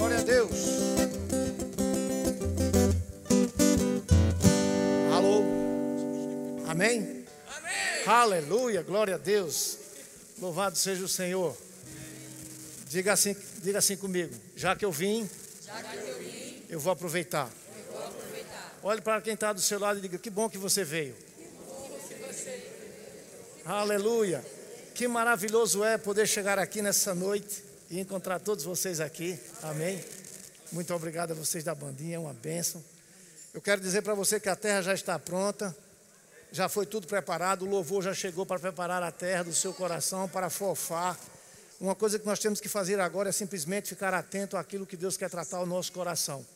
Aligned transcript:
Glória 0.00 0.18
a 0.18 0.22
Deus. 0.22 0.50
Alô? 5.14 5.42
Amém? 6.66 7.26
Amém. 7.46 8.06
Aleluia, 8.06 8.82
glória 8.82 9.16
a 9.16 9.18
Deus. 9.18 9.76
Louvado 10.38 10.78
seja 10.78 11.04
o 11.04 11.08
Senhor. 11.08 11.54
Diga 12.88 13.12
assim, 13.12 13.36
diga 13.58 13.78
assim 13.78 13.94
comigo. 13.94 14.34
Já 14.56 14.74
que 14.74 14.86
eu 14.86 14.90
vim, 14.90 15.28
que 15.28 15.96
eu, 15.98 16.18
vim 16.18 16.64
eu, 16.70 16.80
vou 16.80 16.94
aproveitar. 16.94 17.50
eu 17.76 17.92
vou 17.92 18.02
aproveitar. 18.02 18.78
Olhe 18.82 19.02
para 19.02 19.20
quem 19.20 19.34
está 19.34 19.52
do 19.52 19.60
seu 19.60 19.78
lado 19.78 19.98
e 19.98 20.00
diga: 20.00 20.16
Que 20.16 20.30
bom 20.30 20.48
que 20.48 20.56
você 20.56 20.82
veio. 20.82 21.14
Que 21.14 21.44
bom 21.58 21.90
que 22.08 22.14
você 22.26 22.44
veio. 22.44 23.66
Aleluia. 23.66 24.42
Que 24.94 25.06
maravilhoso 25.06 25.84
é 25.84 25.98
poder 25.98 26.26
chegar 26.26 26.58
aqui 26.58 26.80
nessa 26.80 27.14
noite 27.14 27.68
e 27.90 27.98
encontrar 27.98 28.38
todos 28.38 28.64
vocês 28.64 29.00
aqui. 29.00 29.38
Amém. 29.62 30.02
Muito 30.70 30.94
obrigado 30.94 31.32
a 31.32 31.34
vocês 31.34 31.64
da 31.64 31.74
bandinha, 31.74 32.16
é 32.16 32.18
uma 32.18 32.32
bênção. 32.32 32.82
Eu 33.52 33.60
quero 33.60 33.80
dizer 33.80 34.02
para 34.02 34.14
você 34.14 34.38
que 34.38 34.48
a 34.48 34.54
terra 34.54 34.80
já 34.80 34.94
está 34.94 35.18
pronta, 35.18 35.76
já 36.52 36.68
foi 36.68 36.86
tudo 36.86 37.08
preparado, 37.08 37.62
o 37.62 37.68
louvor 37.68 38.02
já 38.02 38.14
chegou 38.14 38.46
para 38.46 38.60
preparar 38.60 39.02
a 39.02 39.10
terra 39.10 39.42
do 39.42 39.52
seu 39.52 39.74
coração, 39.74 40.28
para 40.28 40.48
fofar. 40.48 41.18
Uma 41.80 41.96
coisa 41.96 42.18
que 42.18 42.26
nós 42.26 42.38
temos 42.38 42.60
que 42.60 42.68
fazer 42.68 43.00
agora 43.00 43.30
é 43.30 43.32
simplesmente 43.32 43.88
ficar 43.88 44.14
atento 44.14 44.56
àquilo 44.56 44.86
que 44.86 44.96
Deus 44.96 45.16
quer 45.16 45.28
tratar 45.28 45.60
o 45.60 45.66
nosso 45.66 45.90
coração. 45.90 46.46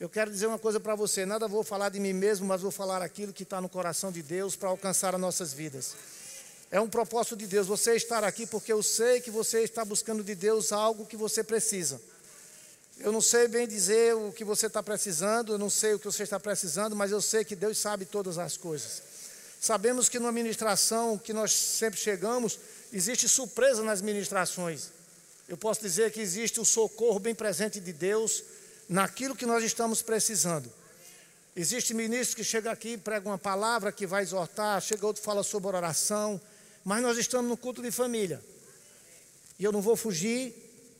Eu 0.00 0.08
quero 0.08 0.30
dizer 0.30 0.46
uma 0.46 0.58
coisa 0.58 0.80
para 0.80 0.96
você: 0.96 1.24
nada 1.24 1.46
vou 1.46 1.62
falar 1.62 1.90
de 1.90 2.00
mim 2.00 2.12
mesmo, 2.12 2.46
mas 2.46 2.60
vou 2.60 2.72
falar 2.72 3.02
aquilo 3.02 3.32
que 3.32 3.44
está 3.44 3.60
no 3.60 3.68
coração 3.68 4.10
de 4.10 4.22
Deus 4.22 4.56
para 4.56 4.68
alcançar 4.68 5.14
as 5.14 5.20
nossas 5.20 5.52
vidas. 5.52 5.94
É 6.70 6.80
um 6.80 6.88
propósito 6.88 7.36
de 7.36 7.46
Deus 7.46 7.66
você 7.66 7.94
estar 7.94 8.24
aqui 8.24 8.46
porque 8.46 8.72
eu 8.72 8.82
sei 8.82 9.20
que 9.20 9.30
você 9.30 9.62
está 9.62 9.84
buscando 9.84 10.24
de 10.24 10.34
Deus 10.34 10.72
algo 10.72 11.06
que 11.06 11.16
você 11.16 11.44
precisa. 11.44 12.00
Eu 12.98 13.12
não 13.12 13.20
sei 13.20 13.46
bem 13.46 13.68
dizer 13.68 14.14
o 14.14 14.32
que 14.32 14.44
você 14.44 14.66
está 14.66 14.82
precisando, 14.82 15.52
eu 15.52 15.58
não 15.58 15.70
sei 15.70 15.94
o 15.94 15.98
que 15.98 16.06
você 16.06 16.22
está 16.22 16.40
precisando, 16.40 16.96
mas 16.96 17.10
eu 17.10 17.20
sei 17.20 17.44
que 17.44 17.54
Deus 17.54 17.78
sabe 17.78 18.04
todas 18.04 18.38
as 18.38 18.56
coisas. 18.56 19.02
Sabemos 19.60 20.08
que 20.08 20.18
numa 20.18 20.32
ministração 20.32 21.18
que 21.18 21.32
nós 21.32 21.52
sempre 21.52 22.00
chegamos, 22.00 22.58
existe 22.92 23.28
surpresa 23.28 23.82
nas 23.82 24.00
ministrações. 24.00 24.88
Eu 25.48 25.56
posso 25.56 25.80
dizer 25.80 26.10
que 26.10 26.20
existe 26.20 26.58
o 26.58 26.64
socorro 26.64 27.20
bem 27.20 27.34
presente 27.34 27.78
de 27.78 27.92
Deus 27.92 28.42
naquilo 28.88 29.36
que 29.36 29.46
nós 29.46 29.62
estamos 29.62 30.02
precisando. 30.02 30.72
Existe 31.54 31.94
ministro 31.94 32.36
que 32.36 32.44
chega 32.44 32.70
aqui 32.70 32.98
prega 32.98 33.28
uma 33.28 33.38
palavra 33.38 33.92
que 33.92 34.06
vai 34.06 34.22
exortar, 34.22 34.80
chega 34.80 35.06
outro 35.06 35.22
fala 35.22 35.42
sobre 35.42 35.68
oração, 35.68 36.40
mas 36.86 37.02
nós 37.02 37.18
estamos 37.18 37.50
no 37.50 37.56
culto 37.56 37.82
de 37.82 37.90
família. 37.90 38.40
E 39.58 39.64
eu 39.64 39.72
não 39.72 39.82
vou 39.82 39.96
fugir 39.96 40.54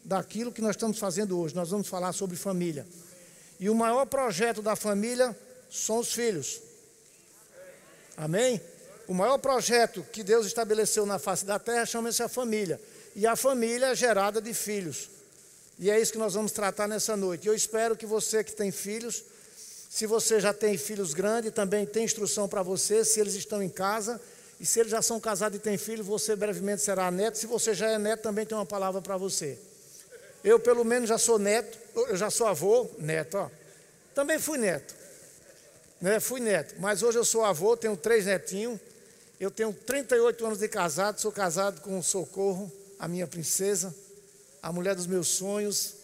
daquilo 0.04 0.50
que 0.50 0.60
nós 0.60 0.70
estamos 0.70 0.98
fazendo 0.98 1.38
hoje. 1.38 1.54
Nós 1.54 1.70
vamos 1.70 1.86
falar 1.86 2.12
sobre 2.12 2.36
família. 2.36 2.84
E 3.60 3.70
o 3.70 3.74
maior 3.74 4.04
projeto 4.04 4.60
da 4.60 4.74
família 4.74 5.34
são 5.70 5.98
os 5.98 6.12
filhos. 6.12 6.60
Amém? 8.16 8.60
O 9.06 9.14
maior 9.14 9.38
projeto 9.38 10.04
que 10.12 10.24
Deus 10.24 10.44
estabeleceu 10.44 11.06
na 11.06 11.20
face 11.20 11.44
da 11.44 11.56
terra 11.56 11.86
chama-se 11.86 12.20
a 12.20 12.28
família. 12.28 12.80
E 13.14 13.24
a 13.24 13.36
família 13.36 13.86
é 13.86 13.94
gerada 13.94 14.40
de 14.40 14.52
filhos. 14.52 15.08
E 15.78 15.88
é 15.88 16.00
isso 16.00 16.10
que 16.10 16.18
nós 16.18 16.34
vamos 16.34 16.50
tratar 16.50 16.88
nessa 16.88 17.16
noite. 17.16 17.46
Eu 17.46 17.54
espero 17.54 17.96
que 17.96 18.06
você 18.06 18.42
que 18.42 18.52
tem 18.52 18.72
filhos, 18.72 19.22
se 19.88 20.04
você 20.04 20.40
já 20.40 20.52
tem 20.52 20.76
filhos 20.76 21.14
grandes, 21.14 21.52
também 21.52 21.86
tem 21.86 22.04
instrução 22.04 22.48
para 22.48 22.60
você, 22.60 23.04
se 23.04 23.20
eles 23.20 23.34
estão 23.34 23.62
em 23.62 23.68
casa, 23.68 24.20
e 24.58 24.64
se 24.64 24.80
eles 24.80 24.90
já 24.90 25.02
são 25.02 25.20
casados 25.20 25.58
e 25.58 25.60
têm 25.60 25.76
filho, 25.76 26.02
você 26.02 26.34
brevemente 26.34 26.82
será 26.82 27.10
neto. 27.10 27.36
Se 27.36 27.46
você 27.46 27.74
já 27.74 27.90
é 27.90 27.98
neto, 27.98 28.22
também 28.22 28.46
tem 28.46 28.56
uma 28.56 28.64
palavra 28.64 29.02
para 29.02 29.16
você. 29.16 29.58
Eu, 30.42 30.58
pelo 30.58 30.84
menos, 30.84 31.08
já 31.08 31.18
sou 31.18 31.38
neto, 31.38 31.78
eu 31.94 32.16
já 32.16 32.30
sou 32.30 32.46
avô, 32.46 32.88
neto, 32.98 33.36
ó. 33.36 33.50
Também 34.14 34.38
fui 34.38 34.56
neto. 34.56 34.94
Né? 36.00 36.20
Fui 36.20 36.40
neto, 36.40 36.74
mas 36.78 37.02
hoje 37.02 37.18
eu 37.18 37.24
sou 37.24 37.44
avô, 37.44 37.76
tenho 37.76 37.96
três 37.96 38.26
netinhos. 38.26 38.80
Eu 39.38 39.50
tenho 39.50 39.72
38 39.72 40.46
anos 40.46 40.58
de 40.58 40.68
casado, 40.68 41.20
sou 41.20 41.30
casado 41.30 41.82
com 41.82 41.98
o 41.98 42.02
Socorro, 42.02 42.72
a 42.98 43.06
minha 43.06 43.26
princesa, 43.26 43.94
a 44.62 44.72
mulher 44.72 44.94
dos 44.94 45.06
meus 45.06 45.28
sonhos, 45.28 45.94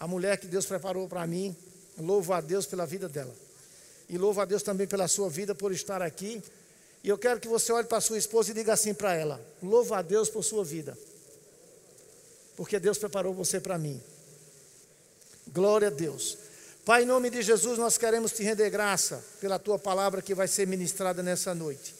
a 0.00 0.08
mulher 0.08 0.38
que 0.38 0.48
Deus 0.48 0.66
preparou 0.66 1.08
para 1.08 1.24
mim. 1.26 1.56
Louvo 1.96 2.32
a 2.32 2.40
Deus 2.40 2.66
pela 2.66 2.84
vida 2.84 3.08
dela. 3.08 3.32
E 4.08 4.18
louvo 4.18 4.40
a 4.40 4.44
Deus 4.44 4.62
também 4.62 4.86
pela 4.86 5.06
sua 5.06 5.30
vida, 5.30 5.54
por 5.54 5.72
estar 5.72 6.02
aqui. 6.02 6.42
E 7.06 7.08
eu 7.08 7.16
quero 7.16 7.38
que 7.38 7.46
você 7.46 7.70
olhe 7.70 7.86
para 7.86 8.00
sua 8.00 8.18
esposa 8.18 8.50
e 8.50 8.54
diga 8.54 8.72
assim 8.72 8.92
para 8.92 9.14
ela: 9.14 9.40
louva 9.62 9.98
a 9.98 10.02
Deus 10.02 10.28
por 10.28 10.42
sua 10.42 10.64
vida, 10.64 10.98
porque 12.56 12.80
Deus 12.80 12.98
preparou 12.98 13.32
você 13.32 13.60
para 13.60 13.78
mim. 13.78 14.02
Glória 15.46 15.86
a 15.86 15.90
Deus. 15.90 16.36
Pai, 16.84 17.04
em 17.04 17.06
nome 17.06 17.30
de 17.30 17.42
Jesus, 17.42 17.78
nós 17.78 17.96
queremos 17.96 18.32
te 18.32 18.42
render 18.42 18.68
graça 18.70 19.24
pela 19.40 19.56
tua 19.56 19.78
palavra 19.78 20.20
que 20.20 20.34
vai 20.34 20.48
ser 20.48 20.66
ministrada 20.66 21.22
nessa 21.22 21.54
noite. 21.54 21.94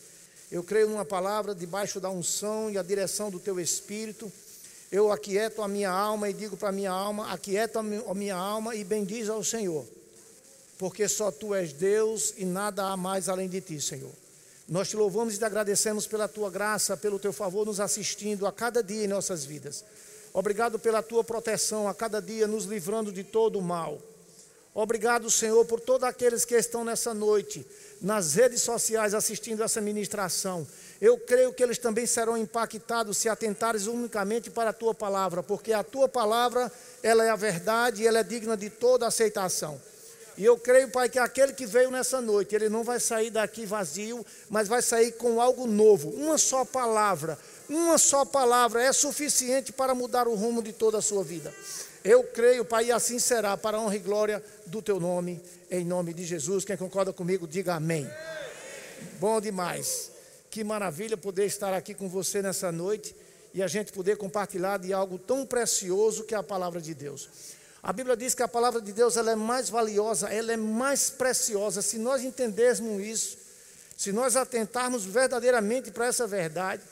Eu 0.51 0.65
creio 0.65 0.89
numa 0.89 1.05
palavra 1.05 1.55
debaixo 1.55 2.01
da 2.01 2.11
unção 2.11 2.69
e 2.69 2.77
a 2.77 2.83
direção 2.83 3.31
do 3.31 3.39
teu 3.39 3.61
espírito. 3.61 4.31
Eu 4.91 5.13
aquieto 5.13 5.63
a 5.63 5.69
minha 5.69 5.91
alma 5.91 6.29
e 6.29 6.33
digo 6.33 6.57
para 6.57 6.71
a 6.71 6.73
minha 6.73 6.91
alma: 6.91 7.31
aquieta 7.31 7.79
a 7.79 8.15
minha 8.15 8.35
alma 8.35 8.75
e 8.75 8.83
bendiz 8.83 9.29
ao 9.29 9.45
Senhor, 9.45 9.87
porque 10.77 11.07
só 11.07 11.31
tu 11.31 11.55
és 11.55 11.73
Deus 11.73 12.35
e 12.37 12.45
nada 12.45 12.87
há 12.87 12.97
mais 12.97 13.29
além 13.29 13.49
de 13.49 13.61
ti, 13.61 13.81
Senhor. 13.81 14.26
Nós 14.69 14.89
te 14.89 14.97
louvamos 14.97 15.35
e 15.35 15.39
te 15.39 15.45
agradecemos 15.45 16.07
pela 16.07 16.27
tua 16.27 16.51
graça, 16.51 16.97
pelo 16.97 17.19
teu 17.19 17.33
favor 17.33 17.65
nos 17.65 17.79
assistindo 17.79 18.47
a 18.47 18.53
cada 18.53 18.83
dia 18.83 19.05
em 19.05 19.09
nossas 19.09 19.45
vidas. 19.45 19.85
Obrigado 20.33 20.79
pela 20.79 21.03
tua 21.03 21.23
proteção 21.23 21.89
a 21.89 21.95
cada 21.95 22.21
dia, 22.21 22.49
nos 22.49 22.65
livrando 22.65 23.13
de 23.13 23.23
todo 23.23 23.59
o 23.59 23.63
mal. 23.63 24.03
Obrigado, 24.75 25.31
Senhor, 25.31 25.65
por 25.65 25.81
todos 25.81 26.07
aqueles 26.07 26.45
que 26.45 26.55
estão 26.55 26.85
nessa 26.85 27.15
noite 27.15 27.67
nas 28.03 28.35
redes 28.35 28.61
sociais 28.61 29.15
assistindo 29.15 29.63
essa 29.63 29.81
ministração. 29.81 30.67
Eu 31.01 31.17
creio 31.17 31.53
que 31.53 31.63
eles 31.63 31.79
também 31.79 32.05
serão 32.05 32.37
impactados 32.37 33.17
se 33.17 33.29
atentares 33.29 33.87
unicamente 33.87 34.51
para 34.51 34.71
a 34.71 34.75
tua 34.75 34.93
palavra, 34.93 35.43
porque 35.43 35.73
a 35.73 35.83
tua 35.83 36.09
palavra, 36.09 36.71
ela 37.03 37.25
é 37.25 37.31
a 37.31 37.37
verdade 37.37 38.03
e 38.03 38.07
ela 38.07 38.19
é 38.19 38.23
digna 38.23 38.57
de 38.57 38.69
toda 38.69 39.07
aceitação. 39.07 39.81
E 40.37 40.45
eu 40.45 40.59
creio, 40.59 40.91
Pai, 40.91 41.09
que 41.09 41.19
aquele 41.19 41.53
que 41.53 41.65
veio 41.65 41.91
nessa 41.91 42.21
noite, 42.21 42.55
ele 42.55 42.69
não 42.69 42.85
vai 42.85 43.01
sair 43.01 43.31
daqui 43.31 43.65
vazio, 43.65 44.25
mas 44.51 44.69
vai 44.69 44.83
sair 44.83 45.13
com 45.13 45.41
algo 45.41 45.67
novo. 45.67 46.11
Uma 46.11 46.37
só 46.37 46.65
palavra, 46.65 47.39
uma 47.69 47.97
só 47.97 48.25
palavra 48.25 48.83
é 48.83 48.93
suficiente 48.93 49.73
para 49.73 49.95
mudar 49.95 50.29
o 50.29 50.35
rumo 50.35 50.63
de 50.63 50.73
toda 50.73 50.99
a 50.99 51.03
sua 51.03 51.25
vida. 51.25 51.53
Eu 52.05 52.23
creio, 52.23 52.65
Pai, 52.65 52.87
e 52.87 52.93
assim 52.93 53.19
será, 53.19 53.57
para 53.57 53.79
a 53.79 53.81
honra 53.81 53.97
e 53.97 53.99
glória 53.99 54.45
do 54.67 54.83
teu 54.83 55.01
nome, 55.01 55.41
em 55.71 55.85
nome 55.85 56.13
de 56.13 56.25
Jesus. 56.25 56.65
Quem 56.65 56.77
concorda 56.77 57.13
comigo, 57.13 57.49
diga 57.49 57.75
amém. 57.75 58.09
Bom 59.19 59.41
demais. 59.41 60.13
Que 60.51 60.63
maravilha 60.63 61.17
poder 61.17 61.47
estar 61.47 61.75
aqui 61.75 61.95
com 61.95 62.09
você 62.09 62.41
nessa 62.43 62.71
noite 62.71 63.17
e 63.53 63.63
a 63.63 63.67
gente 63.67 63.91
poder 63.91 64.17
compartilhar 64.19 64.79
de 64.79 64.93
algo 64.93 65.19
tão 65.19 65.47
precioso 65.47 66.25
que 66.25 66.35
é 66.35 66.39
a 66.39 66.43
palavra 66.43 66.81
de 66.81 66.95
Deus. 66.95 67.56
A 67.87 67.93
Bíblia 67.93 68.17
diz 68.17 68.35
que 68.35 68.43
a 68.43 68.49
palavra 68.49 68.81
de 68.81 68.93
Deus 68.93 69.17
ela 69.17 69.31
é 69.31 69.37
mais 69.37 69.71
valiosa, 69.71 70.27
ela 70.29 70.53
é 70.53 70.57
mais 70.57 71.09
preciosa. 71.09 71.81
Se 71.81 71.99
nós 71.99 72.21
entendermos 72.21 73.01
isso, 73.01 73.39
se 73.97 74.11
nós 74.11 74.35
atentarmos 74.35 75.05
verdadeiramente 75.05 75.93
para 75.93 76.07
essa 76.07 76.27
verdade, 76.27 76.83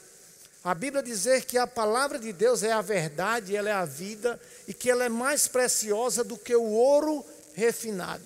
a 0.63 0.73
Bíblia 0.73 1.03
dizer 1.03 1.47
que 1.47 1.59
a 1.59 1.67
palavra 1.67 2.17
de 2.17 2.33
Deus 2.33 2.63
é 2.63 2.71
a 2.71 2.81
verdade, 2.81 3.57
ela 3.57 3.69
é 3.69 3.73
a 3.73 3.85
vida 3.85 4.41
e 4.69 4.73
que 4.73 4.89
ela 4.89 5.03
é 5.05 5.09
mais 5.09 5.49
preciosa 5.49 6.23
do 6.23 6.39
que 6.39 6.55
o 6.55 6.63
ouro 6.63 7.27
refinado. 7.55 8.23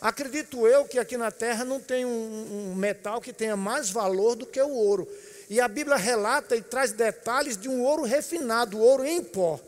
Acredito 0.00 0.66
eu 0.66 0.86
que 0.86 0.98
aqui 0.98 1.16
na 1.16 1.30
terra 1.30 1.64
não 1.64 1.78
tem 1.78 2.04
um, 2.04 2.70
um 2.72 2.74
metal 2.74 3.20
que 3.20 3.32
tenha 3.32 3.56
mais 3.56 3.90
valor 3.90 4.34
do 4.34 4.44
que 4.44 4.60
o 4.60 4.70
ouro. 4.70 5.06
E 5.48 5.60
a 5.60 5.68
Bíblia 5.68 5.96
relata 5.96 6.56
e 6.56 6.62
traz 6.62 6.90
detalhes 6.90 7.56
de 7.56 7.68
um 7.68 7.80
ouro 7.84 8.02
refinado, 8.02 8.80
ouro 8.80 9.04
em 9.04 9.22
pó. 9.22 9.60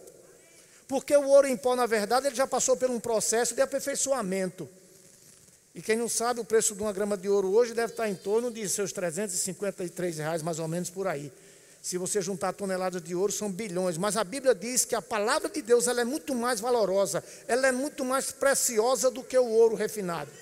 Porque 0.91 1.17
o 1.17 1.29
ouro 1.29 1.47
em 1.47 1.57
pó, 1.57 1.77
na 1.77 1.87
verdade, 1.87 2.27
ele 2.27 2.35
já 2.35 2.49
passou 2.49 2.77
por 2.77 2.91
um 2.91 2.99
processo 2.99 3.55
de 3.55 3.61
aperfeiçoamento. 3.63 4.69
E 5.73 5.81
quem 5.81 5.97
não 5.97 6.09
sabe, 6.09 6.41
o 6.41 6.45
preço 6.45 6.75
de 6.75 6.83
uma 6.83 6.93
grama 6.93 7.17
de 7.17 7.29
ouro 7.29 7.55
hoje 7.55 7.73
deve 7.75 7.93
estar 7.93 8.09
em 8.09 8.15
torno 8.17 8.51
de 8.51 8.69
seus 8.69 8.93
353 8.93 10.19
reais, 10.19 10.43
mais 10.43 10.59
ou 10.59 10.67
menos 10.67 10.91
por 10.91 11.07
aí. 11.07 11.31
Se 11.81 11.97
você 11.97 12.21
juntar 12.21 12.53
toneladas 12.55 13.01
de 13.01 13.15
ouro, 13.15 13.31
são 13.31 13.53
bilhões. 13.53 13.97
Mas 13.97 14.17
a 14.17 14.25
Bíblia 14.25 14.53
diz 14.53 14.85
que 14.85 14.97
a 14.97 15.01
palavra 15.01 15.49
de 15.49 15.63
Deus 15.63 15.87
ela 15.87 16.01
é 16.01 16.05
muito 16.05 16.35
mais 16.35 16.59
valorosa, 16.59 17.23
ela 17.47 17.69
é 17.69 17.73
muito 17.73 18.05
mais 18.05 18.33
preciosa 18.33 19.13
do 19.13 19.23
que 19.23 19.39
o 19.39 19.47
ouro 19.47 19.77
refinado. 19.77 20.33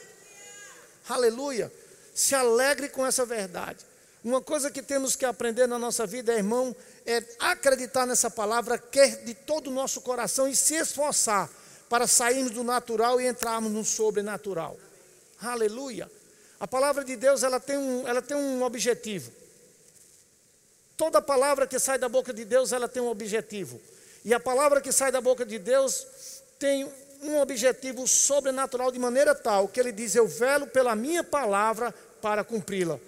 Aleluia! 1.11 1.71
Se 2.15 2.35
alegre 2.35 2.89
com 2.89 3.05
essa 3.05 3.27
verdade. 3.27 3.85
Uma 4.25 4.41
coisa 4.41 4.71
que 4.71 4.83
temos 4.83 5.15
que 5.15 5.25
aprender 5.25 5.67
na 5.67 5.79
nossa 5.79 6.07
vida, 6.07 6.35
irmão, 6.35 6.75
é 7.07 7.23
acreditar 7.39 8.05
nessa 8.05 8.31
palavra, 8.31 8.77
quer 8.77 9.25
de 9.25 9.33
todo 9.33 9.69
o 9.69 9.73
nosso 9.73 10.01
coração 10.01 10.49
e 10.49 10.57
se 10.57 10.75
esforçar 10.75 11.49
para 11.89 12.07
sairmos 12.07 12.53
do 12.53 12.65
natural 12.65 13.21
e 13.21 13.27
entrarmos 13.27 13.73
no 13.73 13.85
sobrenatural. 13.85 14.77
Aleluia. 15.41 16.11
A 16.61 16.67
palavra 16.67 17.05
de 17.05 17.17
Deus 17.17 17.43
ela 17.43 17.61
tem 17.61 17.79
um, 17.79 18.07
ela 18.07 18.21
tem 18.21 18.37
um 18.37 18.63
objetivo. 18.63 19.31
Toda 20.97 21.23
palavra 21.23 21.67
que 21.67 21.79
sai 21.79 21.97
da 21.97 22.09
boca 22.09 22.33
de 22.33 22.45
Deus 22.45 22.73
ela 22.73 22.89
tem 22.89 23.01
um 23.01 23.09
objetivo. 23.09 23.81
E 24.25 24.35
a 24.35 24.41
palavra 24.41 24.81
que 24.81 24.91
sai 24.91 25.13
da 25.13 25.21
boca 25.21 25.47
de 25.47 25.59
Deus 25.59 26.07
tem 26.59 26.91
um 27.23 27.39
objetivo 27.39 28.07
sobrenatural 28.07 28.91
de 28.91 28.99
maneira 28.99 29.35
tal 29.35 29.69
que 29.69 29.79
ele 29.79 29.93
diz: 29.93 30.17
Eu 30.17 30.27
velo 30.27 30.67
pela 30.67 30.97
minha 30.97 31.23
palavra 31.23 31.95
para 32.21 32.43
cumpri-la. 32.43 32.99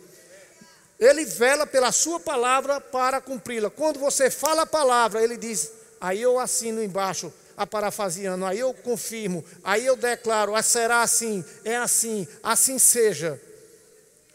Ele 1.00 1.25
vela 1.25 1.67
pela 1.67 1.91
sua 1.91 2.20
palavra 2.20 2.79
para 2.79 3.23
cumpri-la. 3.23 3.70
Quando 3.70 3.99
você 3.99 4.31
fala 4.31 4.62
a 4.62 4.67
palavra, 4.67 5.25
ele 5.25 5.38
diz: 5.38 5.73
Aí 5.99 6.20
eu 6.20 6.38
assino 6.38 6.82
embaixo, 6.82 7.32
a 7.56 7.67
parafaseando, 7.67 8.44
aí 8.44 8.58
eu 8.58 8.75
confirmo, 8.75 9.43
aí 9.64 9.87
eu 9.87 9.97
declaro: 9.97 10.55
ah, 10.55 10.62
será 10.62 11.00
assim, 11.00 11.43
é 11.64 11.76
assim, 11.76 12.29
assim 12.43 12.79
seja. 12.79 13.41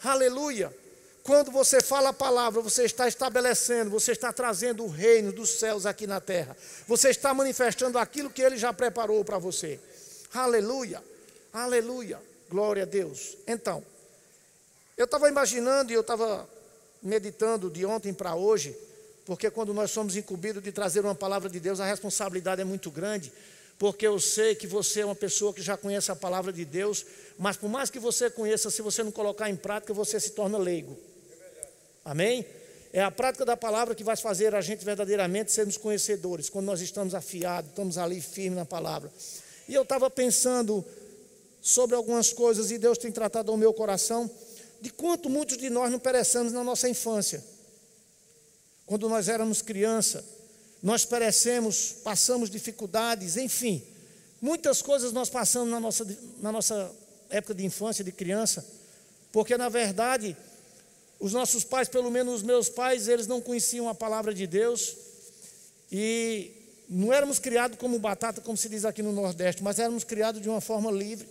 Aleluia. 0.04 0.76
Quando 1.24 1.50
você 1.50 1.82
fala 1.82 2.10
a 2.10 2.14
palavra, 2.14 2.62
você 2.62 2.84
está 2.84 3.08
estabelecendo, 3.08 3.90
você 3.90 4.12
está 4.12 4.32
trazendo 4.32 4.84
o 4.84 4.88
reino 4.88 5.32
dos 5.32 5.50
céus 5.60 5.88
aqui 5.88 6.06
na 6.06 6.22
terra. 6.22 6.56
Você 6.88 7.10
está 7.10 7.34
manifestando 7.34 7.98
aquilo 7.98 8.30
que 8.30 8.44
ele 8.44 8.58
já 8.58 8.72
preparou 8.72 9.26
para 9.26 9.40
você. 9.40 9.80
Aleluia. 10.32 11.04
Aleluia. 11.52 12.22
Glória 12.48 12.84
a 12.84 12.86
Deus. 12.86 13.38
Então, 13.48 13.84
eu 14.96 15.06
estava 15.06 15.28
imaginando 15.28 15.92
e 15.92 15.96
eu 15.96 16.02
estava 16.02 16.48
meditando 17.06 17.70
de 17.70 17.86
ontem 17.86 18.14
para 18.14 18.36
hoje, 18.36 18.76
porque 19.26 19.50
quando 19.50 19.74
nós 19.74 19.92
somos 19.92 20.18
incumbidos 20.18 20.62
de 20.62 20.72
trazer 20.72 21.00
uma 21.00 21.16
palavra 21.16 21.50
de 21.50 21.60
Deus, 21.60 21.80
a 21.80 21.86
responsabilidade 21.86 22.62
é 22.62 22.66
muito 22.66 22.92
grande 22.92 23.32
porque 23.78 24.08
eu 24.08 24.20
sei 24.20 24.56
que 24.56 24.68
você 24.68 25.02
é 25.02 25.06
uma 25.06 25.16
pessoa 25.16 25.54
que 25.54 25.62
já 25.62 25.76
conhece 25.76 26.12
a 26.12 26.16
palavra 26.16 26.52
de 26.52 26.64
Deus, 26.64 27.06
mas 27.38 27.58
por 27.58 27.70
mais 27.70 27.90
que 27.90 28.00
você 28.00 28.30
conheça, 28.30 28.70
se 28.70 28.82
você 28.82 29.04
não 29.04 29.12
colocar 29.12 29.50
em 29.50 29.56
prática, 29.56 29.94
você 29.94 30.20
se 30.20 30.32
torna 30.32 30.58
leigo. 30.58 30.98
Amém? 32.04 32.46
É 32.94 33.02
a 33.02 33.12
prática 33.12 33.44
da 33.44 33.58
palavra 33.58 33.94
que 33.94 34.04
vai 34.04 34.16
fazer 34.16 34.56
a 34.56 34.62
gente 34.62 34.86
verdadeiramente 34.86 35.52
sermos 35.52 35.76
conhecedores, 35.76 36.50
quando 36.50 36.66
nós 36.66 36.80
estamos 36.80 37.14
afiados, 37.14 37.70
estamos 37.70 37.98
ali 37.98 38.22
firmes 38.22 38.58
na 38.58 38.66
palavra. 38.66 39.12
E 39.68 39.74
eu 39.74 39.82
estava 39.82 40.10
pensando 40.10 40.86
sobre 41.62 41.96
algumas 41.96 42.32
coisas, 42.32 42.72
e 42.72 42.78
Deus 42.78 42.98
tem 42.98 43.12
tratado 43.12 43.52
ao 43.52 43.58
meu 43.58 43.74
coração, 43.74 44.32
de 44.86 44.92
quanto 44.92 45.32
muitos 45.32 45.58
de 45.58 45.68
nós 45.68 45.92
não 45.92 45.98
perecemos 45.98 46.54
na 46.54 46.64
nossa 46.64 46.88
infância. 46.88 47.44
Quando 48.86 49.10
nós 49.10 49.28
éramos 49.28 49.64
criança, 49.64 50.24
nós 50.84 51.04
perecemos, 51.04 51.96
passamos 52.04 52.52
dificuldades, 52.52 53.36
enfim, 53.36 53.84
muitas 54.40 54.84
coisas 54.84 55.12
nós 55.12 55.28
passamos 55.28 55.72
na 55.72 55.80
nossa, 55.80 56.06
na 56.40 56.52
nossa 56.52 56.92
época 57.32 57.56
de 57.56 57.66
infância, 57.66 58.04
de 58.04 58.12
criança, 58.12 58.64
porque 59.32 59.58
na 59.58 59.70
verdade, 59.70 60.38
os 61.20 61.34
nossos 61.34 61.64
pais, 61.64 61.90
pelo 61.90 62.12
menos 62.12 62.36
os 62.36 62.44
meus 62.44 62.70
pais, 62.70 63.08
eles 63.08 63.26
não 63.26 63.42
conheciam 63.42 63.90
a 63.90 63.96
palavra 63.96 64.36
de 64.36 64.46
Deus 64.46 64.96
e 65.92 66.52
não 66.88 67.12
éramos 67.12 67.40
criados 67.40 67.80
como 67.80 67.98
batata, 67.98 68.40
como 68.40 68.56
se 68.56 68.70
diz 68.70 68.86
aqui 68.86 69.02
no 69.02 69.12
Nordeste, 69.12 69.64
mas 69.64 69.80
éramos 69.80 70.04
criados 70.04 70.40
de 70.40 70.48
uma 70.48 70.62
forma 70.62 70.92
livre, 70.92 71.28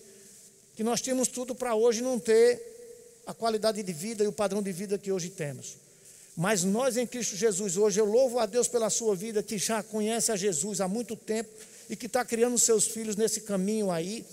que 0.74 0.82
nós 0.82 1.00
tínhamos 1.00 1.28
tudo 1.28 1.54
para 1.54 1.76
hoje 1.76 2.02
não 2.02 2.18
ter 2.18 2.73
a 3.26 3.34
qualidade 3.34 3.82
de 3.82 3.92
vida 3.92 4.24
e 4.24 4.26
o 4.26 4.32
padrão 4.32 4.62
de 4.62 4.72
vida 4.72 4.98
que 4.98 5.12
hoje 5.12 5.30
temos. 5.30 5.76
Mas 6.36 6.64
nós 6.64 6.96
em 6.96 7.06
Cristo 7.06 7.36
Jesus, 7.36 7.76
hoje 7.76 8.00
eu 8.00 8.04
louvo 8.04 8.38
a 8.38 8.46
Deus 8.46 8.66
pela 8.66 8.90
sua 8.90 9.14
vida, 9.14 9.42
que 9.42 9.56
já 9.56 9.82
conhece 9.82 10.32
a 10.32 10.36
Jesus 10.36 10.80
há 10.80 10.88
muito 10.88 11.14
tempo 11.14 11.50
e 11.88 11.94
que 11.94 12.06
está 12.06 12.24
criando 12.24 12.58
seus 12.58 12.86
filhos 12.86 13.14
nesse 13.14 13.42
caminho 13.42 13.90
aí. 13.90 14.24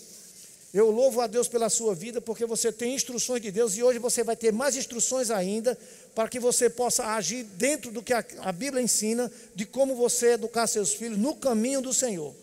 Eu 0.74 0.90
louvo 0.90 1.20
a 1.20 1.28
Deus 1.28 1.50
pela 1.50 1.70
sua 1.70 1.94
vida, 1.94 2.22
porque 2.22 2.46
você 2.46 2.72
tem 2.72 2.96
instruções 2.96 3.42
de 3.42 3.52
Deus 3.52 3.76
e 3.76 3.84
hoje 3.84 4.00
você 4.00 4.24
vai 4.24 4.38
ter 4.38 4.54
mais 4.54 4.76
instruções 4.76 5.30
ainda 5.30 5.78
para 6.16 6.30
que 6.30 6.40
você 6.40 6.70
possa 6.70 7.06
agir 7.14 7.44
dentro 7.44 7.92
do 7.92 8.02
que 8.02 8.14
a, 8.14 8.52
Bíblia 8.54 8.82
ensina, 8.82 9.30
de 9.54 9.66
como 9.66 9.96
você 9.96 10.34
educar 10.34 10.68
seus 10.68 10.94
filhos 10.94 11.18
no 11.18 11.36
caminho 11.36 11.82
do 11.82 11.94
Senhor, 11.94 12.34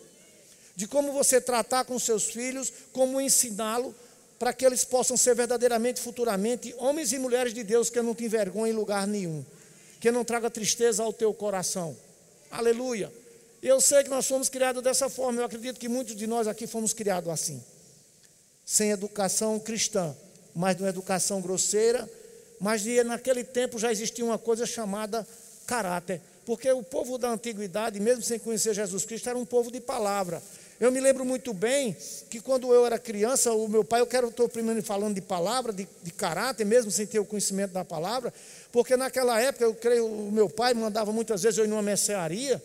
de 0.75 0.87
como 0.87 1.11
você 1.11 1.41
tratar 1.41 1.85
com 1.85 1.97
seus 1.97 2.25
filhos, 2.25 2.71
como 2.93 3.19
ensiná-lo 3.19 3.95
para 4.39 4.53
que 4.53 4.65
eles 4.65 4.85
possam 4.85 5.17
ser 5.17 5.35
verdadeiramente, 5.35 5.99
futuramente, 5.99 6.73
homens 6.77 7.11
e 7.11 7.19
mulheres 7.19 7.53
de 7.53 7.61
Deus 7.61 7.89
que 7.89 8.01
não 8.01 8.15
te 8.15 8.25
vergonha 8.29 8.71
em 8.71 8.75
lugar 8.75 9.05
nenhum, 9.05 9.45
que 9.99 10.09
não 10.09 10.23
traga 10.23 10.49
tristeza 10.49 11.03
ao 11.03 11.11
teu 11.11 11.33
coração. 11.33 11.95
Aleluia. 12.49 13.11
Eu 13.61 13.81
sei 13.81 14.03
que 14.03 14.09
nós 14.09 14.25
fomos 14.25 14.47
criados 14.47 14.81
dessa 14.81 15.09
forma, 15.09 15.41
eu 15.41 15.45
acredito 15.45 15.77
que 15.77 15.89
muitos 15.89 16.15
de 16.15 16.25
nós 16.25 16.47
aqui 16.47 16.65
fomos 16.65 16.93
criados 16.93 17.29
assim, 17.29 17.61
sem 18.65 18.91
educação 18.91 19.59
cristã, 19.59 20.15
mas 20.55 20.77
de 20.77 20.83
uma 20.83 20.89
educação 20.89 21.41
grosseira, 21.41 22.09
mas 22.61 22.85
naquele 23.05 23.43
tempo 23.43 23.77
já 23.77 23.91
existia 23.91 24.23
uma 24.23 24.37
coisa 24.37 24.65
chamada 24.65 25.27
caráter, 25.67 26.21
porque 26.45 26.71
o 26.71 26.81
povo 26.81 27.17
da 27.17 27.29
antiguidade, 27.29 27.99
mesmo 27.99 28.23
sem 28.23 28.39
conhecer 28.39 28.73
Jesus 28.73 29.03
Cristo, 29.03 29.27
era 29.27 29.37
um 29.37 29.45
povo 29.45 29.69
de 29.69 29.81
palavra. 29.81 30.41
Eu 30.79 30.93
me 30.93 30.99
lembro 31.01 31.25
muito 31.25 31.53
bem 31.53 31.95
que 32.29 32.39
quando 32.39 32.73
eu 32.73 32.85
era 32.85 32.97
criança, 32.97 33.51
o 33.51 33.67
meu 33.67 33.83
pai, 33.83 33.99
eu 33.99 34.07
quero, 34.07 34.29
estou 34.29 34.47
primeiro 34.47 34.81
falando 34.81 35.13
de 35.13 35.21
palavra, 35.21 35.73
de, 35.73 35.85
de 36.01 36.11
caráter, 36.11 36.65
mesmo 36.65 36.89
sem 36.89 37.05
ter 37.05 37.19
o 37.19 37.25
conhecimento 37.25 37.73
da 37.73 37.83
palavra, 37.83 38.33
porque 38.71 38.95
naquela 38.95 39.41
época, 39.41 39.65
eu 39.65 39.75
creio, 39.75 40.05
o 40.05 40.31
meu 40.31 40.49
pai 40.49 40.73
mandava 40.73 41.11
muitas 41.11 41.43
vezes 41.43 41.57
eu 41.57 41.65
ir 41.65 41.67
numa 41.67 41.81
mercearia, 41.81 42.63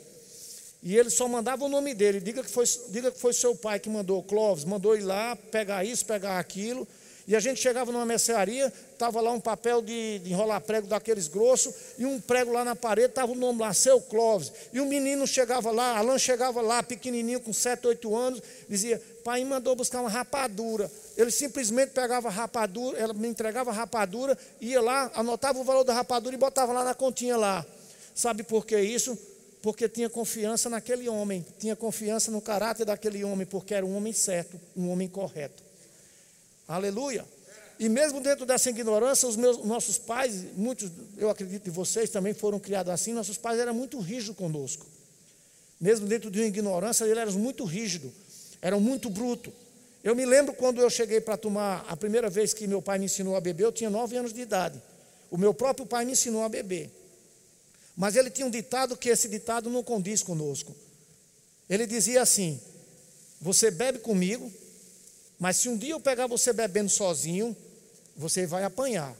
e 0.80 0.96
ele 0.96 1.10
só 1.10 1.26
mandava 1.26 1.64
o 1.64 1.68
nome 1.68 1.92
dele. 1.92 2.20
Diga 2.20 2.44
que 2.44 2.50
foi, 2.50 2.66
diga 2.90 3.10
que 3.10 3.18
foi 3.18 3.32
seu 3.32 3.56
pai 3.56 3.80
que 3.80 3.88
mandou, 3.88 4.22
Clóvis, 4.22 4.64
mandou 4.64 4.94
ir 4.94 5.00
lá 5.00 5.34
pegar 5.34 5.82
isso, 5.82 6.04
pegar 6.04 6.38
aquilo. 6.38 6.86
E 7.26 7.34
a 7.34 7.40
gente 7.40 7.60
chegava 7.60 7.90
numa 7.90 8.04
mercearia, 8.04 8.70
estava 8.92 9.20
lá 9.20 9.32
um 9.32 9.40
papel 9.40 9.80
de, 9.80 10.18
de, 10.18 10.30
enrolar 10.30 10.60
prego 10.60 10.86
daqueles 10.86 11.26
grossos, 11.26 11.74
e 11.98 12.04
um 12.04 12.20
prego 12.20 12.52
lá 12.52 12.64
na 12.64 12.76
parede, 12.76 13.08
estava 13.08 13.32
o 13.32 13.34
nome 13.34 13.60
lá, 13.60 13.72
seu 13.72 13.98
Clóvis. 14.00 14.52
E 14.72 14.80
o 14.80 14.84
menino 14.84 15.26
chegava 15.26 15.70
lá, 15.70 15.96
Alain 15.96 16.18
chegava 16.18 16.60
lá, 16.60 16.82
pequenininho, 16.82 17.40
com 17.40 17.52
7, 17.52 17.86
8 17.86 18.14
anos, 18.14 18.42
dizia, 18.68 19.00
pai 19.24 19.42
mandou 19.42 19.74
buscar 19.74 20.00
uma 20.00 20.10
rapadura. 20.10 20.90
Ele 21.16 21.30
simplesmente 21.30 21.90
pegava 21.90 22.28
a 22.28 22.30
rapadura, 22.30 22.98
ela 22.98 23.14
me 23.14 23.26
entregava 23.26 23.70
a 23.70 23.74
rapadura, 23.74 24.36
ia 24.60 24.82
lá, 24.82 25.10
anotava 25.14 25.58
o 25.58 25.64
valor 25.64 25.82
da 25.82 25.94
rapadura 25.94 26.34
e 26.34 26.38
botava 26.38 26.74
lá 26.74 26.84
na 26.84 26.94
continha 26.94 27.38
lá. 27.38 27.64
Sabe 28.14 28.42
por 28.42 28.66
que 28.66 28.78
isso? 28.78 29.18
Porque 29.62 29.88
tinha 29.88 30.10
confiança 30.10 30.68
naquele 30.68 31.08
homem, 31.08 31.44
tinha 31.58 31.74
confiança 31.74 32.30
no 32.30 32.42
caráter 32.42 32.84
daquele 32.84 33.24
homem, 33.24 33.46
porque 33.46 33.72
era 33.72 33.86
um 33.86 33.96
homem 33.96 34.12
certo, 34.12 34.60
um 34.76 34.90
homem 34.90 35.08
correto. 35.08 35.63
Aleluia. 36.66 37.24
E 37.78 37.88
mesmo 37.88 38.20
dentro 38.20 38.46
dessa 38.46 38.70
ignorância, 38.70 39.28
os 39.28 39.36
meus, 39.36 39.64
nossos 39.64 39.98
pais, 39.98 40.44
muitos, 40.56 40.90
eu 41.16 41.28
acredito 41.28 41.62
que 41.62 41.70
vocês 41.70 42.08
também 42.08 42.32
foram 42.32 42.58
criados 42.58 42.92
assim, 42.92 43.12
nossos 43.12 43.36
pais 43.36 43.58
eram 43.58 43.74
muito 43.74 43.98
rígidos 43.98 44.36
conosco. 44.36 44.86
Mesmo 45.80 46.06
dentro 46.06 46.30
de 46.30 46.40
uma 46.40 46.46
ignorância, 46.46 47.04
eles 47.04 47.18
eram 47.18 47.32
muito 47.32 47.64
rígidos, 47.64 48.12
eram 48.62 48.80
muito 48.80 49.10
brutos. 49.10 49.52
Eu 50.04 50.14
me 50.14 50.24
lembro 50.24 50.54
quando 50.54 50.80
eu 50.80 50.88
cheguei 50.88 51.20
para 51.20 51.36
tomar, 51.36 51.84
a 51.88 51.96
primeira 51.96 52.30
vez 52.30 52.54
que 52.54 52.66
meu 52.66 52.80
pai 52.80 52.98
me 52.98 53.06
ensinou 53.06 53.36
a 53.36 53.40
beber, 53.40 53.64
eu 53.64 53.72
tinha 53.72 53.90
nove 53.90 54.16
anos 54.16 54.32
de 54.32 54.40
idade. 54.40 54.80
O 55.30 55.36
meu 55.36 55.52
próprio 55.52 55.84
pai 55.84 56.04
me 56.04 56.12
ensinou 56.12 56.44
a 56.44 56.48
beber. 56.48 56.90
Mas 57.96 58.14
ele 58.14 58.30
tinha 58.30 58.46
um 58.46 58.50
ditado 58.50 58.96
que 58.96 59.08
esse 59.08 59.28
ditado 59.28 59.68
não 59.70 59.82
condiz 59.82 60.22
conosco. 60.22 60.74
Ele 61.68 61.86
dizia 61.86 62.22
assim: 62.22 62.60
Você 63.40 63.70
bebe 63.70 63.98
comigo, 63.98 64.52
mas 65.38 65.56
se 65.56 65.68
um 65.68 65.76
dia 65.76 65.90
eu 65.90 66.00
pegar 66.00 66.26
você 66.26 66.52
bebendo 66.52 66.90
sozinho, 66.90 67.56
você 68.16 68.46
vai 68.46 68.64
apanhar. 68.64 69.14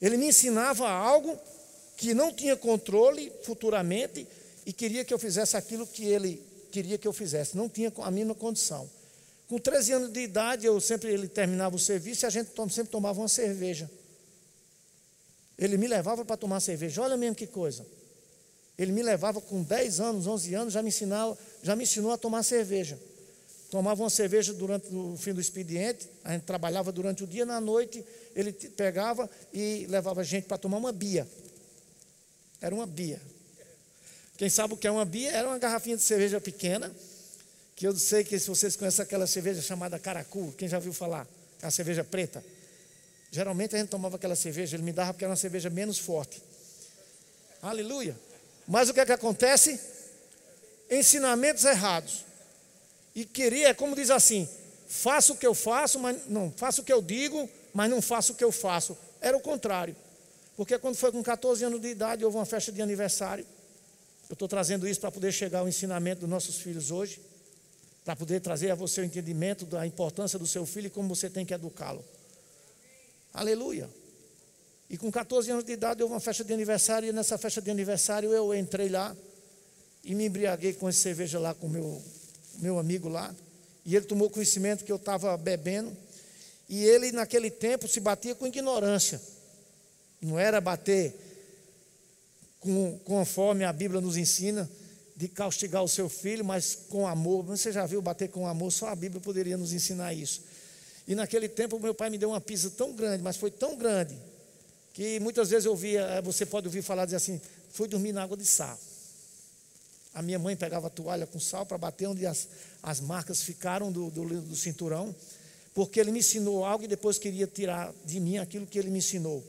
Ele 0.00 0.16
me 0.16 0.28
ensinava 0.28 0.88
algo 0.88 1.38
que 1.96 2.12
não 2.12 2.32
tinha 2.32 2.56
controle 2.56 3.32
futuramente 3.42 4.26
e 4.66 4.72
queria 4.72 5.04
que 5.04 5.14
eu 5.14 5.18
fizesse 5.18 5.56
aquilo 5.56 5.86
que 5.86 6.04
ele 6.04 6.42
queria 6.70 6.98
que 6.98 7.08
eu 7.08 7.12
fizesse, 7.12 7.56
não 7.56 7.70
tinha 7.70 7.90
a 7.98 8.10
mínima 8.10 8.34
condição. 8.34 8.90
Com 9.48 9.58
13 9.58 9.92
anos 9.92 10.12
de 10.12 10.20
idade, 10.20 10.66
eu 10.66 10.78
sempre 10.80 11.10
ele 11.10 11.28
terminava 11.28 11.74
o 11.74 11.78
serviço 11.78 12.24
e 12.24 12.26
a 12.26 12.30
gente 12.30 12.50
sempre 12.70 12.90
tomava 12.90 13.18
uma 13.18 13.28
cerveja. 13.28 13.88
Ele 15.56 15.78
me 15.78 15.86
levava 15.86 16.22
para 16.24 16.36
tomar 16.36 16.60
cerveja. 16.60 17.00
Olha 17.00 17.16
mesmo 17.16 17.34
que 17.34 17.46
coisa. 17.46 17.86
Ele 18.76 18.92
me 18.92 19.02
levava 19.02 19.40
com 19.40 19.62
10 19.62 20.00
anos, 20.00 20.26
11 20.26 20.54
anos, 20.54 20.74
já 20.74 20.82
me 20.82 20.88
ensinava, 20.88 21.38
já 21.62 21.74
me 21.74 21.84
ensinou 21.84 22.12
a 22.12 22.18
tomar 22.18 22.42
cerveja 22.42 22.98
tomava 23.70 24.02
uma 24.02 24.10
cerveja 24.10 24.52
durante 24.52 24.94
o 24.94 25.16
fim 25.16 25.32
do 25.32 25.40
expediente, 25.40 26.08
a 26.24 26.32
gente 26.32 26.42
trabalhava 26.42 26.92
durante 26.92 27.24
o 27.24 27.26
dia, 27.26 27.44
na 27.44 27.60
noite 27.60 28.04
ele 28.34 28.52
pegava 28.52 29.28
e 29.52 29.86
levava 29.88 30.20
a 30.20 30.24
gente 30.24 30.44
para 30.44 30.58
tomar 30.58 30.76
uma 30.76 30.92
bia. 30.92 31.26
Era 32.60 32.74
uma 32.74 32.86
bia. 32.86 33.20
Quem 34.36 34.50
sabe 34.50 34.74
o 34.74 34.76
que 34.76 34.86
é 34.86 34.90
uma 34.90 35.04
bia? 35.04 35.30
Era 35.30 35.48
uma 35.48 35.58
garrafinha 35.58 35.96
de 35.96 36.02
cerveja 36.02 36.40
pequena, 36.40 36.94
que 37.74 37.86
eu 37.86 37.96
sei 37.96 38.22
que 38.22 38.38
se 38.38 38.48
vocês 38.48 38.76
conhecem 38.76 39.02
aquela 39.02 39.26
cerveja 39.26 39.62
chamada 39.62 39.98
caracu, 39.98 40.52
quem 40.56 40.68
já 40.68 40.78
viu 40.78 40.92
falar? 40.92 41.26
A 41.62 41.70
cerveja 41.70 42.04
preta. 42.04 42.44
Geralmente 43.30 43.74
a 43.74 43.78
gente 43.78 43.88
tomava 43.88 44.16
aquela 44.16 44.36
cerveja, 44.36 44.76
ele 44.76 44.82
me 44.82 44.92
dava 44.92 45.12
porque 45.12 45.24
era 45.24 45.30
uma 45.30 45.36
cerveja 45.36 45.70
menos 45.70 45.98
forte. 45.98 46.42
Aleluia. 47.62 48.16
Mas 48.68 48.88
o 48.88 48.94
que 48.94 49.00
é 49.00 49.06
que 49.06 49.12
acontece? 49.12 49.80
Ensinamentos 50.90 51.64
errados. 51.64 52.25
E 53.16 53.24
queria, 53.24 53.74
como 53.74 53.96
diz 53.96 54.10
assim, 54.10 54.46
faço 54.86 55.32
o 55.32 55.36
que 55.38 55.46
eu 55.46 55.54
faço, 55.54 55.98
mas 55.98 56.26
não, 56.28 56.52
faço 56.54 56.82
o 56.82 56.84
que 56.84 56.92
eu 56.92 57.00
digo, 57.00 57.48
mas 57.72 57.88
não 57.88 58.02
faço 58.02 58.34
o 58.34 58.36
que 58.36 58.44
eu 58.44 58.52
faço. 58.52 58.96
Era 59.22 59.34
o 59.34 59.40
contrário. 59.40 59.96
Porque 60.54 60.78
quando 60.78 60.96
foi 60.96 61.10
com 61.10 61.22
14 61.22 61.64
anos 61.64 61.80
de 61.80 61.88
idade, 61.88 62.26
houve 62.26 62.36
uma 62.36 62.44
festa 62.44 62.70
de 62.70 62.82
aniversário. 62.82 63.46
Eu 64.28 64.34
estou 64.34 64.46
trazendo 64.46 64.86
isso 64.86 65.00
para 65.00 65.10
poder 65.10 65.32
chegar 65.32 65.60
ao 65.60 65.68
ensinamento 65.68 66.20
dos 66.20 66.28
nossos 66.28 66.56
filhos 66.56 66.90
hoje. 66.90 67.18
para 68.04 68.14
poder 68.14 68.40
trazer 68.40 68.70
a 68.70 68.76
você 68.76 69.00
o 69.00 69.04
entendimento 69.04 69.66
da 69.66 69.84
importância 69.84 70.38
do 70.38 70.46
seu 70.46 70.64
filho 70.64 70.86
e 70.86 70.90
como 70.90 71.08
você 71.12 71.28
tem 71.28 71.44
que 71.44 71.52
educá-lo. 71.52 72.04
Aleluia. 73.34 73.90
E 74.88 74.96
com 74.96 75.10
14 75.10 75.50
anos 75.50 75.64
de 75.64 75.72
idade 75.72 76.04
houve 76.04 76.14
uma 76.14 76.20
festa 76.20 76.44
de 76.44 76.52
aniversário, 76.52 77.08
e 77.08 77.12
nessa 77.12 77.36
festa 77.36 77.60
de 77.60 77.68
aniversário 77.68 78.32
eu 78.32 78.54
entrei 78.54 78.88
lá 78.88 79.16
e 80.04 80.14
me 80.14 80.26
embriaguei 80.26 80.72
com 80.74 80.88
essa 80.88 81.00
cerveja 81.00 81.40
lá 81.40 81.52
com 81.52 81.68
meu, 81.68 82.00
meu 82.58 82.78
amigo 82.78 83.08
lá. 83.08 83.34
E 83.84 83.94
ele 83.94 84.04
tomou 84.06 84.28
conhecimento 84.28 84.84
que 84.84 84.92
eu 84.92 84.96
estava 84.96 85.36
bebendo. 85.36 85.96
E 86.68 86.84
ele, 86.84 87.12
naquele 87.12 87.50
tempo, 87.50 87.86
se 87.86 88.00
batia 88.00 88.34
com 88.34 88.46
ignorância. 88.46 89.20
Não 90.20 90.38
era 90.38 90.60
bater 90.60 91.14
com, 92.60 92.98
conforme 93.04 93.64
a 93.64 93.72
Bíblia 93.72 94.00
nos 94.00 94.16
ensina, 94.16 94.68
de 95.14 95.28
castigar 95.28 95.82
o 95.82 95.88
seu 95.88 96.08
filho, 96.08 96.44
mas 96.44 96.76
com 96.88 97.06
amor. 97.06 97.44
Você 97.44 97.72
já 97.72 97.86
viu 97.86 98.02
bater 98.02 98.28
com 98.28 98.46
amor? 98.46 98.70
Só 98.72 98.88
a 98.88 98.96
Bíblia 98.96 99.20
poderia 99.20 99.56
nos 99.56 99.72
ensinar 99.72 100.12
isso. 100.12 100.42
E 101.06 101.14
naquele 101.14 101.48
tempo, 101.48 101.78
meu 101.78 101.94
pai 101.94 102.10
me 102.10 102.18
deu 102.18 102.30
uma 102.30 102.40
pisa 102.40 102.68
tão 102.70 102.92
grande, 102.92 103.22
mas 103.22 103.36
foi 103.36 103.50
tão 103.50 103.76
grande, 103.76 104.16
que 104.92 105.20
muitas 105.20 105.50
vezes 105.50 105.64
eu 105.64 105.70
ouvia, 105.70 106.00
eh, 106.00 106.22
você 106.22 106.44
pode 106.44 106.66
ouvir 106.66 106.82
falar 106.82 107.04
dizer 107.04 107.16
assim: 107.16 107.40
fui 107.70 107.86
dormir 107.86 108.12
na 108.12 108.24
água 108.24 108.36
de 108.36 108.44
sal. 108.44 108.76
A 110.16 110.22
minha 110.22 110.38
mãe 110.38 110.56
pegava 110.56 110.86
a 110.86 110.90
toalha 110.90 111.26
com 111.26 111.38
sal 111.38 111.66
para 111.66 111.76
bater 111.76 112.06
onde 112.08 112.26
as, 112.26 112.48
as 112.82 113.00
marcas 113.02 113.42
ficaram 113.42 113.92
do, 113.92 114.10
do, 114.10 114.40
do 114.40 114.56
cinturão, 114.56 115.14
porque 115.74 116.00
ele 116.00 116.10
me 116.10 116.20
ensinou 116.20 116.64
algo 116.64 116.84
e 116.84 116.88
depois 116.88 117.18
queria 117.18 117.46
tirar 117.46 117.92
de 118.02 118.18
mim 118.18 118.38
aquilo 118.38 118.66
que 118.66 118.78
ele 118.78 118.88
me 118.88 118.96
ensinou 118.96 119.44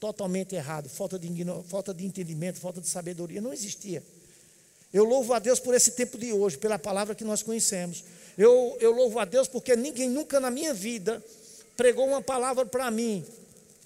totalmente 0.00 0.56
errado, 0.56 0.88
falta 0.88 1.16
de, 1.16 1.28
falta 1.68 1.94
de 1.94 2.04
entendimento, 2.04 2.58
falta 2.58 2.80
de 2.80 2.88
sabedoria, 2.88 3.40
não 3.40 3.52
existia. 3.52 4.02
Eu 4.92 5.04
louvo 5.04 5.32
a 5.32 5.38
Deus 5.38 5.60
por 5.60 5.76
esse 5.76 5.92
tempo 5.92 6.18
de 6.18 6.32
hoje, 6.32 6.58
pela 6.58 6.76
palavra 6.76 7.14
que 7.14 7.22
nós 7.22 7.40
conhecemos. 7.40 8.02
Eu, 8.36 8.76
eu 8.80 8.90
louvo 8.90 9.20
a 9.20 9.24
Deus 9.24 9.46
porque 9.46 9.76
ninguém 9.76 10.10
nunca 10.10 10.40
na 10.40 10.50
minha 10.50 10.74
vida 10.74 11.24
pregou 11.76 12.08
uma 12.08 12.20
palavra 12.20 12.66
para 12.66 12.90
mim. 12.90 13.24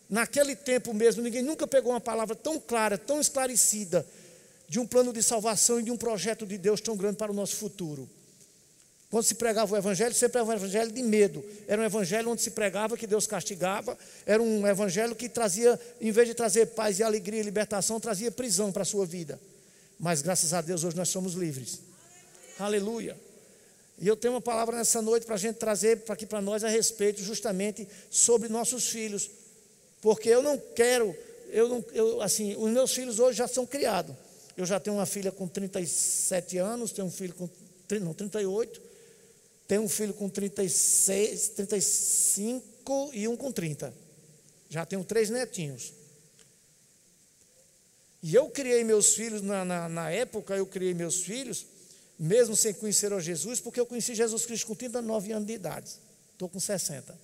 Naquele 0.09 0.57
tempo 0.57 0.95
mesmo, 0.95 1.23
ninguém 1.23 1.43
nunca 1.43 1.66
pegou 1.66 1.93
uma 1.93 2.00
palavra 2.00 2.35
tão 2.35 2.59
clara, 2.59 2.97
tão 2.97 3.21
esclarecida, 3.21 4.07
de 4.75 4.81
um 4.81 4.87
plano 4.88 5.12
de 5.12 5.23
salvação 5.23 5.78
e 5.78 5.85
de 5.85 5.93
um 5.93 5.97
projeto 5.97 6.45
de 6.45 6.59
Deus 6.59 6.81
tão 6.81 6.97
grande 6.97 7.16
para 7.16 7.31
o 7.31 7.35
nosso 7.35 7.54
futuro. 7.54 8.11
Quando 9.09 9.23
se 9.23 9.37
pregava 9.37 9.73
o 9.73 9.78
evangelho, 9.78 10.12
sempre 10.12 10.40
era 10.40 10.45
um 10.45 10.52
evangelho 10.52 10.90
de 10.90 11.00
medo. 11.00 11.45
Era 11.69 11.81
um 11.81 11.85
evangelho 11.85 12.28
onde 12.28 12.43
se 12.43 12.50
pregava 12.50 12.97
que 12.97 13.07
Deus 13.07 13.25
castigava. 13.25 13.97
Era 14.26 14.43
um 14.43 14.66
evangelho 14.66 15.14
que 15.14 15.28
trazia, 15.28 15.81
em 16.00 16.11
vez 16.11 16.26
de 16.26 16.35
trazer 16.35 16.66
paz 16.75 16.99
e 16.99 17.04
alegria 17.04 17.38
e 17.38 17.45
libertação, 17.45 18.00
trazia 18.00 18.33
prisão 18.33 18.73
para 18.73 18.83
a 18.83 18.85
sua 18.85 19.07
vida. 19.07 19.38
Mas 19.97 20.23
graças 20.23 20.52
a 20.52 20.61
Deus 20.61 20.83
hoje 20.83 20.97
nós 20.97 21.09
somos 21.09 21.35
livres. 21.35 21.78
Aleluia. 22.59 23.16
E 24.00 24.09
eu 24.09 24.16
tenho 24.16 24.35
uma 24.35 24.40
palavra 24.40 24.76
nessa 24.76 25.00
noite 25.00 25.25
para 25.25 25.37
a 25.37 25.38
gente 25.38 25.54
trazer 25.54 26.02
aqui 26.09 26.26
para 26.26 26.40
nós 26.40 26.64
a 26.64 26.69
respeito 26.69 27.23
justamente 27.23 27.87
sobre 28.11 28.49
nossos 28.49 28.88
filhos. 28.88 29.31
Porque 30.02 30.28
eu 30.28 30.43
não 30.43 30.59
quero, 30.75 31.16
eu 31.50 31.69
não, 31.69 31.85
eu, 31.93 32.21
assim, 32.21 32.57
os 32.57 32.71
meus 32.73 32.93
filhos 32.93 33.21
hoje 33.21 33.38
já 33.38 33.47
são 33.47 33.64
criados. 33.64 34.24
Eu 34.56 34.64
já 34.64 34.78
tenho 34.78 34.96
uma 34.96 35.06
filha 35.06 35.32
com 35.32 35.49
37 35.49 36.58
anos, 36.58 36.92
tenho 36.92 37.08
um 37.08 37.11
filho 37.11 37.34
com 37.34 37.49
não, 38.00 38.14
38 38.14 38.94
tem 39.66 39.78
um 39.78 39.88
filho 39.88 40.12
com 40.12 40.28
36, 40.28 41.49
35 41.49 43.11
e 43.14 43.26
um 43.26 43.37
com 43.37 43.50
30. 43.50 43.94
Já 44.68 44.84
tenho 44.84 45.02
três 45.04 45.30
netinhos. 45.30 45.92
E 48.23 48.34
eu 48.34 48.49
criei 48.50 48.84
meus 48.84 49.14
filhos, 49.14 49.42
na, 49.42 49.64
na, 49.64 49.88
na, 49.88 50.11
época 50.11 50.56
eu 50.56 50.66
criei 50.66 50.94
meus 50.94 51.23
filhos, 51.23 51.66
mesmo 52.18 52.56
sem 52.56 52.73
conhecer 52.73 53.12
o 53.12 53.20
Jesus, 53.20 53.61
porque 53.61 53.78
eu 53.78 53.87
conheci 53.87 54.14
Jesus 54.14 54.46
Cristo 54.46 54.66
com 54.66 54.75
39 54.75 55.32
anos 55.32 55.46
de 55.46 55.54
idade. 55.54 55.90
Estou 56.32 56.49
com 56.49 56.58
60. 56.58 57.18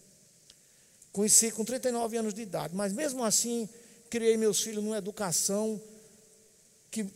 Conheci 1.12 1.50
com 1.50 1.64
39 1.64 2.16
anos 2.16 2.34
de 2.34 2.42
idade, 2.42 2.74
mas 2.74 2.92
mesmo 2.92 3.24
assim, 3.24 3.68
criei 4.08 4.36
meus 4.36 4.60
filhos 4.60 4.82
numa 4.82 4.98
educação 4.98 5.80
que, 6.90 7.06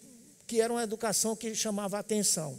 que 0.47 0.61
era 0.61 0.73
uma 0.73 0.83
educação 0.83 1.35
que 1.35 1.55
chamava 1.55 1.99
atenção. 1.99 2.59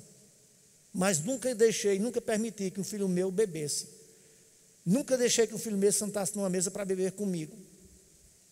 Mas 0.94 1.20
nunca 1.20 1.54
deixei, 1.54 2.00
nunca 2.00 2.22
permiti 2.22 2.72
que 2.72 2.80
um 2.80 2.84
filho 2.84 3.08
meu 3.08 3.32
bebesse. 3.32 3.88
Nunca 4.86 5.18
deixei 5.18 5.48
que 5.48 5.56
um 5.56 5.60
filho 5.60 5.78
meu 5.78 5.92
sentasse 5.92 6.36
numa 6.36 6.50
mesa 6.50 6.72
para 6.72 6.86
beber 6.86 7.12
comigo. 7.12 7.56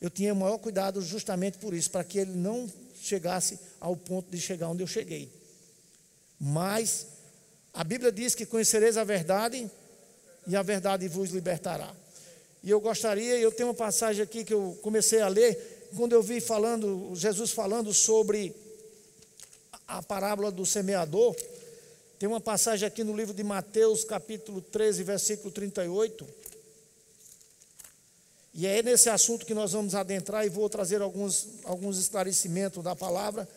Eu 0.01 0.09
tinha 0.09 0.33
o 0.33 0.35
maior 0.35 0.57
cuidado 0.57 1.01
justamente 1.01 1.57
por 1.57 1.73
isso, 1.73 1.89
para 1.89 2.03
que 2.03 2.19
ele 2.19 2.31
não 2.31 2.69
chegasse 3.01 3.59
ao 3.79 3.95
ponto 3.95 4.29
de 4.29 4.41
chegar 4.41 4.67
onde 4.69 4.83
eu 4.83 4.87
cheguei. 4.87 5.31
Mas 6.39 7.07
a 7.73 7.83
Bíblia 7.83 8.11
diz 8.11 8.35
que 8.35 8.45
conhecereis 8.45 8.97
a 8.97 9.03
verdade 9.03 9.69
e 10.45 10.55
a 10.55 10.61
verdade 10.61 11.07
vos 11.07 11.29
libertará. 11.29 11.95
E 12.61 12.69
eu 12.69 12.79
gostaria, 12.79 13.37
eu 13.37 13.51
tenho 13.51 13.69
uma 13.69 13.75
passagem 13.75 14.23
aqui 14.23 14.43
que 14.43 14.53
eu 14.53 14.77
comecei 14.81 15.21
a 15.21 15.27
ler, 15.27 15.72
quando 15.95 16.13
eu 16.13 16.23
vi 16.23 16.41
falando, 16.41 17.11
Jesus 17.13 17.51
falando 17.51 17.93
sobre 17.93 18.53
a 19.87 20.01
parábola 20.01 20.51
do 20.51 20.65
semeador, 20.65 21.35
tem 22.17 22.27
uma 22.27 22.41
passagem 22.41 22.87
aqui 22.87 23.03
no 23.03 23.15
livro 23.15 23.33
de 23.33 23.43
Mateus, 23.43 24.03
capítulo 24.03 24.61
13, 24.61 25.03
versículo 25.03 25.51
38. 25.51 26.25
E 28.53 28.67
é 28.67 28.81
nesse 28.81 29.09
assunto 29.09 29.45
que 29.45 29.53
nós 29.53 29.71
vamos 29.71 29.95
adentrar 29.95 30.45
e 30.45 30.49
vou 30.49 30.69
trazer 30.69 31.01
alguns, 31.01 31.47
alguns 31.63 31.97
esclarecimentos 31.97 32.83
da 32.83 32.95
palavra, 32.95 33.47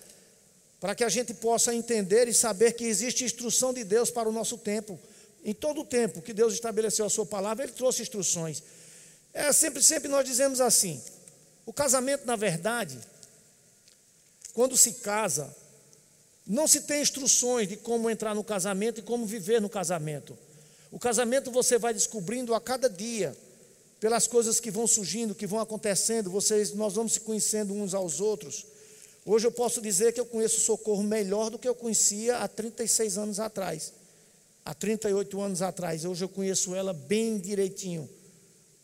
para 0.80 0.94
que 0.94 1.04
a 1.04 1.08
gente 1.08 1.32
possa 1.34 1.74
entender 1.74 2.28
e 2.28 2.34
saber 2.34 2.72
que 2.72 2.84
existe 2.84 3.24
instrução 3.24 3.72
de 3.72 3.84
Deus 3.84 4.10
para 4.10 4.28
o 4.28 4.32
nosso 4.32 4.58
tempo. 4.58 4.98
Em 5.44 5.54
todo 5.54 5.82
o 5.82 5.84
tempo 5.84 6.20
que 6.20 6.32
Deus 6.32 6.52
estabeleceu 6.52 7.06
a 7.06 7.10
sua 7.10 7.24
palavra, 7.24 7.64
Ele 7.64 7.72
trouxe 7.72 8.02
instruções. 8.02 8.62
É 9.32 9.52
sempre, 9.52 9.82
sempre 9.82 10.08
nós 10.08 10.24
dizemos 10.24 10.60
assim: 10.60 11.00
o 11.66 11.72
casamento, 11.72 12.24
na 12.24 12.36
verdade, 12.36 12.96
quando 14.54 14.76
se 14.76 14.92
casa, 14.94 15.54
não 16.46 16.68
se 16.68 16.82
tem 16.82 17.02
instruções 17.02 17.68
de 17.68 17.76
como 17.76 18.08
entrar 18.08 18.34
no 18.34 18.44
casamento 18.44 19.00
e 19.00 19.02
como 19.02 19.26
viver 19.26 19.60
no 19.60 19.68
casamento. 19.68 20.38
O 20.92 20.98
casamento 20.98 21.50
você 21.50 21.76
vai 21.76 21.92
descobrindo 21.92 22.54
a 22.54 22.60
cada 22.60 22.88
dia, 22.88 23.36
pelas 23.98 24.28
coisas 24.28 24.60
que 24.60 24.70
vão 24.70 24.86
surgindo, 24.86 25.34
que 25.34 25.46
vão 25.46 25.58
acontecendo, 25.58 26.30
vocês, 26.30 26.72
nós 26.72 26.94
vamos 26.94 27.14
se 27.14 27.20
conhecendo 27.20 27.74
uns 27.74 27.94
aos 27.94 28.20
outros. 28.20 28.64
Hoje 29.24 29.46
eu 29.46 29.52
posso 29.52 29.80
dizer 29.80 30.12
que 30.12 30.20
eu 30.20 30.26
conheço 30.26 30.58
o 30.58 30.60
socorro 30.60 31.02
melhor 31.02 31.50
do 31.50 31.58
que 31.58 31.68
eu 31.68 31.74
conhecia 31.74 32.38
há 32.38 32.46
36 32.46 33.18
anos 33.18 33.40
atrás, 33.40 33.92
há 34.64 34.72
38 34.72 35.40
anos 35.40 35.62
atrás. 35.62 36.04
Hoje 36.04 36.24
eu 36.24 36.28
conheço 36.28 36.76
ela 36.76 36.92
bem 36.92 37.36
direitinho, 37.36 38.08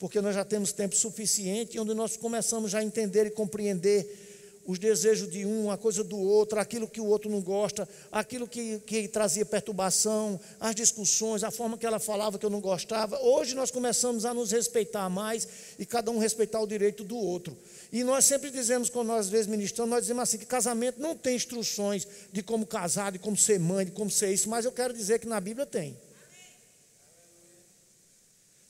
porque 0.03 0.21
nós 0.21 0.35
já 0.35 0.45
temos 0.45 0.73
tempo 0.73 0.97
suficiente 0.97 1.79
onde 1.79 1.95
nós 1.95 2.17
começamos 2.17 2.73
já 2.73 2.81
a 2.81 2.83
entender 2.83 3.25
e 3.25 3.31
compreender 3.31 4.61
os 4.67 4.77
desejos 4.77 5.31
de 5.31 5.47
um, 5.47 5.71
a 5.71 5.79
coisa 5.79 6.03
do 6.03 6.19
outro, 6.19 6.59
aquilo 6.59 6.89
que 6.89 7.01
o 7.01 7.07
outro 7.07 7.31
não 7.31 7.41
gosta, 7.41 7.89
aquilo 8.11 8.49
que, 8.49 8.81
que 8.81 9.07
trazia 9.07 9.47
perturbação, 9.47 10.41
as 10.59 10.75
discussões, 10.75 11.45
a 11.45 11.53
forma 11.53 11.79
que 11.79 11.87
ela 11.87 12.01
falava 12.01 12.37
que 12.37 12.45
eu 12.45 12.51
não 12.51 12.61
gostava. 12.61 13.17
Hoje 13.23 13.55
nós 13.55 13.71
começamos 13.71 14.25
a 14.25 14.35
nos 14.35 14.51
respeitar 14.51 15.09
mais 15.09 15.47
e 15.79 15.87
cada 15.87 16.11
um 16.11 16.19
respeitar 16.19 16.61
o 16.61 16.67
direito 16.67 17.05
do 17.05 17.17
outro. 17.17 17.57
E 17.93 18.03
nós 18.03 18.25
sempre 18.25 18.51
dizemos, 18.51 18.91
quando 18.91 19.07
nós 19.07 19.27
às 19.27 19.29
vezes 19.29 19.47
ministramos, 19.47 19.91
nós 19.93 20.03
dizemos 20.03 20.25
assim, 20.25 20.39
que 20.39 20.47
casamento 20.47 21.01
não 21.01 21.15
tem 21.15 21.37
instruções 21.37 22.09
de 22.33 22.43
como 22.43 22.67
casar, 22.67 23.13
de 23.13 23.21
como 23.21 23.37
ser 23.37 23.61
mãe, 23.61 23.85
de 23.85 23.93
como 23.93 24.11
ser 24.11 24.33
isso, 24.33 24.49
mas 24.49 24.65
eu 24.65 24.73
quero 24.73 24.93
dizer 24.93 25.21
que 25.21 25.29
na 25.29 25.39
Bíblia 25.39 25.65
tem. 25.65 25.97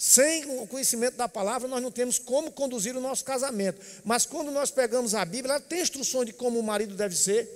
Sem 0.05 0.61
o 0.61 0.67
conhecimento 0.67 1.15
da 1.15 1.29
palavra, 1.29 1.69
nós 1.69 1.81
não 1.81 1.93
temos 1.93 2.19
como 2.19 2.51
conduzir 2.51 2.97
o 2.97 3.01
nosso 3.01 3.25
casamento. 3.25 3.81
Mas 4.03 4.27
quando 4.27 4.51
nós 4.51 4.69
pegamos 4.69 5.15
a 5.15 5.25
Bíblia, 5.25 5.53
ela 5.55 5.61
tem 5.61 5.81
instruções 5.81 6.27
de 6.27 6.33
como 6.33 6.59
o 6.59 6.63
marido 6.63 6.97
deve 6.97 7.15
ser, 7.15 7.49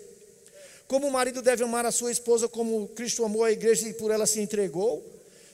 como 0.87 1.09
o 1.09 1.11
marido 1.11 1.43
deve 1.43 1.65
amar 1.65 1.85
a 1.85 1.91
sua 1.91 2.13
esposa, 2.13 2.47
como 2.47 2.87
Cristo 2.91 3.25
amou 3.25 3.43
a 3.43 3.51
igreja 3.51 3.89
e 3.89 3.95
por 3.95 4.13
ela 4.13 4.27
se 4.27 4.41
entregou. 4.41 5.05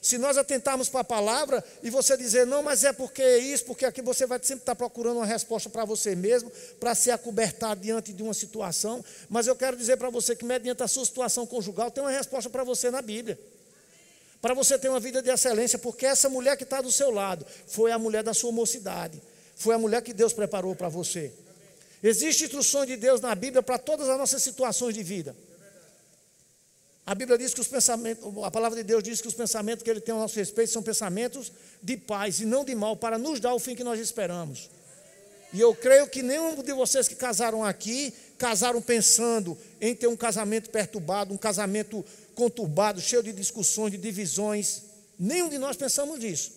Se 0.03 0.19
nós 0.19 0.37
atentarmos 0.37 0.91
para 0.91 1.01
a 1.01 1.05
palavra 1.05 1.65
e 1.83 1.89
você 1.89 2.15
dizer, 2.15 2.47
não, 2.47 2.63
mas 2.63 2.85
é 2.85 2.93
porque 2.93 3.23
é 3.23 3.39
isso, 3.39 3.65
porque 3.65 3.87
aqui 3.87 4.03
você 4.03 4.27
vai 4.27 4.39
sempre 4.43 4.65
estar 4.65 4.75
procurando 4.75 5.17
uma 5.17 5.25
resposta 5.25 5.71
para 5.71 5.87
você 5.87 6.15
mesmo, 6.15 6.53
para 6.79 6.95
se 6.95 7.11
acobertar 7.11 7.75
diante 7.75 8.13
de 8.13 8.23
uma 8.23 8.35
situação. 8.35 9.03
Mas 9.31 9.47
eu 9.47 9.57
quero 9.57 9.79
dizer 9.79 9.97
para 9.97 10.11
você 10.11 10.37
que, 10.37 10.45
mediante 10.45 10.83
a 10.83 10.89
sua 10.89 11.07
situação 11.07 11.47
conjugal, 11.47 11.91
tem 11.91 12.05
uma 12.05 12.11
resposta 12.11 12.51
para 12.51 12.63
você 12.63 12.91
na 12.91 13.01
Bíblia 13.01 13.39
para 14.43 14.55
você 14.55 14.77
ter 14.77 14.89
uma 14.89 14.99
vida 14.99 15.23
de 15.23 15.31
excelência, 15.31 15.79
porque 15.79 16.05
essa 16.05 16.29
mulher 16.29 16.57
que 16.57 16.65
está 16.65 16.81
do 16.81 16.91
seu 16.91 17.13
lado 17.13 17.47
foi 17.69 17.93
a 17.93 17.99
mulher 17.99 18.25
da 18.25 18.35
sua 18.35 18.51
mocidade, 18.51 19.23
foi 19.55 19.77
a 19.77 19.79
mulher 19.79 20.03
que 20.03 20.13
Deus 20.13 20.33
preparou 20.33 20.75
para 20.75 20.89
você. 20.89 21.33
Existe 22.03 22.45
instrução 22.45 22.85
de 22.85 22.97
Deus 22.97 23.21
na 23.21 23.33
Bíblia 23.37 23.63
para 23.63 23.79
todas 23.79 24.09
as 24.09 24.19
nossas 24.19 24.43
situações 24.43 24.95
de 24.95 25.03
vida. 25.05 25.37
A 27.07 27.15
Bíblia 27.15 27.39
diz 27.39 27.55
que 27.55 27.61
os 27.61 27.69
pensamentos, 27.69 28.25
a 28.43 28.51
palavra 28.51 28.79
de 28.79 28.85
Deus 28.85 29.03
diz 29.05 29.21
que 29.21 29.29
os 29.29 29.35
pensamentos 29.35 29.85
que 29.85 29.91
Ele 29.91 30.01
tem 30.01 30.13
a 30.13 30.19
nosso 30.19 30.37
respeito 30.37 30.73
são 30.73 30.83
pensamentos 30.83 31.53
de 31.81 31.97
paz 31.97 32.41
e 32.41 32.45
não 32.45 32.65
de 32.65 32.75
mal, 32.75 32.97
para 32.97 33.19
nos 33.19 33.39
dar 33.39 33.55
o 33.55 33.61
fim 33.61 33.77
que 33.77 33.85
nós 33.85 34.01
esperamos. 34.01 34.69
E 35.53 35.61
eu 35.61 35.75
creio 35.75 36.09
que 36.09 36.23
nenhum 36.23 36.63
de 36.63 36.73
vocês 36.73 37.07
que 37.07 37.15
casaram 37.15 37.63
aqui, 37.63 38.13
casaram 38.39 38.81
pensando 38.81 39.57
em 39.81 39.95
ter 39.95 40.07
um 40.07 40.17
casamento 40.17 40.71
perturbado, 40.71 41.35
um 41.35 41.37
casamento 41.37 42.05
conturbado, 42.35 43.01
cheio 43.01 43.23
de 43.23 43.33
discussões, 43.33 43.93
de 43.93 43.99
divisões. 43.99 44.83
Nenhum 45.19 45.49
de 45.49 45.59
nós 45.59 45.77
pensamos 45.77 46.19
nisso. 46.19 46.53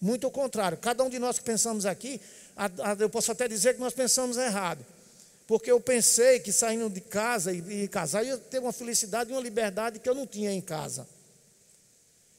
Muito 0.00 0.26
ao 0.26 0.30
contrário, 0.30 0.78
cada 0.78 1.04
um 1.04 1.10
de 1.10 1.18
nós 1.18 1.38
que 1.38 1.44
pensamos 1.44 1.84
aqui, 1.84 2.20
eu 2.98 3.10
posso 3.10 3.30
até 3.32 3.46
dizer 3.46 3.74
que 3.74 3.80
nós 3.80 3.92
pensamos 3.92 4.36
errado. 4.36 4.84
Porque 5.46 5.70
eu 5.70 5.80
pensei 5.80 6.38
que 6.38 6.52
saindo 6.52 6.88
de 6.88 7.00
casa 7.00 7.52
e, 7.52 7.88
casar, 7.88 8.22
eu 8.22 8.28
ia 8.28 8.38
ter 8.38 8.60
uma 8.60 8.72
felicidade 8.72 9.30
e 9.30 9.32
uma 9.32 9.42
liberdade 9.42 9.98
que 9.98 10.08
eu 10.08 10.14
não 10.14 10.26
tinha 10.26 10.52
em 10.52 10.60
casa. 10.60 11.06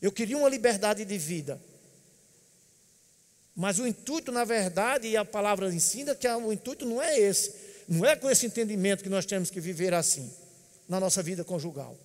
Eu 0.01 0.11
queria 0.11 0.37
uma 0.37 0.49
liberdade 0.49 1.03
de 1.03 1.17
vida. 1.17 1.61
Mas 3.55 3.79
o 3.79 3.85
intuito, 3.85 4.31
na 4.31 4.45
verdade, 4.45 5.07
e 5.07 5.17
a 5.17 5.25
palavra 5.25 5.71
ensina 5.73 6.15
que 6.15 6.27
o 6.27 6.53
intuito 6.53 6.85
não 6.85 7.01
é 7.01 7.19
esse. 7.19 7.53
Não 7.87 8.05
é 8.05 8.15
com 8.15 8.29
esse 8.29 8.45
entendimento 8.45 9.03
que 9.03 9.09
nós 9.09 9.25
temos 9.25 9.49
que 9.49 9.59
viver 9.59 9.93
assim, 9.93 10.31
na 10.87 10.99
nossa 10.99 11.21
vida 11.21 11.43
conjugal. 11.43 11.97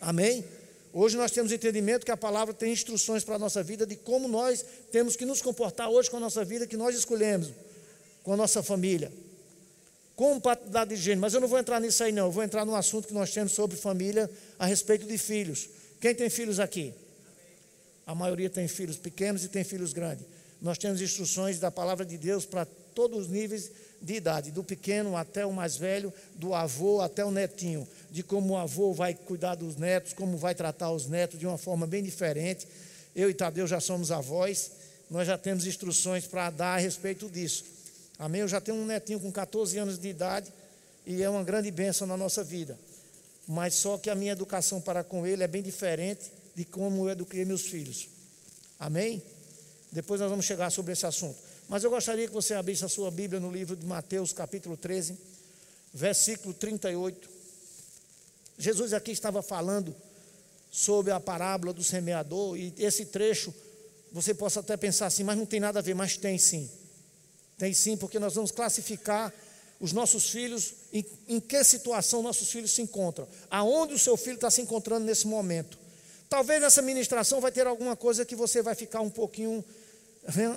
Amém? 0.00 0.44
Hoje 0.92 1.16
nós 1.16 1.30
temos 1.30 1.52
entendimento 1.52 2.04
que 2.04 2.10
a 2.10 2.16
palavra 2.16 2.54
tem 2.54 2.72
instruções 2.72 3.22
para 3.22 3.36
a 3.36 3.38
nossa 3.38 3.62
vida 3.62 3.86
de 3.86 3.94
como 3.94 4.26
nós 4.26 4.64
temos 4.90 5.14
que 5.14 5.24
nos 5.24 5.42
comportar 5.42 5.88
hoje 5.88 6.10
com 6.10 6.16
a 6.16 6.20
nossa 6.20 6.44
vida 6.44 6.66
que 6.66 6.76
nós 6.76 6.96
escolhemos, 6.96 7.50
com 8.24 8.32
a 8.32 8.36
nossa 8.36 8.62
família. 8.62 9.12
Com 10.16 10.40
paternidade 10.40 10.90
de 10.90 11.00
gênero, 11.00 11.20
mas 11.20 11.34
eu 11.34 11.40
não 11.40 11.48
vou 11.48 11.58
entrar 11.58 11.80
nisso 11.80 12.02
aí 12.02 12.12
não, 12.12 12.26
eu 12.26 12.32
vou 12.32 12.42
entrar 12.42 12.64
num 12.64 12.74
assunto 12.74 13.06
que 13.06 13.14
nós 13.14 13.30
temos 13.30 13.52
sobre 13.52 13.76
família 13.76 14.28
a 14.58 14.66
respeito 14.66 15.06
de 15.06 15.16
filhos. 15.16 15.68
Quem 16.00 16.14
tem 16.14 16.28
filhos 16.28 16.58
aqui? 16.58 16.92
A 18.06 18.14
maioria 18.14 18.50
tem 18.50 18.66
filhos 18.66 18.96
pequenos 18.96 19.44
e 19.44 19.48
tem 19.48 19.62
filhos 19.62 19.92
grandes. 19.92 20.26
Nós 20.60 20.76
temos 20.76 21.00
instruções 21.00 21.58
da 21.58 21.70
palavra 21.70 22.04
de 22.04 22.18
Deus 22.18 22.44
para 22.44 22.66
todos 22.94 23.20
os 23.20 23.28
níveis 23.28 23.70
de 24.02 24.14
idade, 24.14 24.50
do 24.50 24.64
pequeno 24.64 25.16
até 25.16 25.46
o 25.46 25.52
mais 25.52 25.76
velho, 25.76 26.12
do 26.34 26.54
avô 26.54 27.00
até 27.00 27.24
o 27.24 27.30
netinho, 27.30 27.86
de 28.10 28.22
como 28.22 28.54
o 28.54 28.56
avô 28.56 28.92
vai 28.92 29.14
cuidar 29.14 29.54
dos 29.54 29.76
netos, 29.76 30.12
como 30.12 30.36
vai 30.36 30.54
tratar 30.54 30.90
os 30.90 31.06
netos 31.06 31.38
de 31.38 31.46
uma 31.46 31.58
forma 31.58 31.86
bem 31.86 32.02
diferente. 32.02 32.66
Eu 33.14 33.30
e 33.30 33.34
Tadeu 33.34 33.66
já 33.66 33.80
somos 33.80 34.10
avós, 34.10 34.72
nós 35.10 35.26
já 35.26 35.38
temos 35.38 35.66
instruções 35.66 36.26
para 36.26 36.50
dar 36.50 36.74
a 36.74 36.78
respeito 36.78 37.28
disso. 37.28 37.64
Amém? 38.18 38.42
Eu 38.42 38.48
já 38.48 38.60
tenho 38.60 38.76
um 38.76 38.86
netinho 38.86 39.20
com 39.20 39.30
14 39.32 39.78
anos 39.78 39.98
de 39.98 40.08
idade 40.08 40.52
e 41.06 41.22
é 41.22 41.30
uma 41.30 41.42
grande 41.42 41.70
bênção 41.70 42.06
na 42.06 42.16
nossa 42.16 42.44
vida. 42.44 42.78
Mas 43.46 43.74
só 43.74 43.96
que 43.96 44.10
a 44.10 44.14
minha 44.14 44.32
educação 44.32 44.80
para 44.80 45.02
com 45.02 45.26
ele 45.26 45.42
é 45.42 45.48
bem 45.48 45.62
diferente 45.62 46.30
de 46.54 46.64
como 46.64 47.06
eu 47.06 47.10
eduquei 47.10 47.44
meus 47.44 47.62
filhos. 47.62 48.08
Amém? 48.78 49.22
Depois 49.90 50.20
nós 50.20 50.30
vamos 50.30 50.44
chegar 50.44 50.70
sobre 50.70 50.92
esse 50.92 51.06
assunto. 51.06 51.36
Mas 51.68 51.84
eu 51.84 51.90
gostaria 51.90 52.26
que 52.26 52.32
você 52.32 52.54
abrisse 52.54 52.84
a 52.84 52.88
sua 52.88 53.10
Bíblia 53.10 53.40
no 53.40 53.50
livro 53.50 53.76
de 53.76 53.86
Mateus, 53.86 54.32
capítulo 54.32 54.76
13, 54.76 55.16
versículo 55.94 56.52
38. 56.52 57.39
Jesus 58.60 58.92
aqui 58.92 59.10
estava 59.10 59.42
falando 59.42 59.96
sobre 60.70 61.10
a 61.10 61.18
parábola 61.18 61.72
do 61.72 61.82
semeador, 61.82 62.56
e 62.56 62.72
esse 62.78 63.06
trecho, 63.06 63.52
você 64.12 64.34
possa 64.34 64.60
até 64.60 64.76
pensar 64.76 65.06
assim, 65.06 65.24
mas 65.24 65.36
não 65.36 65.46
tem 65.46 65.58
nada 65.58 65.78
a 65.78 65.82
ver, 65.82 65.94
mas 65.94 66.16
tem 66.16 66.38
sim. 66.38 66.70
Tem 67.58 67.72
sim, 67.72 67.96
porque 67.96 68.18
nós 68.18 68.34
vamos 68.34 68.50
classificar 68.50 69.32
os 69.80 69.92
nossos 69.92 70.28
filhos, 70.28 70.74
em, 70.92 71.04
em 71.26 71.40
que 71.40 71.64
situação 71.64 72.22
nossos 72.22 72.50
filhos 72.50 72.70
se 72.70 72.82
encontram, 72.82 73.26
aonde 73.50 73.94
o 73.94 73.98
seu 73.98 74.16
filho 74.16 74.34
está 74.34 74.50
se 74.50 74.60
encontrando 74.60 75.06
nesse 75.06 75.26
momento. 75.26 75.78
Talvez 76.28 76.60
nessa 76.60 76.82
ministração 76.82 77.40
vai 77.40 77.50
ter 77.50 77.66
alguma 77.66 77.96
coisa 77.96 78.24
que 78.24 78.36
você 78.36 78.62
vai 78.62 78.74
ficar 78.74 79.00
um 79.00 79.10
pouquinho 79.10 79.64
né, 80.36 80.56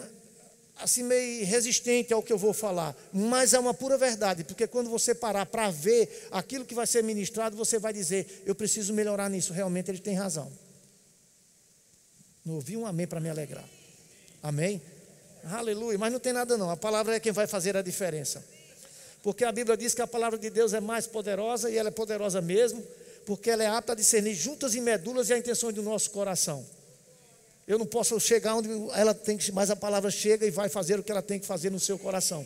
assim 0.79 1.03
meio 1.03 1.45
resistente 1.45 2.13
ao 2.13 2.23
que 2.23 2.33
eu 2.33 2.37
vou 2.37 2.53
falar, 2.53 2.95
mas 3.11 3.53
é 3.53 3.59
uma 3.59 3.73
pura 3.73 3.97
verdade, 3.97 4.43
porque 4.43 4.67
quando 4.67 4.89
você 4.89 5.13
parar 5.13 5.45
para 5.45 5.69
ver 5.69 6.27
aquilo 6.31 6.65
que 6.65 6.73
vai 6.73 6.87
ser 6.87 7.03
ministrado, 7.03 7.55
você 7.55 7.79
vai 7.79 7.93
dizer: 7.93 8.43
eu 8.45 8.55
preciso 8.55 8.93
melhorar 8.93 9.29
nisso. 9.29 9.53
Realmente 9.53 9.89
ele 9.91 9.99
tem 9.99 10.15
razão. 10.15 10.51
Não 12.45 12.55
ouvi 12.55 12.75
um 12.75 12.85
amém 12.85 13.07
para 13.07 13.19
me 13.19 13.29
alegrar. 13.29 13.65
Amém? 14.41 14.81
Aleluia. 15.45 15.97
Mas 15.97 16.11
não 16.11 16.19
tem 16.19 16.33
nada 16.33 16.57
não. 16.57 16.69
A 16.69 16.77
palavra 16.77 17.15
é 17.15 17.19
quem 17.19 17.31
vai 17.31 17.47
fazer 17.47 17.77
a 17.77 17.81
diferença. 17.81 18.43
Porque 19.21 19.45
a 19.45 19.51
Bíblia 19.51 19.77
diz 19.77 19.93
que 19.93 20.01
a 20.01 20.07
palavra 20.07 20.37
de 20.37 20.49
Deus 20.49 20.73
é 20.73 20.81
mais 20.81 21.07
poderosa 21.07 21.69
e 21.69 21.77
ela 21.77 21.87
é 21.87 21.91
poderosa 21.91 22.41
mesmo 22.41 22.83
porque 23.25 23.49
ela 23.49 23.63
é 23.63 23.67
apta 23.67 23.93
a 23.93 23.95
discernir 23.95 24.33
juntas 24.33 24.75
e 24.75 24.81
medulas 24.81 25.29
e 25.29 25.33
a 25.33 25.37
intenção 25.37 25.71
do 25.71 25.81
nosso 25.81 26.11
coração. 26.11 26.65
Eu 27.67 27.77
não 27.79 27.85
posso 27.85 28.19
chegar 28.19 28.55
onde 28.55 28.69
ela 28.93 29.13
tem 29.13 29.37
que, 29.37 29.51
mas 29.51 29.69
a 29.69 29.75
palavra 29.75 30.11
chega 30.11 30.45
e 30.45 30.51
vai 30.51 30.67
fazer 30.67 30.99
o 30.99 31.03
que 31.03 31.11
ela 31.11 31.21
tem 31.21 31.39
que 31.39 31.45
fazer 31.45 31.69
no 31.69 31.79
seu 31.79 31.97
coração. 31.97 32.45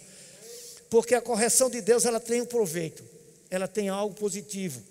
Porque 0.89 1.15
a 1.15 1.21
correção 1.21 1.69
de 1.69 1.81
Deus, 1.81 2.05
ela 2.05 2.19
tem 2.19 2.41
um 2.41 2.45
proveito. 2.45 3.03
Ela 3.49 3.67
tem 3.67 3.89
algo 3.89 4.15
positivo 4.15 4.81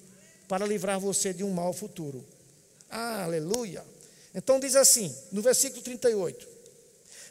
para 0.48 0.66
livrar 0.66 0.98
você 0.98 1.32
de 1.32 1.44
um 1.44 1.50
mal 1.50 1.72
futuro. 1.72 2.24
aleluia. 2.90 3.84
Então 4.34 4.60
diz 4.60 4.76
assim, 4.76 5.14
no 5.32 5.40
versículo 5.40 5.82
38. 5.82 6.56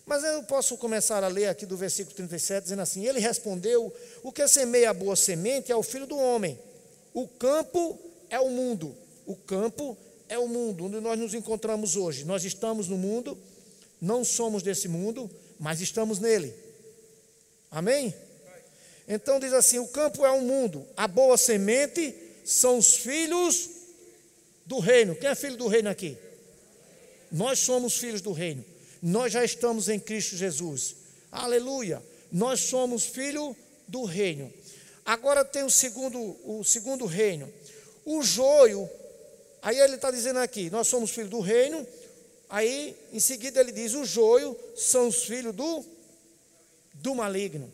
Mas 0.06 0.24
eu 0.24 0.44
posso 0.44 0.78
começar 0.78 1.24
a 1.24 1.28
ler 1.28 1.48
aqui 1.48 1.66
do 1.66 1.76
versículo 1.76 2.16
37, 2.16 2.64
dizendo 2.64 2.82
assim: 2.82 3.06
Ele 3.08 3.20
respondeu: 3.20 3.92
O 4.22 4.32
que 4.32 4.48
semeia 4.48 4.92
a 4.92 4.94
boa 4.94 5.16
semente 5.16 5.72
é 5.72 5.76
o 5.76 5.82
filho 5.82 6.06
do 6.06 6.16
homem. 6.16 6.60
O 7.14 7.28
campo 7.28 7.98
é 8.30 8.40
o 8.40 8.50
mundo. 8.50 8.96
O 9.26 9.36
campo 9.36 9.98
é 10.28 10.38
o 10.38 10.48
mundo 10.48 10.86
onde 10.86 11.00
nós 11.00 11.20
nos 11.20 11.34
encontramos 11.34 11.96
hoje. 11.96 12.26
Nós 12.26 12.44
estamos 12.44 12.88
no 12.88 12.98
mundo, 12.98 13.38
não 14.02 14.24
somos 14.24 14.64
desse 14.64 14.88
mundo, 14.88 15.30
mas 15.60 15.82
estamos 15.82 16.20
nele. 16.20 16.54
Amém? 17.72 18.14
Então 19.08 19.40
diz 19.40 19.54
assim: 19.54 19.80
o 19.80 19.88
campo 19.88 20.26
é 20.26 20.32
o 20.32 20.42
mundo, 20.42 20.86
a 20.96 21.08
boa 21.08 21.38
semente 21.38 22.16
são 22.44 22.78
os 22.78 22.98
filhos 22.98 23.70
do 24.66 24.80
reino. 24.80 25.16
Quem 25.16 25.30
é 25.30 25.36
filho 25.36 25.58
do 25.58 25.68
reino 25.68 25.90
aqui? 25.90 26.18
Nós 27.32 27.60
somos 27.60 27.98
filhos 27.98 28.22
do 28.22 28.32
reino. 28.32 28.64
Nós 29.02 29.34
já 29.34 29.44
estamos 29.44 29.90
em 29.90 30.00
Cristo 30.00 30.36
Jesus. 30.36 30.96
Aleluia. 31.32 32.02
Nós 32.32 32.62
somos 32.62 33.06
filho 33.06 33.56
do 33.88 34.04
reino. 34.04 34.52
Agora 35.06 35.46
tem 35.46 35.64
o 35.64 35.70
segundo, 35.70 36.36
o 36.44 36.64
segundo 36.64 37.06
reino. 37.06 37.52
O 38.04 38.24
joio, 38.24 38.90
aí 39.66 39.80
ele 39.80 39.96
está 39.96 40.12
dizendo 40.12 40.38
aqui: 40.38 40.70
nós 40.70 40.88
somos 40.88 41.10
filhos 41.10 41.32
do 41.32 41.40
reino. 41.40 41.86
Aí, 42.48 42.96
em 43.12 43.20
seguida, 43.20 43.60
ele 43.60 43.72
diz: 43.72 43.96
o 43.96 44.06
joio 44.06 44.56
são 44.76 45.08
os 45.08 45.24
filhos 45.24 45.54
do, 45.56 45.84
do 46.94 47.16
maligno. 47.16 47.72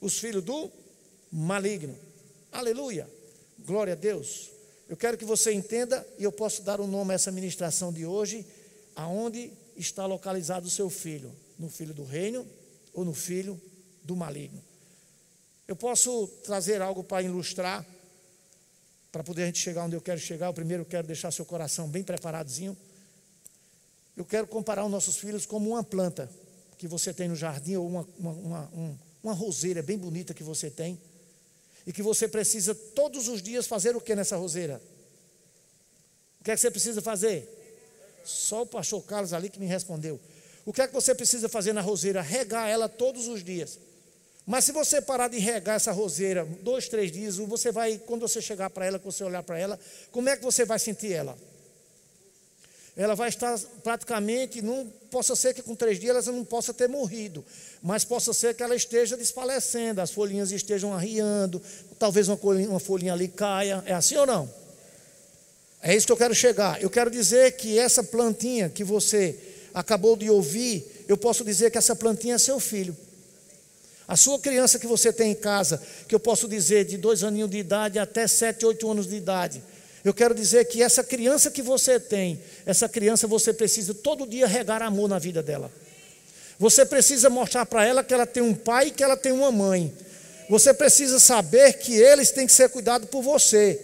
Os 0.00 0.18
filhos 0.18 0.42
do 0.42 0.70
maligno. 1.30 1.96
Aleluia. 2.50 3.08
Glória 3.60 3.92
a 3.92 3.96
Deus. 3.96 4.50
Eu 4.88 4.96
quero 4.96 5.16
que 5.16 5.24
você 5.24 5.52
entenda, 5.52 6.06
e 6.18 6.24
eu 6.24 6.32
posso 6.32 6.62
dar 6.62 6.80
o 6.80 6.84
um 6.84 6.88
nome 6.88 7.12
a 7.12 7.14
essa 7.14 7.30
ministração 7.30 7.92
de 7.92 8.04
hoje, 8.04 8.44
aonde 8.96 9.52
está 9.76 10.04
localizado 10.06 10.66
o 10.66 10.70
seu 10.70 10.90
filho: 10.90 11.32
no 11.56 11.70
filho 11.70 11.94
do 11.94 12.04
reino 12.04 12.44
ou 12.92 13.04
no 13.04 13.14
filho 13.14 13.60
do 14.02 14.16
maligno. 14.16 14.60
Eu 15.68 15.76
posso 15.76 16.26
trazer 16.42 16.82
algo 16.82 17.04
para 17.04 17.22
ilustrar 17.22 17.86
para 19.14 19.22
poder 19.22 19.44
a 19.44 19.46
gente 19.46 19.60
chegar 19.60 19.84
onde 19.84 19.94
eu 19.94 20.00
quero 20.00 20.18
chegar, 20.18 20.46
eu 20.46 20.52
primeiro 20.52 20.84
quero 20.84 21.06
deixar 21.06 21.30
seu 21.30 21.44
coração 21.44 21.88
bem 21.88 22.02
preparadozinho. 22.02 22.76
Eu 24.16 24.24
quero 24.24 24.44
comparar 24.48 24.84
os 24.84 24.90
nossos 24.90 25.18
filhos 25.18 25.46
como 25.46 25.70
uma 25.70 25.84
planta 25.84 26.28
que 26.76 26.88
você 26.88 27.14
tem 27.14 27.28
no 27.28 27.36
jardim, 27.36 27.76
ou 27.76 27.86
uma, 27.86 28.08
uma, 28.18 28.32
uma, 28.32 29.00
uma 29.22 29.32
roseira 29.32 29.84
bem 29.84 29.96
bonita 29.96 30.34
que 30.34 30.42
você 30.42 30.68
tem, 30.68 31.00
e 31.86 31.92
que 31.92 32.02
você 32.02 32.26
precisa 32.26 32.74
todos 32.74 33.28
os 33.28 33.40
dias 33.40 33.68
fazer 33.68 33.94
o 33.94 34.00
que 34.00 34.16
nessa 34.16 34.36
roseira? 34.36 34.82
O 36.40 36.44
que 36.44 36.50
é 36.50 36.56
que 36.56 36.60
você 36.60 36.70
precisa 36.72 37.00
fazer? 37.00 37.48
Só 38.24 38.62
o 38.62 38.66
pastor 38.66 39.00
Carlos 39.04 39.32
ali 39.32 39.48
que 39.48 39.60
me 39.60 39.66
respondeu. 39.66 40.20
O 40.66 40.72
que 40.72 40.82
é 40.82 40.88
que 40.88 40.92
você 40.92 41.14
precisa 41.14 41.48
fazer 41.48 41.72
na 41.72 41.82
roseira? 41.82 42.20
Regar 42.20 42.68
ela 42.68 42.88
todos 42.88 43.28
os 43.28 43.44
dias. 43.44 43.78
Mas 44.46 44.64
se 44.64 44.72
você 44.72 45.00
parar 45.00 45.28
de 45.28 45.38
regar 45.38 45.76
essa 45.76 45.90
roseira 45.90 46.46
dois, 46.60 46.88
três 46.88 47.10
dias, 47.10 47.36
você 47.36 47.72
vai, 47.72 47.98
quando 47.98 48.22
você 48.22 48.42
chegar 48.42 48.68
para 48.68 48.84
ela, 48.84 48.98
quando 48.98 49.12
você 49.12 49.24
olhar 49.24 49.42
para 49.42 49.58
ela, 49.58 49.80
como 50.10 50.28
é 50.28 50.36
que 50.36 50.44
você 50.44 50.64
vai 50.64 50.78
sentir 50.78 51.12
ela? 51.12 51.36
Ela 52.96 53.14
vai 53.16 53.28
estar 53.28 53.58
praticamente, 53.82 54.62
não 54.62 54.86
possa 55.10 55.34
ser 55.34 55.52
que 55.52 55.62
com 55.62 55.74
três 55.74 55.98
dias 55.98 56.28
ela 56.28 56.36
não 56.36 56.44
possa 56.44 56.72
ter 56.72 56.88
morrido, 56.88 57.44
mas 57.82 58.04
possa 58.04 58.32
ser 58.32 58.54
que 58.54 58.62
ela 58.62 58.76
esteja 58.76 59.16
desfalecendo, 59.16 60.00
as 60.00 60.12
folhinhas 60.12 60.52
estejam 60.52 60.94
arriando, 60.94 61.60
talvez 61.98 62.28
uma 62.28 62.36
folhinha, 62.36 62.68
uma 62.68 62.78
folhinha 62.78 63.12
ali 63.12 63.26
caia. 63.26 63.82
É 63.86 63.94
assim 63.94 64.16
ou 64.16 64.26
não? 64.26 64.48
É 65.82 65.94
isso 65.94 66.06
que 66.06 66.12
eu 66.12 66.16
quero 66.16 66.34
chegar. 66.34 66.80
Eu 66.80 66.88
quero 66.88 67.10
dizer 67.10 67.56
que 67.56 67.78
essa 67.78 68.02
plantinha 68.02 68.68
que 68.68 68.84
você 68.84 69.38
acabou 69.72 70.16
de 70.16 70.30
ouvir, 70.30 71.04
eu 71.08 71.16
posso 71.16 71.44
dizer 71.44 71.70
que 71.70 71.78
essa 71.78 71.96
plantinha 71.96 72.36
é 72.36 72.38
seu 72.38 72.60
filho. 72.60 72.96
A 74.06 74.16
sua 74.16 74.38
criança 74.38 74.78
que 74.78 74.86
você 74.86 75.12
tem 75.12 75.32
em 75.32 75.34
casa, 75.34 75.80
que 76.06 76.14
eu 76.14 76.20
posso 76.20 76.46
dizer 76.46 76.84
de 76.84 76.96
dois 76.98 77.24
aninhos 77.24 77.50
de 77.50 77.58
idade 77.58 77.98
até 77.98 78.26
sete, 78.26 78.66
oito 78.66 78.90
anos 78.90 79.06
de 79.06 79.16
idade. 79.16 79.62
Eu 80.04 80.12
quero 80.12 80.34
dizer 80.34 80.66
que 80.66 80.82
essa 80.82 81.02
criança 81.02 81.50
que 81.50 81.62
você 81.62 81.98
tem, 81.98 82.38
essa 82.66 82.86
criança 82.86 83.26
você 83.26 83.52
precisa 83.52 83.94
todo 83.94 84.26
dia 84.26 84.46
regar 84.46 84.82
amor 84.82 85.08
na 85.08 85.18
vida 85.18 85.42
dela. 85.42 85.72
Você 86.58 86.84
precisa 86.84 87.30
mostrar 87.30 87.64
para 87.64 87.86
ela 87.86 88.04
que 88.04 88.12
ela 88.12 88.26
tem 88.26 88.42
um 88.42 88.54
pai 88.54 88.88
e 88.88 88.90
que 88.90 89.02
ela 89.02 89.16
tem 89.16 89.32
uma 89.32 89.50
mãe. 89.50 89.92
Você 90.50 90.74
precisa 90.74 91.18
saber 91.18 91.72
que 91.74 91.94
eles 91.94 92.30
têm 92.30 92.46
que 92.46 92.52
ser 92.52 92.68
cuidados 92.68 93.08
por 93.08 93.22
você. 93.22 93.80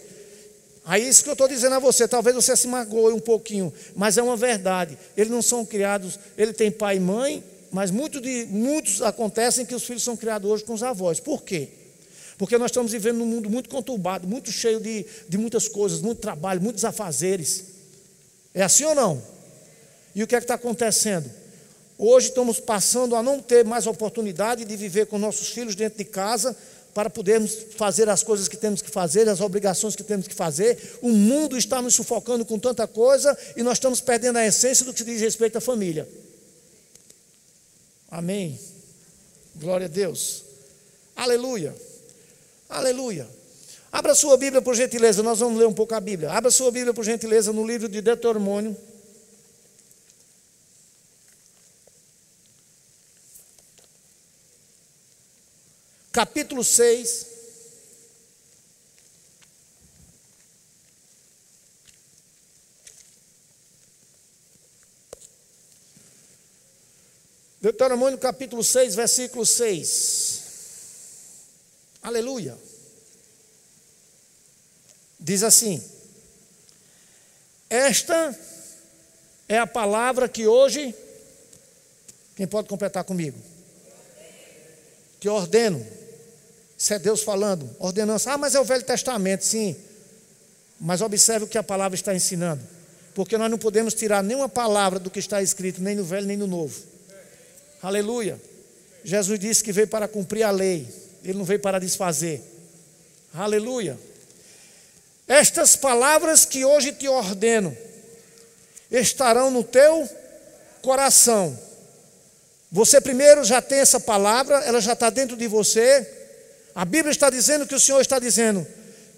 Aí 0.85 1.07
isso 1.07 1.23
que 1.23 1.29
eu 1.29 1.33
estou 1.33 1.47
dizendo 1.47 1.75
a 1.75 1.79
você, 1.79 2.07
talvez 2.07 2.35
você 2.35 2.55
se 2.55 2.67
magoe 2.67 3.13
um 3.13 3.19
pouquinho, 3.19 3.73
mas 3.95 4.17
é 4.17 4.21
uma 4.21 4.37
verdade. 4.37 4.97
Eles 5.17 5.31
não 5.31 5.41
são 5.41 5.65
criados, 5.65 6.19
ele 6.37 6.53
tem 6.53 6.71
pai 6.71 6.97
e 6.97 6.99
mãe, 6.99 7.43
mas 7.71 7.91
muito 7.91 8.19
de, 8.19 8.45
muitos 8.49 9.01
acontecem 9.01 9.65
que 9.65 9.73
os 9.73 9.83
filhos 9.83 10.03
são 10.03 10.17
criados 10.17 10.49
hoje 10.49 10.63
com 10.63 10.73
os 10.73 10.83
avós. 10.83 11.19
Por 11.19 11.43
quê? 11.43 11.69
Porque 12.37 12.57
nós 12.57 12.71
estamos 12.71 12.91
vivendo 12.91 13.17
num 13.17 13.25
mundo 13.25 13.49
muito 13.49 13.69
conturbado, 13.69 14.27
muito 14.27 14.51
cheio 14.51 14.79
de, 14.79 15.05
de 15.29 15.37
muitas 15.37 15.67
coisas, 15.67 16.01
muito 16.01 16.19
trabalho, 16.19 16.61
muitos 16.61 16.83
afazeres. 16.83 17.63
É 18.53 18.63
assim 18.63 18.83
ou 18.83 18.95
não? 18.95 19.21
E 20.13 20.23
o 20.23 20.27
que 20.27 20.35
é 20.35 20.39
que 20.39 20.43
está 20.43 20.55
acontecendo? 20.55 21.29
Hoje 21.97 22.29
estamos 22.29 22.59
passando 22.59 23.15
a 23.15 23.23
não 23.23 23.39
ter 23.39 23.63
mais 23.63 23.85
oportunidade 23.85 24.65
de 24.65 24.75
viver 24.75 25.05
com 25.05 25.17
nossos 25.17 25.49
filhos 25.49 25.75
dentro 25.75 25.99
de 25.99 26.05
casa, 26.05 26.57
para 26.93 27.09
podermos 27.09 27.55
fazer 27.77 28.09
as 28.09 28.23
coisas 28.23 28.47
que 28.47 28.57
temos 28.57 28.81
que 28.81 28.89
fazer, 28.89 29.29
as 29.29 29.39
obrigações 29.39 29.95
que 29.95 30.03
temos 30.03 30.27
que 30.27 30.35
fazer. 30.35 30.97
O 31.01 31.09
mundo 31.09 31.57
está 31.57 31.81
nos 31.81 31.93
sufocando 31.93 32.43
com 32.43 32.59
tanta 32.59 32.87
coisa 32.87 33.37
e 33.55 33.63
nós 33.63 33.73
estamos 33.73 34.01
perdendo 34.01 34.37
a 34.37 34.45
essência 34.45 34.85
do 34.85 34.93
que 34.93 35.03
diz 35.03 35.21
respeito 35.21 35.57
à 35.57 35.61
família. 35.61 36.07
Amém. 38.11 38.59
Glória 39.55 39.85
a 39.85 39.89
Deus. 39.89 40.43
Aleluia. 41.15 41.73
Aleluia. 42.69 43.27
Abra 43.91 44.13
sua 44.13 44.37
Bíblia 44.37 44.61
por 44.61 44.75
gentileza, 44.75 45.23
nós 45.23 45.39
vamos 45.39 45.57
ler 45.57 45.65
um 45.65 45.73
pouco 45.73 45.95
a 45.95 45.99
Bíblia. 45.99 46.31
Abra 46.31 46.51
sua 46.51 46.71
Bíblia 46.71 46.93
por 46.93 47.03
gentileza 47.03 47.51
no 47.51 47.65
livro 47.65 47.89
de 47.89 48.01
Deuteronômio. 48.01 48.77
capítulo 56.11 56.63
6. 56.63 57.30
Deuteronômio 67.61 68.17
capítulo 68.17 68.63
6, 68.63 68.95
versículo 68.95 69.45
6. 69.45 70.41
Aleluia. 72.01 72.57
Diz 75.19 75.43
assim: 75.43 75.83
Esta 77.69 78.37
é 79.47 79.59
a 79.59 79.67
palavra 79.67 80.27
que 80.27 80.47
hoje, 80.47 80.95
quem 82.35 82.47
pode 82.47 82.67
completar 82.67 83.03
comigo? 83.03 83.37
Que 85.19 85.29
ordeno 85.29 86.01
isso 86.81 86.95
é 86.95 86.97
Deus 86.97 87.21
falando, 87.21 87.69
ordenança. 87.77 88.33
Ah, 88.33 88.39
mas 88.39 88.55
é 88.55 88.59
o 88.59 88.63
Velho 88.63 88.83
Testamento, 88.83 89.45
sim. 89.45 89.75
Mas 90.79 90.99
observe 90.99 91.45
o 91.45 91.47
que 91.47 91.59
a 91.59 91.61
palavra 91.61 91.93
está 91.93 92.11
ensinando. 92.15 92.63
Porque 93.13 93.37
nós 93.37 93.51
não 93.51 93.57
podemos 93.59 93.93
tirar 93.93 94.23
nenhuma 94.23 94.49
palavra 94.49 94.97
do 94.97 95.11
que 95.11 95.19
está 95.19 95.43
escrito, 95.43 95.79
nem 95.79 95.95
no 95.95 96.03
Velho 96.03 96.25
nem 96.25 96.35
no 96.35 96.47
Novo. 96.47 96.90
Aleluia. 97.81 98.39
Jesus 99.03 99.39
disse 99.39 99.63
que 99.63 99.71
veio 99.71 99.87
para 99.87 100.07
cumprir 100.07 100.43
a 100.43 100.51
lei, 100.51 100.87
ele 101.23 101.37
não 101.37 101.45
veio 101.45 101.59
para 101.59 101.79
desfazer. 101.79 102.41
Aleluia. 103.33 103.97
Estas 105.27 105.75
palavras 105.75 106.45
que 106.45 106.65
hoje 106.65 106.91
te 106.91 107.07
ordeno 107.07 107.75
estarão 108.91 109.49
no 109.49 109.63
teu 109.63 110.07
coração. 110.81 111.57
Você 112.71 113.01
primeiro 113.01 113.43
já 113.43 113.61
tem 113.61 113.79
essa 113.79 113.99
palavra, 113.99 114.57
ela 114.59 114.79
já 114.79 114.93
está 114.93 115.09
dentro 115.09 115.35
de 115.35 115.47
você. 115.47 116.07
A 116.75 116.85
Bíblia 116.85 117.11
está 117.11 117.29
dizendo 117.29 117.65
que 117.65 117.75
o 117.75 117.79
Senhor 117.79 118.01
está 118.01 118.19
dizendo 118.19 118.65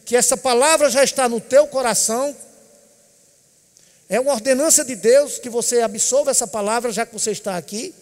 que 0.05 0.15
essa 0.15 0.35
palavra 0.37 0.89
já 0.89 1.03
está 1.03 1.27
no 1.27 1.39
teu 1.41 1.67
coração. 1.67 2.35
É 4.09 4.19
uma 4.19 4.33
ordenança 4.33 4.85
de 4.85 4.95
Deus 4.95 5.39
que 5.39 5.49
você 5.49 5.81
absolva 5.81 6.31
essa 6.31 6.47
palavra 6.47 6.91
já 6.91 7.05
que 7.05 7.13
você 7.13 7.31
está 7.31 7.57
aqui. 7.57 7.93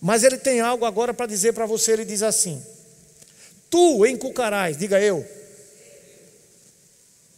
Mas 0.00 0.24
ele 0.24 0.38
tem 0.38 0.60
algo 0.60 0.84
agora 0.84 1.12
para 1.12 1.26
dizer 1.26 1.52
para 1.52 1.66
você. 1.66 1.92
Ele 1.92 2.04
diz 2.04 2.22
assim: 2.22 2.64
Tu 3.68 4.06
encucarás, 4.06 4.76
diga 4.76 5.00
eu. 5.00 5.26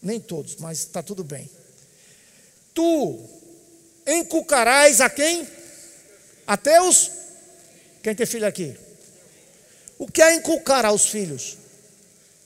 Nem 0.01 0.21
todos, 0.21 0.57
mas 0.57 0.79
está 0.79 1.03
tudo 1.03 1.23
bem. 1.23 1.49
Tu 2.75 3.19
encucarás 4.07 5.01
a 5.01 5.11
quem? 5.11 5.47
A 6.47 6.57
teus. 6.57 7.11
Quem 8.03 8.15
tem 8.15 8.27
filho 8.27 8.47
aqui? 8.47 8.77
O 9.99 10.07
que 10.07 10.21
é 10.21 10.35
inculcar 10.35 10.85
aos 10.85 11.07
filhos? 11.07 11.57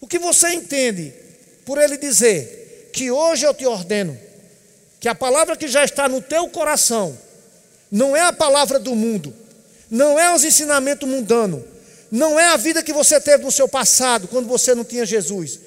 O 0.01 0.07
que 0.07 0.19
você 0.19 0.51
entende 0.51 1.15
por 1.65 1.79
ele 1.79 1.97
dizer 1.97 2.91
que 2.93 3.11
hoje 3.11 3.47
eu 3.47 3.55
te 3.55 3.67
ordeno 3.67 4.19
que 5.01 5.09
a 5.09 5.15
palavra 5.15 5.57
que 5.57 5.69
já 5.69 5.85
está 5.85 6.09
no 6.09 6.21
teu 6.21 6.49
coração 6.49 7.17
não 7.91 8.17
é 8.17 8.23
a 8.23 8.33
palavra 8.33 8.79
do 8.79 8.95
mundo, 8.95 9.35
não 9.91 10.19
é 10.19 10.35
os 10.35 10.45
ensinamentos 10.45 11.09
mundanos, 11.09 11.63
não 12.11 12.39
é 12.39 12.47
a 12.47 12.57
vida 12.57 12.83
que 12.83 12.93
você 12.93 13.21
teve 13.21 13.45
no 13.45 13.53
seu 13.53 13.69
passado, 13.69 14.29
quando 14.29 14.47
você 14.47 14.75
não 14.75 14.85
tinha 14.85 15.05
Jesus, 15.05 15.59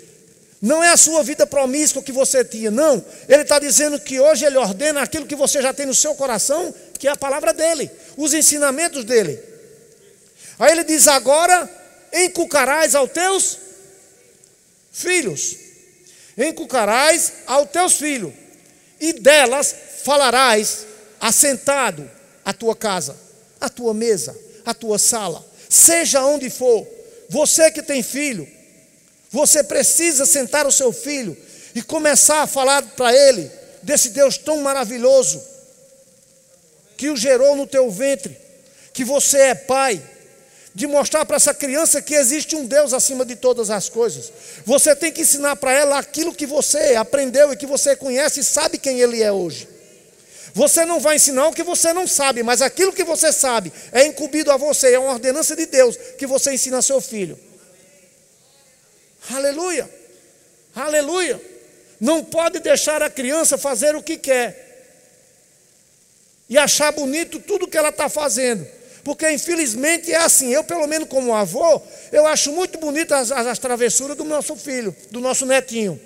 não 0.61 0.83
é 0.83 0.89
a 0.89 0.97
sua 0.97 1.23
vida 1.23 1.47
promíscua 1.47 2.03
que 2.03 2.11
você 2.11 2.43
tinha, 2.43 2.69
não. 2.69 3.03
Ele 3.29 3.43
está 3.43 3.59
dizendo 3.59 3.99
que 3.99 4.19
hoje 4.19 4.45
ele 4.45 4.57
ordena 4.57 5.01
aquilo 5.01 5.25
que 5.25 5.35
você 5.35 5.61
já 5.61 5.73
tem 5.73 5.85
no 5.85 5.93
seu 5.93 6.13
coração, 6.15 6.73
que 6.97 7.07
é 7.07 7.11
a 7.11 7.15
palavra 7.15 7.53
dele, 7.53 7.89
os 8.17 8.33
ensinamentos 8.33 9.05
dele. 9.05 9.41
Aí 10.57 10.71
ele 10.73 10.83
diz: 10.83 11.07
agora 11.07 11.69
encucarás 12.11 12.93
aos 12.93 13.09
teus 13.11 13.57
filhos, 14.91 15.55
encucarás 16.37 17.33
aos 17.47 17.69
teus 17.69 17.93
filhos, 17.93 18.33
e 18.99 19.13
delas 19.13 19.73
falarás 20.03 20.85
assentado 21.21 22.09
a 22.43 22.51
tua 22.51 22.75
casa, 22.75 23.15
a 23.59 23.69
tua 23.69 23.93
mesa, 23.93 24.37
a 24.65 24.73
tua 24.73 24.97
sala, 24.97 25.45
seja 25.67 26.25
onde 26.25 26.49
for. 26.49 26.87
Você 27.29 27.69
que 27.71 27.81
tem 27.81 28.01
filho, 28.01 28.47
você 29.31 29.63
precisa 29.63 30.25
sentar 30.25 30.65
o 30.65 30.71
seu 30.71 30.91
filho 30.91 31.37
e 31.75 31.81
começar 31.81 32.41
a 32.41 32.47
falar 32.47 32.81
para 32.81 33.15
ele 33.15 33.49
desse 33.83 34.09
Deus 34.09 34.37
tão 34.37 34.57
maravilhoso 34.57 35.41
que 36.97 37.09
o 37.09 37.15
gerou 37.15 37.55
no 37.55 37.65
teu 37.65 37.89
ventre, 37.89 38.37
que 38.91 39.05
você 39.05 39.37
é 39.37 39.55
pai 39.55 40.01
de 40.75 40.85
mostrar 40.85 41.25
para 41.25 41.37
essa 41.37 41.53
criança 41.53 42.01
que 42.01 42.13
existe 42.13 42.57
um 42.57 42.65
Deus 42.65 42.91
acima 42.93 43.25
de 43.25 43.37
todas 43.37 43.69
as 43.69 43.87
coisas. 43.87 44.33
Você 44.65 44.93
tem 44.93 45.09
que 45.11 45.21
ensinar 45.21 45.55
para 45.55 45.71
ela 45.71 45.97
aquilo 45.97 46.35
que 46.35 46.45
você 46.45 46.95
aprendeu 46.95 47.53
e 47.53 47.55
que 47.55 47.65
você 47.65 47.95
conhece 47.95 48.41
e 48.41 48.43
sabe 48.43 48.77
quem 48.77 48.99
Ele 48.99 49.23
é 49.23 49.31
hoje. 49.31 49.68
Você 50.59 50.83
não 50.83 50.99
vai 50.99 51.15
ensinar 51.15 51.47
o 51.47 51.53
que 51.53 51.63
você 51.63 51.93
não 51.93 52.05
sabe, 52.05 52.43
mas 52.43 52.61
aquilo 52.61 52.91
que 52.91 53.05
você 53.05 53.31
sabe 53.31 53.71
é 53.93 54.05
incumbido 54.05 54.51
a 54.51 54.57
você, 54.57 54.93
é 54.93 54.99
uma 54.99 55.13
ordenança 55.13 55.55
de 55.55 55.65
Deus 55.65 55.95
que 56.17 56.27
você 56.27 56.53
ensina 56.53 56.79
a 56.79 56.81
seu 56.81 56.99
filho. 56.99 57.39
Aleluia, 59.31 59.89
aleluia. 60.75 61.41
Não 61.97 62.25
pode 62.25 62.59
deixar 62.59 63.01
a 63.01 63.09
criança 63.09 63.57
fazer 63.57 63.95
o 63.95 64.03
que 64.03 64.17
quer 64.17 64.83
e 66.49 66.57
achar 66.57 66.91
bonito 66.91 67.39
tudo 67.39 67.65
que 67.65 67.77
ela 67.77 67.87
está 67.87 68.09
fazendo. 68.09 68.67
Porque 69.01 69.31
infelizmente 69.31 70.11
é 70.11 70.17
assim. 70.17 70.49
Eu, 70.51 70.65
pelo 70.65 70.87
menos 70.87 71.07
como 71.07 71.33
avô, 71.33 71.81
eu 72.11 72.27
acho 72.27 72.51
muito 72.51 72.77
bonito 72.77 73.13
as, 73.13 73.31
as, 73.31 73.47
as 73.47 73.59
travessuras 73.59 74.17
do 74.17 74.25
nosso 74.25 74.57
filho, 74.57 74.93
do 75.09 75.21
nosso 75.21 75.45
netinho. 75.45 75.97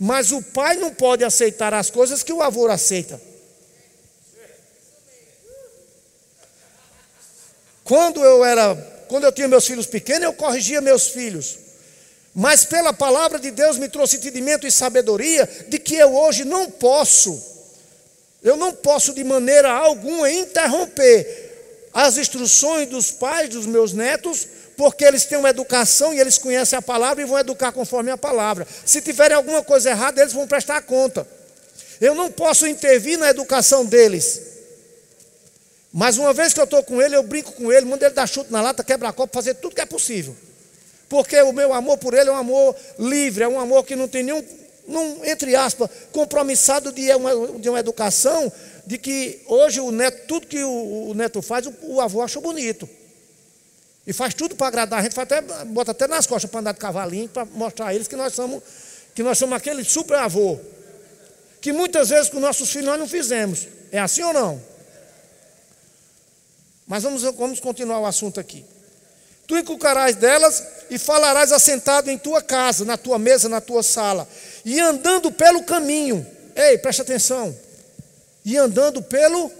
Mas 0.00 0.32
o 0.32 0.40
pai 0.40 0.76
não 0.76 0.90
pode 0.90 1.22
aceitar 1.22 1.74
as 1.74 1.90
coisas 1.90 2.22
que 2.22 2.32
o 2.32 2.40
avô 2.40 2.66
aceita. 2.66 3.27
Quando 7.88 8.22
eu 8.22 8.44
era, 8.44 8.74
quando 9.08 9.24
eu 9.24 9.32
tinha 9.32 9.48
meus 9.48 9.66
filhos 9.66 9.86
pequenos, 9.86 10.24
eu 10.24 10.32
corrigia 10.34 10.78
meus 10.82 11.08
filhos. 11.08 11.56
Mas 12.34 12.66
pela 12.66 12.92
palavra 12.92 13.38
de 13.38 13.50
Deus 13.50 13.78
me 13.78 13.88
trouxe 13.88 14.18
entendimento 14.18 14.66
e 14.66 14.70
sabedoria 14.70 15.48
de 15.68 15.78
que 15.78 15.96
eu 15.96 16.14
hoje 16.14 16.44
não 16.44 16.70
posso, 16.70 17.42
eu 18.42 18.58
não 18.58 18.74
posso 18.74 19.14
de 19.14 19.24
maneira 19.24 19.72
alguma 19.72 20.30
interromper 20.30 21.88
as 21.94 22.18
instruções 22.18 22.86
dos 22.90 23.10
pais 23.10 23.48
dos 23.48 23.64
meus 23.64 23.94
netos, 23.94 24.46
porque 24.76 25.06
eles 25.06 25.24
têm 25.24 25.38
uma 25.38 25.48
educação 25.48 26.12
e 26.12 26.20
eles 26.20 26.36
conhecem 26.36 26.78
a 26.78 26.82
palavra 26.82 27.22
e 27.22 27.26
vão 27.26 27.38
educar 27.38 27.72
conforme 27.72 28.10
a 28.10 28.18
palavra. 28.18 28.66
Se 28.84 29.00
tiverem 29.00 29.34
alguma 29.34 29.62
coisa 29.62 29.88
errada, 29.88 30.20
eles 30.20 30.34
vão 30.34 30.46
prestar 30.46 30.82
conta. 30.82 31.26
Eu 31.98 32.14
não 32.14 32.30
posso 32.30 32.66
intervir 32.66 33.18
na 33.18 33.30
educação 33.30 33.86
deles. 33.86 34.57
Mas 35.98 36.16
uma 36.16 36.32
vez 36.32 36.54
que 36.54 36.60
eu 36.60 36.64
estou 36.64 36.80
com 36.84 37.02
ele, 37.02 37.16
eu 37.16 37.24
brinco 37.24 37.50
com 37.50 37.72
ele, 37.72 37.84
mando 37.84 38.04
ele 38.04 38.14
dar 38.14 38.28
chute 38.28 38.52
na 38.52 38.62
lata, 38.62 38.84
quebra 38.84 39.12
copo, 39.12 39.34
fazer 39.34 39.54
tudo 39.54 39.74
que 39.74 39.80
é 39.80 39.84
possível. 39.84 40.36
Porque 41.08 41.36
o 41.42 41.52
meu 41.52 41.74
amor 41.74 41.98
por 41.98 42.14
ele 42.14 42.30
é 42.30 42.32
um 42.32 42.36
amor 42.36 42.76
livre, 43.00 43.42
é 43.42 43.48
um 43.48 43.58
amor 43.58 43.84
que 43.84 43.96
não 43.96 44.06
tem 44.06 44.22
nenhum, 44.22 44.40
não, 44.86 45.24
entre 45.24 45.56
aspas, 45.56 45.90
compromissado 46.12 46.92
de 46.92 47.12
uma, 47.12 47.58
de 47.58 47.68
uma 47.68 47.80
educação 47.80 48.52
de 48.86 48.96
que 48.96 49.40
hoje 49.48 49.80
o 49.80 49.90
neto, 49.90 50.24
tudo 50.28 50.46
que 50.46 50.62
o, 50.62 51.08
o 51.10 51.14
neto 51.14 51.42
faz, 51.42 51.66
o, 51.66 51.74
o, 51.82 52.00
avô 52.00 52.22
acha 52.22 52.40
bonito. 52.40 52.88
E 54.06 54.12
faz 54.12 54.34
tudo 54.34 54.54
para 54.54 54.68
agradar 54.68 55.00
a 55.00 55.02
gente, 55.02 55.18
até, 55.18 55.42
bota 55.64 55.90
até 55.90 56.06
nas 56.06 56.28
costas 56.28 56.48
para 56.48 56.60
andar 56.60 56.74
de 56.74 56.78
cavalinho, 56.78 57.28
para 57.28 57.44
mostrar 57.44 57.88
a 57.88 57.94
eles 57.96 58.06
que 58.06 58.14
nós 58.14 58.34
somos, 58.34 58.62
que 59.16 59.22
nós 59.24 59.36
somos 59.36 59.56
aquele 59.56 59.82
super 59.82 60.18
avô, 60.18 60.60
que 61.60 61.72
muitas 61.72 62.10
vezes 62.10 62.28
com 62.30 62.38
nossos 62.38 62.70
filhos 62.70 62.86
nós 62.86 63.00
não 63.00 63.08
fizemos. 63.08 63.66
É 63.90 63.98
assim 63.98 64.22
ou 64.22 64.32
não? 64.32 64.77
Mas 66.88 67.02
vamos, 67.02 67.22
vamos 67.22 67.60
continuar 67.60 68.00
o 68.00 68.06
assunto 68.06 68.40
aqui. 68.40 68.64
Tu 69.46 69.56
inculcarás 69.56 70.16
delas 70.16 70.62
e 70.90 70.98
falarás 70.98 71.52
assentado 71.52 72.10
em 72.10 72.18
tua 72.18 72.42
casa, 72.42 72.84
na 72.84 72.96
tua 72.96 73.18
mesa, 73.18 73.48
na 73.48 73.60
tua 73.60 73.82
sala, 73.82 74.28
e 74.64 74.80
andando 74.80 75.30
pelo 75.30 75.62
caminho. 75.62 76.26
Ei, 76.56 76.76
preste 76.78 77.02
atenção. 77.02 77.56
E 78.44 78.56
andando 78.56 79.02
pelo 79.02 79.52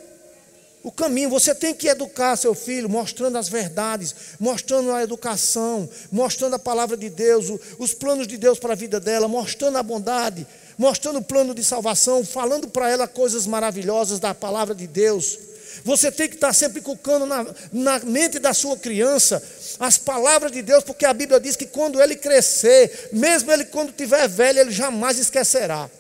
o 0.83 0.93
caminho. 0.93 1.29
Você 1.31 1.55
tem 1.55 1.75
que 1.75 1.89
educar 1.89 2.37
seu 2.37 2.55
filho, 2.55 2.89
mostrando 2.89 3.37
as 3.37 3.49
verdades, 3.49 4.15
mostrando 4.41 4.93
a 4.93 5.03
educação, 5.03 5.89
mostrando 6.11 6.55
a 6.55 6.59
palavra 6.59 6.97
de 6.97 7.11
Deus, 7.11 7.47
os 7.79 7.93
planos 7.95 8.27
de 8.27 8.37
Deus 8.37 8.59
para 8.59 8.73
a 8.73 8.77
vida 8.77 8.99
dela, 8.99 9.29
mostrando 9.29 9.77
a 9.77 9.83
bondade, 9.83 10.47
mostrando 10.77 11.19
o 11.19 11.25
plano 11.25 11.55
de 11.55 11.63
salvação, 11.63 12.25
falando 12.25 12.69
para 12.69 12.91
ela 12.91 13.07
coisas 13.07 13.47
maravilhosas 13.47 14.19
da 14.19 14.35
palavra 14.35 14.75
de 14.75 14.87
Deus. 14.87 15.48
Você 15.85 16.11
tem 16.11 16.29
que 16.29 16.35
estar 16.35 16.53
sempre 16.53 16.81
colocando 16.81 17.27
na, 17.27 17.47
na 17.73 17.99
mente 18.01 18.39
da 18.39 18.53
sua 18.53 18.77
criança 18.77 19.43
as 19.79 19.97
palavras 19.97 20.53
de 20.53 20.63
Deus, 20.63 20.85
porque 20.85 21.05
a 21.05 21.13
Bíblia 21.13 21.41
diz 21.41 21.57
que 21.57 21.67
quando 21.67 22.01
ele 22.01 22.17
crescer, 22.17 23.11
mesmo 23.13 23.51
ele 23.53 23.65
quando 23.65 23.93
tiver 23.93 24.29
velho, 24.29 24.61
ele 24.61 24.71
jamais 24.71 25.19
esquecerá. 25.19 25.91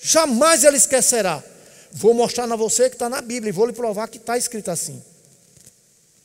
Jamais 0.00 0.64
ele 0.64 0.76
esquecerá. 0.76 1.42
Vou 1.92 2.14
mostrar 2.14 2.46
na 2.46 2.56
você 2.56 2.88
que 2.88 2.94
está 2.94 3.08
na 3.08 3.20
Bíblia 3.20 3.50
e 3.50 3.52
vou 3.52 3.66
lhe 3.66 3.72
provar 3.72 4.08
que 4.08 4.18
está 4.18 4.38
escrito 4.38 4.70
assim. 4.70 5.02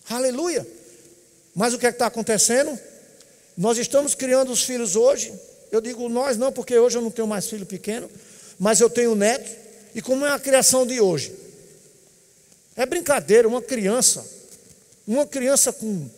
Aleluia. 0.09 0.65
Mas 1.53 1.73
o 1.73 1.79
que 1.79 1.87
é 1.87 1.89
está 1.89 2.07
acontecendo? 2.07 2.77
Nós 3.57 3.77
estamos 3.77 4.13
criando 4.13 4.51
os 4.51 4.63
filhos 4.63 4.95
hoje. 4.95 5.33
Eu 5.71 5.81
digo 5.81 6.07
nós 6.09 6.37
não, 6.37 6.51
porque 6.51 6.77
hoje 6.77 6.97
eu 6.97 7.01
não 7.01 7.11
tenho 7.11 7.27
mais 7.27 7.47
filho 7.47 7.65
pequeno, 7.65 8.09
mas 8.59 8.79
eu 8.79 8.89
tenho 8.89 9.15
neto. 9.15 9.64
E 9.95 10.01
como 10.01 10.25
é 10.25 10.31
a 10.31 10.39
criação 10.39 10.85
de 10.85 11.01
hoje? 11.01 11.33
É 12.75 12.85
brincadeira, 12.85 13.47
uma 13.47 13.61
criança 13.61 14.35
uma 15.07 15.25
criança 15.25 15.71
com 15.71 16.09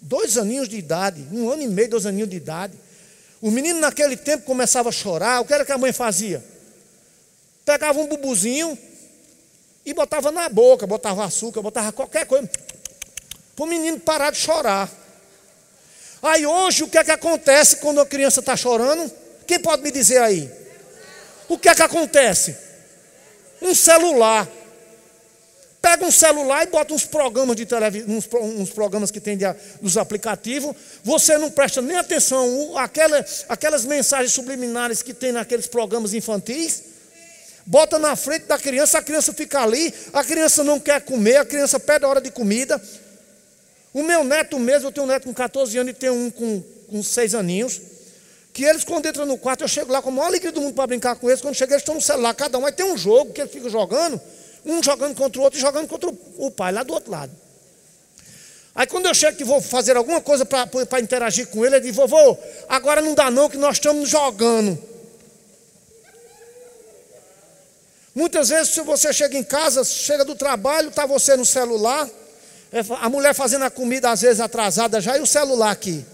dois 0.00 0.36
aninhos 0.36 0.68
de 0.68 0.76
idade, 0.76 1.26
um 1.32 1.48
ano 1.48 1.62
e 1.62 1.66
meio, 1.66 1.88
dois 1.88 2.04
aninhos 2.04 2.28
de 2.28 2.36
idade. 2.36 2.74
O 3.40 3.50
menino 3.50 3.80
naquele 3.80 4.16
tempo 4.16 4.44
começava 4.44 4.90
a 4.90 4.92
chorar. 4.92 5.40
O 5.40 5.44
que 5.44 5.54
era 5.54 5.64
que 5.64 5.72
a 5.72 5.78
mãe 5.78 5.92
fazia? 5.92 6.44
Pegava 7.64 7.98
um 8.00 8.06
bubuzinho 8.06 8.78
e 9.84 9.94
botava 9.94 10.30
na 10.30 10.48
boca, 10.48 10.86
botava 10.86 11.24
açúcar, 11.24 11.62
botava 11.62 11.92
qualquer 11.92 12.26
coisa. 12.26 12.48
Para 13.56 13.64
o 13.64 13.66
menino 13.66 13.98
parar 13.98 14.30
de 14.30 14.38
chorar. 14.38 14.90
Aí 16.22 16.46
hoje 16.46 16.84
o 16.84 16.88
que 16.88 16.98
é 16.98 17.04
que 17.04 17.10
acontece 17.10 17.76
quando 17.76 18.00
a 18.00 18.06
criança 18.06 18.40
está 18.40 18.56
chorando? 18.56 19.10
Quem 19.46 19.58
pode 19.58 19.82
me 19.82 19.90
dizer 19.90 20.18
aí? 20.18 20.50
O 21.48 21.58
que 21.58 21.68
é 21.68 21.74
que 21.74 21.82
acontece? 21.82 22.56
Um 23.64 23.74
celular. 23.74 24.46
Pega 25.80 26.04
um 26.04 26.10
celular 26.10 26.62
e 26.62 26.66
bota 26.70 26.94
uns 26.94 27.04
programas 27.04 27.56
de 27.56 27.66
televisão, 27.66 28.16
uns, 28.16 28.28
uns, 28.32 28.70
programas 28.70 29.10
que 29.10 29.20
tem 29.20 29.36
de, 29.36 29.44
dos 29.82 29.98
aplicativos, 29.98 30.74
você 31.02 31.36
não 31.36 31.50
presta 31.50 31.82
nem 31.82 31.96
atenção, 31.96 32.76
aquela, 32.78 33.22
aquelas 33.50 33.84
mensagens 33.84 34.32
subliminares 34.32 35.02
que 35.02 35.12
tem 35.12 35.30
naqueles 35.30 35.66
programas 35.66 36.14
infantis, 36.14 36.82
bota 37.66 37.98
na 37.98 38.16
frente 38.16 38.46
da 38.46 38.58
criança, 38.58 38.98
a 38.98 39.02
criança 39.02 39.32
fica 39.34 39.60
ali, 39.62 39.92
a 40.12 40.24
criança 40.24 40.64
não 40.64 40.80
quer 40.80 41.02
comer, 41.02 41.36
a 41.36 41.44
criança 41.44 41.78
pede 41.78 42.04
a 42.06 42.08
hora 42.08 42.20
de 42.20 42.30
comida. 42.30 42.80
O 43.92 44.02
meu 44.02 44.24
neto 44.24 44.58
mesmo, 44.58 44.88
eu 44.88 44.92
tenho 44.92 45.04
um 45.04 45.08
neto 45.10 45.24
com 45.24 45.34
14 45.34 45.76
anos 45.76 45.90
e 45.90 45.94
tenho 45.94 46.14
um 46.14 46.30
com, 46.30 46.62
com 46.90 47.02
6 47.02 47.34
aninhos, 47.34 47.80
que 48.54 48.64
eles 48.64 48.84
quando 48.84 49.06
entram 49.06 49.26
no 49.26 49.36
quarto, 49.36 49.64
eu 49.64 49.68
chego 49.68 49.90
lá 49.90 50.00
com 50.00 50.10
a 50.10 50.12
maior 50.12 50.28
alegria 50.28 50.52
do 50.52 50.60
mundo 50.60 50.74
para 50.74 50.86
brincar 50.86 51.16
com 51.16 51.28
eles, 51.28 51.42
quando 51.42 51.56
chega 51.56 51.72
eles 51.72 51.82
estão 51.82 51.96
no 51.96 52.00
celular, 52.00 52.32
cada 52.34 52.56
um 52.56 52.64
aí 52.64 52.70
tem 52.70 52.86
um 52.86 52.96
jogo 52.96 53.32
que 53.32 53.40
eles 53.40 53.52
ficam 53.52 53.68
jogando, 53.68 54.20
um 54.64 54.80
jogando 54.80 55.16
contra 55.16 55.40
o 55.40 55.44
outro 55.44 55.58
e 55.58 55.60
jogando 55.60 55.88
contra 55.88 56.08
o 56.38 56.50
pai, 56.52 56.70
lá 56.70 56.84
do 56.84 56.94
outro 56.94 57.10
lado. 57.10 57.32
Aí 58.72 58.86
quando 58.86 59.06
eu 59.06 59.14
chego 59.14 59.36
que 59.36 59.42
vou 59.42 59.60
fazer 59.60 59.96
alguma 59.96 60.20
coisa 60.20 60.46
para 60.46 61.00
interagir 61.00 61.48
com 61.48 61.66
ele, 61.66 61.74
ele 61.76 61.86
diz, 61.86 61.96
vovô, 61.96 62.38
agora 62.68 63.02
não 63.02 63.12
dá 63.12 63.28
não, 63.28 63.50
que 63.50 63.56
nós 63.56 63.74
estamos 63.74 64.08
jogando. 64.08 64.78
Muitas 68.14 68.50
vezes, 68.50 68.72
se 68.72 68.80
você 68.82 69.12
chega 69.12 69.36
em 69.36 69.42
casa, 69.42 69.82
chega 69.82 70.24
do 70.24 70.36
trabalho, 70.36 70.90
está 70.90 71.04
você 71.04 71.36
no 71.36 71.44
celular, 71.44 72.08
é, 72.70 72.80
a 73.00 73.08
mulher 73.08 73.34
fazendo 73.34 73.64
a 73.64 73.70
comida, 73.70 74.12
às 74.12 74.22
vezes 74.22 74.38
atrasada 74.38 75.00
já, 75.00 75.18
e 75.18 75.20
o 75.20 75.26
celular 75.26 75.72
aqui. 75.72 76.06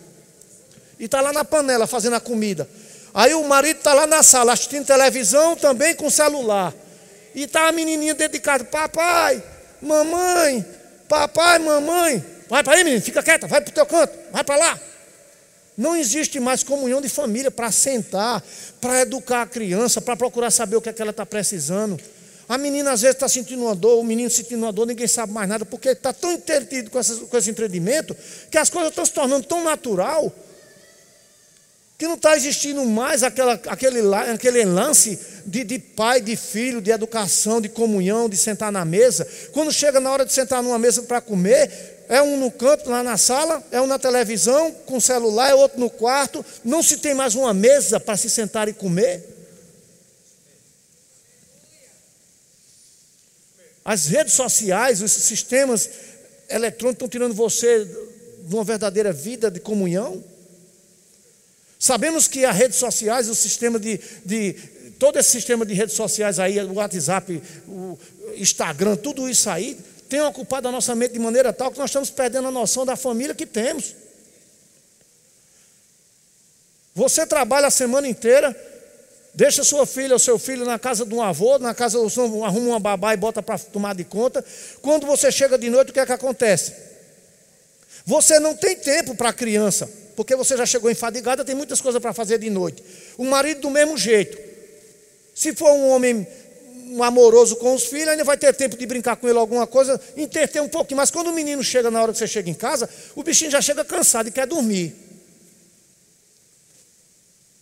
E 1.01 1.07
está 1.07 1.23
lá 1.23 1.33
na 1.33 1.47
panela 1.47 1.87
fazendo 1.87 2.15
a 2.17 2.21
comida. 2.21 2.69
Aí 3.15 3.33
o 3.33 3.43
marido 3.49 3.79
está 3.79 3.95
lá 3.95 4.07
na 4.07 4.23
sala 4.23 4.53
assistindo 4.53 4.85
televisão 4.85 5.57
também 5.57 5.95
com 5.95 6.11
celular. 6.11 6.75
E 7.35 7.47
tá 7.47 7.69
a 7.69 7.73
menininha 7.73 8.15
dentro 8.15 8.35
de 8.35 8.39
casa, 8.41 8.65
papai, 8.65 9.43
mamãe, 9.81 10.65
papai, 11.09 11.59
mamãe. 11.59 12.23
Vai 12.51 12.63
para 12.63 12.75
aí, 12.75 12.85
menino, 12.85 13.03
fica 13.03 13.23
quieta, 13.23 13.47
vai 13.47 13.63
para 13.63 13.71
o 13.71 13.75
teu 13.75 13.87
canto, 13.87 14.13
vai 14.31 14.45
para 14.45 14.57
lá. 14.57 14.79
Não 15.75 15.97
existe 15.97 16.39
mais 16.39 16.63
comunhão 16.63 17.01
de 17.01 17.09
família 17.09 17.51
para 17.51 17.73
sentar, 17.73 18.45
para 18.79 19.01
educar 19.01 19.43
a 19.43 19.47
criança, 19.47 20.03
para 20.03 20.15
procurar 20.15 20.51
saber 20.51 20.77
o 20.77 20.83
que, 20.83 20.91
é 20.91 20.93
que 20.93 21.01
ela 21.01 21.13
está 21.13 21.25
precisando. 21.25 21.99
A 22.47 22.59
menina 22.59 22.93
às 22.93 23.01
vezes 23.01 23.15
está 23.15 23.29
sentindo 23.29 23.63
uma 23.63 23.75
dor, 23.75 23.99
o 23.99 24.05
menino 24.05 24.29
sentindo 24.29 24.63
uma 24.65 24.73
dor, 24.73 24.87
ninguém 24.87 25.07
sabe 25.07 25.33
mais 25.33 25.49
nada, 25.49 25.65
porque 25.65 25.91
está 25.91 26.13
tão 26.13 26.33
entretido 26.33 26.91
com, 26.91 26.99
essas, 26.99 27.21
com 27.21 27.39
esse 27.39 27.51
entendimento 27.51 28.15
que 28.51 28.59
as 28.59 28.69
coisas 28.69 28.91
estão 28.91 29.07
se 29.07 29.13
tornando 29.13 29.47
tão 29.47 29.65
natural 29.65 30.31
que 32.01 32.09
não 32.09 32.15
está 32.15 32.35
existindo 32.35 32.83
mais 32.87 33.23
aquela, 33.23 33.61
aquele, 33.67 34.01
aquele 34.15 34.65
lance 34.65 35.19
de, 35.45 35.63
de 35.63 35.79
pai, 35.79 36.19
de 36.19 36.35
filho, 36.35 36.81
de 36.81 36.91
educação, 36.91 37.61
de 37.61 37.69
comunhão, 37.69 38.27
de 38.27 38.39
sentar 38.39 38.73
na 38.73 38.87
mesa. 38.87 39.29
Quando 39.53 39.71
chega 39.71 40.01
na 40.01 40.11
hora 40.11 40.25
de 40.25 40.33
sentar 40.33 40.63
numa 40.63 40.79
mesa 40.79 41.03
para 41.03 41.21
comer, 41.21 42.07
é 42.09 42.23
um 42.23 42.39
no 42.39 42.51
canto, 42.51 42.89
lá 42.89 43.03
na 43.03 43.19
sala, 43.19 43.63
é 43.71 43.79
um 43.83 43.87
na 43.87 43.99
televisão, 43.99 44.73
com 44.87 44.99
celular, 44.99 45.51
é 45.51 45.55
outro 45.55 45.79
no 45.79 45.91
quarto. 45.91 46.43
Não 46.65 46.83
se 46.83 46.97
tem 46.97 47.13
mais 47.13 47.35
uma 47.35 47.53
mesa 47.53 48.01
para 48.01 48.17
se 48.17 48.31
sentar 48.31 48.67
e 48.67 48.73
comer. 48.73 49.23
As 53.85 54.07
redes 54.07 54.33
sociais, 54.33 55.03
os 55.03 55.13
sistemas 55.13 55.91
eletrônicos 56.49 56.95
estão 56.95 57.09
tirando 57.09 57.35
você 57.35 57.85
de 57.85 58.55
uma 58.55 58.65
verdadeira 58.65 59.13
vida 59.13 59.51
de 59.51 59.61
comunhão. 59.61 60.25
Sabemos 61.81 62.29
que 62.29 62.45
as 62.45 62.55
redes 62.55 62.77
sociais, 62.77 63.27
o 63.31 63.35
sistema 63.35 63.81
de, 63.81 63.99
de 64.23 64.53
todo 64.99 65.19
esse 65.19 65.31
sistema 65.31 65.65
de 65.65 65.73
redes 65.73 65.95
sociais 65.97 66.39
aí, 66.39 66.61
o 66.61 66.75
WhatsApp, 66.75 67.43
o 67.67 67.99
Instagram, 68.37 68.97
tudo 68.97 69.27
isso 69.27 69.49
aí, 69.49 69.81
tem 70.07 70.21
ocupado 70.21 70.69
a 70.69 70.73
nossa 70.73 70.95
mente 70.95 71.15
de 71.15 71.19
maneira 71.19 71.55
tal 71.55 71.73
que 71.73 71.79
nós 71.79 71.89
estamos 71.89 72.11
perdendo 72.11 72.49
a 72.49 72.51
noção 72.51 72.85
da 72.85 72.97
família 72.97 73.35
que 73.35 73.47
temos. 73.47 73.95
Você 76.95 77.25
trabalha 77.25 77.69
a 77.69 77.71
semana 77.71 78.07
inteira, 78.07 78.55
deixa 79.33 79.65
sua 79.65 79.87
filha 79.87 80.13
ou 80.13 80.19
seu 80.19 80.39
filho 80.39 80.67
na 80.67 80.79
casa 80.79 81.07
de 81.07 81.15
um 81.15 81.23
avô, 81.23 81.59
na 81.59 81.73
casa 81.73 81.99
arruma 81.99 82.69
uma 82.69 82.81
babá 82.81 83.15
e 83.15 83.17
bota 83.17 83.43
para 83.43 83.59
tomar 83.59 83.95
de 83.95 84.05
conta. 84.05 84.45
Quando 84.83 85.07
você 85.07 85.33
chega 85.33 85.57
de 85.57 85.71
noite, 85.71 85.93
o 85.93 85.95
que 85.95 86.01
é 86.01 86.05
que 86.05 86.13
acontece? 86.13 86.75
Você 88.05 88.39
não 88.39 88.55
tem 88.55 88.77
tempo 88.77 89.15
para 89.15 89.31
a 89.31 89.33
criança 89.33 89.89
porque 90.21 90.37
você 90.37 90.55
já 90.55 90.67
chegou 90.67 90.91
enfadigada, 90.91 91.43
tem 91.43 91.55
muitas 91.55 91.81
coisas 91.81 91.99
para 91.99 92.13
fazer 92.13 92.37
de 92.37 92.51
noite. 92.51 92.85
O 93.17 93.25
marido, 93.25 93.63
do 93.63 93.71
mesmo 93.71 93.97
jeito. 93.97 94.37
Se 95.35 95.55
for 95.55 95.73
um 95.73 95.89
homem 95.89 96.27
amoroso 97.03 97.57
com 97.57 97.75
os 97.75 97.85
filhos, 97.85 98.09
ainda 98.09 98.23
vai 98.23 98.37
ter 98.37 98.53
tempo 98.53 98.77
de 98.77 98.85
brincar 98.85 99.17
com 99.17 99.27
ele 99.27 99.39
alguma 99.39 99.67
coisa, 99.67 99.99
entreter 100.19 100.61
um 100.61 100.69
pouquinho. 100.69 100.99
Mas 100.99 101.11
quando 101.11 101.29
o 101.29 101.33
menino 101.33 101.65
chega 101.65 101.91
na 101.91 102.03
hora 102.03 102.13
que 102.13 102.19
você 102.19 102.27
chega 102.27 102.51
em 102.51 102.55
casa, 102.55 102.87
o 103.17 103.23
bichinho 103.23 103.51
já 103.51 103.63
chega 103.63 103.83
cansado 103.83 104.29
e 104.29 104.31
quer 104.31 104.47
dormir. 104.47 104.95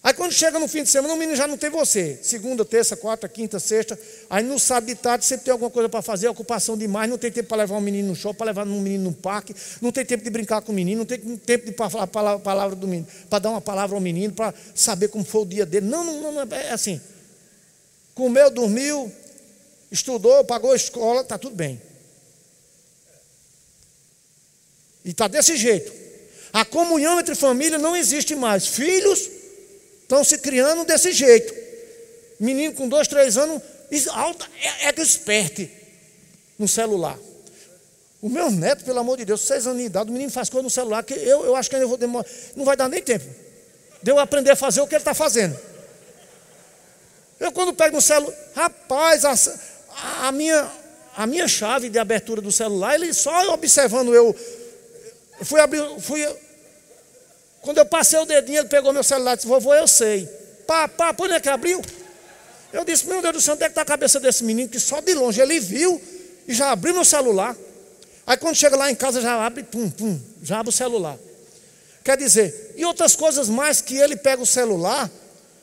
Aí 0.09 0.15
quando 0.15 0.33
chega 0.33 0.59
no 0.59 0.67
fim 0.67 0.83
de 0.83 0.89
semana, 0.89 1.13
o 1.13 1.19
menino 1.19 1.37
já 1.37 1.47
não 1.47 1.59
tem 1.59 1.69
você. 1.69 2.19
Segunda, 2.23 2.65
terça, 2.65 2.97
quarta, 2.97 3.29
quinta, 3.29 3.61
sexta. 3.61 4.01
Aí 4.31 4.43
no 4.43 4.59
sábado 4.59 4.87
de 4.87 4.95
tarde 4.95 5.27
sempre 5.27 5.45
tem 5.45 5.53
alguma 5.53 5.71
coisa 5.71 5.87
para 5.87 6.01
fazer, 6.01 6.29
ocupação 6.29 6.79
demais, 6.79 7.11
não 7.11 7.19
tem 7.19 7.31
tempo 7.31 7.47
para 7.47 7.59
levar 7.59 7.77
um 7.77 7.81
menino 7.83 8.09
no 8.09 8.17
show, 8.17 8.33
para 8.33 8.47
levar 8.47 8.67
um 8.67 8.81
menino 8.81 9.05
no 9.05 9.13
parque, 9.13 9.55
não 9.83 9.93
tem 9.93 10.07
tempo 10.07 10.25
de 10.25 10.31
brincar 10.31 10.63
com 10.63 10.73
o 10.73 10.75
menino, 10.75 11.01
não 11.01 11.05
tem 11.05 11.19
tempo 11.37 11.67
de 11.67 11.73
falar 11.77 12.05
a 12.05 12.39
palavra 12.39 12.75
do 12.75 12.89
menino, 12.89 13.07
para 13.29 13.39
dar 13.39 13.51
uma 13.51 13.61
palavra 13.61 13.99
ao 13.99 14.01
menino, 14.01 14.33
para 14.33 14.55
saber 14.75 15.09
como 15.09 15.27
foi 15.27 15.43
o 15.43 15.45
dia 15.45 15.67
dele. 15.67 15.85
Não, 15.85 16.03
não, 16.03 16.33
não, 16.33 16.57
é 16.57 16.71
assim. 16.71 16.99
Comeu, 18.15 18.51
dormiu, 18.51 19.13
estudou, 19.93 20.43
pagou 20.43 20.73
a 20.73 20.77
escola, 20.77 21.21
está 21.21 21.37
tudo 21.37 21.55
bem. 21.55 21.83
E 25.05 25.11
está 25.11 25.29
desse 25.29 25.55
jeito. 25.55 25.93
A 26.51 26.65
comunhão 26.65 27.21
entre 27.21 27.35
família 27.35 27.77
não 27.77 27.95
existe 27.95 28.35
mais. 28.35 28.69
Filhos 28.69 29.37
Estão 30.09 30.25
se 30.25 30.39
criando 30.39 30.87
desse 30.87 31.13
jeito. 31.13 31.55
Menino 32.41 32.73
com 32.73 32.89
dois, 32.89 33.07
três 33.07 33.37
anos, 33.37 33.61
é, 33.93 34.89
é 34.89 34.93
desperte 34.93 35.71
no 36.59 36.67
celular. 36.67 37.19
O 38.23 38.31
meu 38.31 38.51
neto, 38.51 38.85
pelo 38.85 39.01
amor 39.01 39.19
de 39.19 39.27
Deus, 39.27 39.43
seis 39.43 39.67
anos 39.67 39.81
de 39.81 39.85
idade, 39.85 40.09
o 40.09 40.13
menino 40.15 40.31
faz 40.31 40.49
coisa 40.49 40.63
no 40.63 40.71
celular 40.71 41.05
que 41.05 41.13
eu, 41.13 41.45
eu 41.45 41.55
acho 41.55 41.69
que 41.69 41.77
ainda 41.77 41.87
vou 41.87 41.99
demorar. 41.99 42.27
Não 42.57 42.65
vai 42.65 42.75
dar 42.75 42.89
nem 42.89 43.03
tempo. 43.03 43.27
de 44.03 44.11
eu 44.11 44.19
aprender 44.19 44.53
a 44.53 44.57
fazer 44.57 44.81
o 44.81 44.87
que 44.87 44.95
ele 44.95 45.03
está 45.03 45.13
fazendo. 45.13 45.55
Eu 47.39 47.53
quando 47.53 47.75
pego 47.75 47.97
no 47.97 48.01
celular, 48.01 48.35
rapaz, 48.55 49.27
a, 49.27 49.35
a, 50.27 50.33
minha, 50.33 50.73
a 51.19 51.27
minha 51.27 51.47
chave 51.47 51.91
de 51.91 51.99
abertura 51.99 52.41
do 52.41 52.51
celular, 52.51 52.95
ele 52.95 53.13
só 53.13 53.53
observando 53.53 54.15
eu. 54.15 54.35
Fui 55.43 55.61
abrir, 55.61 55.85
fui. 56.01 56.27
Quando 57.61 57.79
eu 57.79 57.87
passei 57.87 58.19
o 58.19 58.25
dedinho, 58.25 58.59
ele 58.59 58.69
pegou 58.69 58.93
meu 58.93 59.03
celular 59.03 59.33
e 59.35 59.37
disse, 59.37 59.49
vovô, 59.49 59.75
eu 59.75 59.87
sei. 59.87 60.27
Pá, 60.67 60.87
pá, 60.89 61.13
por 61.13 61.27
onde 61.27 61.35
é 61.35 61.41
que 61.41 61.49
abriu? 61.49 61.83
Eu 62.73 62.85
disse, 62.85 63.07
meu 63.07 63.23
Deus 63.23 63.35
do 63.35 63.41
céu, 63.41 63.55
onde 63.55 63.65
é 63.65 63.67
que 63.67 63.73
está 63.73 63.83
a 63.83 63.87
cabeça 63.87 64.21
desse 64.21 64.45
menino? 64.45 64.69
Que 64.69 64.79
só 64.79 65.01
de 65.01 65.15
longe 65.15 65.41
ele 65.41 65.59
viu 65.59 66.01
e 66.47 66.55
já 66.55 66.71
abriu 66.71 66.95
meu 66.95 67.05
celular. 67.05 67.57
Aí 68.27 68.37
quando 68.37 68.55
chega 68.55 68.77
lá 68.77 68.91
em 68.91 68.95
casa, 68.95 69.21
já 69.21 69.45
abre, 69.45 69.63
pum, 69.63 69.89
pum, 69.91 70.21
já 70.43 70.61
abre 70.61 70.69
o 70.69 70.73
celular. 70.73 71.17
Quer 72.05 72.17
dizer, 72.17 72.75
e 72.77 72.85
outras 72.85 73.17
coisas 73.17 73.49
mais 73.49 73.81
que 73.81 73.97
ele 73.97 74.17
pega 74.17 74.43
o 74.43 74.47
celular, 74.47 75.11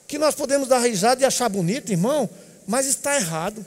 que 0.07 0.17
nós 0.17 0.35
podemos 0.35 0.67
dar 0.67 0.79
risada 0.79 1.21
e 1.21 1.25
achar 1.25 1.49
bonito, 1.49 1.91
irmão, 1.91 2.29
mas 2.67 2.85
está 2.87 3.15
errado. 3.15 3.65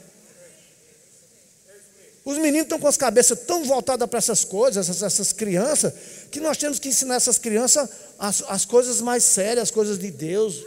Os 2.29 2.37
meninos 2.37 2.65
estão 2.65 2.79
com 2.79 2.87
as 2.87 2.99
cabeças 2.99 3.39
tão 3.47 3.65
voltadas 3.65 4.07
para 4.07 4.19
essas 4.19 4.45
coisas, 4.45 4.87
essas, 4.87 5.03
essas, 5.03 5.33
crianças, 5.33 5.95
que 6.31 6.39
nós 6.41 6.59
temos 6.59 6.79
que 6.79 6.87
ensinar 6.87 7.15
essas 7.15 7.39
crianças 7.39 7.89
as, 8.19 8.45
as 8.47 8.67
coisas 8.67 9.01
mais 9.01 9.25
sérias, 9.25 9.63
as 9.63 9.71
coisas 9.71 9.99
de 9.99 10.11
Deus. 10.11 10.63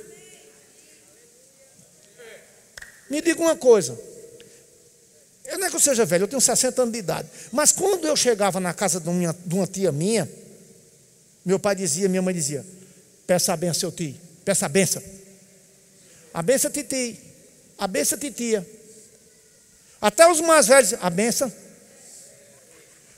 Me 3.07 3.21
diga 3.21 3.39
uma 3.39 3.55
coisa. 3.55 3.95
Eu 5.45 5.59
não 5.59 5.67
é 5.67 5.69
que 5.69 5.75
eu 5.75 5.79
seja 5.79 6.03
velho, 6.03 6.23
eu 6.23 6.27
tenho 6.27 6.41
60 6.41 6.81
anos 6.81 6.93
de 6.93 6.97
idade. 6.97 7.29
Mas 7.51 7.71
quando 7.71 8.07
eu 8.07 8.15
chegava 8.15 8.59
na 8.59 8.73
casa 8.73 8.99
de 8.99 9.07
uma, 9.07 9.31
de 9.31 9.53
uma 9.53 9.67
tia 9.67 9.91
minha, 9.91 10.27
meu 11.45 11.59
pai 11.59 11.75
dizia, 11.75 12.09
minha 12.09 12.23
mãe 12.23 12.33
dizia: 12.33 12.65
Peça 13.27 13.53
a 13.53 13.55
benção, 13.55 13.81
seu 13.81 13.91
tio, 13.91 14.15
peça 14.43 14.65
a 14.65 14.69
benção. 14.69 15.03
A 16.33 16.41
benção, 16.41 16.71
titi, 16.71 17.19
a 17.77 17.85
benção, 17.85 18.17
titia. 18.17 18.67
Até 20.01 20.27
os 20.29 20.41
mais 20.41 20.67
velhos, 20.67 20.95
a 20.99 21.09
benção. 21.09 21.51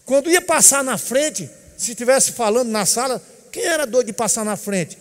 Quando 0.06 0.30
ia 0.30 0.41
passar 0.41 0.84
na 0.84 0.98
frente, 0.98 1.50
se 1.78 1.91
estivesse 1.91 2.34
falando 2.34 2.69
na 2.69 2.86
sala, 2.86 3.22
quem 3.52 3.63
era 3.63 3.88
doido 3.88 4.08
de 4.08 4.13
passar 4.13 4.43
na 4.43 4.58
frente? 4.58 4.98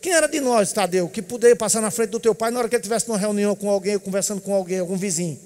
Quem 0.00 0.12
era 0.12 0.28
de 0.28 0.38
nós, 0.40 0.72
Tadeu, 0.72 1.08
que 1.08 1.20
poderia 1.20 1.56
passar 1.56 1.80
na 1.80 1.90
frente 1.90 2.10
do 2.10 2.20
teu 2.20 2.34
pai 2.34 2.52
na 2.52 2.60
hora 2.60 2.68
que 2.68 2.76
ele 2.76 2.80
estivesse 2.80 3.08
numa 3.08 3.18
reunião 3.18 3.56
com 3.56 3.68
alguém, 3.68 3.98
conversando 3.98 4.40
com 4.40 4.54
alguém, 4.54 4.78
algum 4.78 4.96
vizinho? 4.96 5.40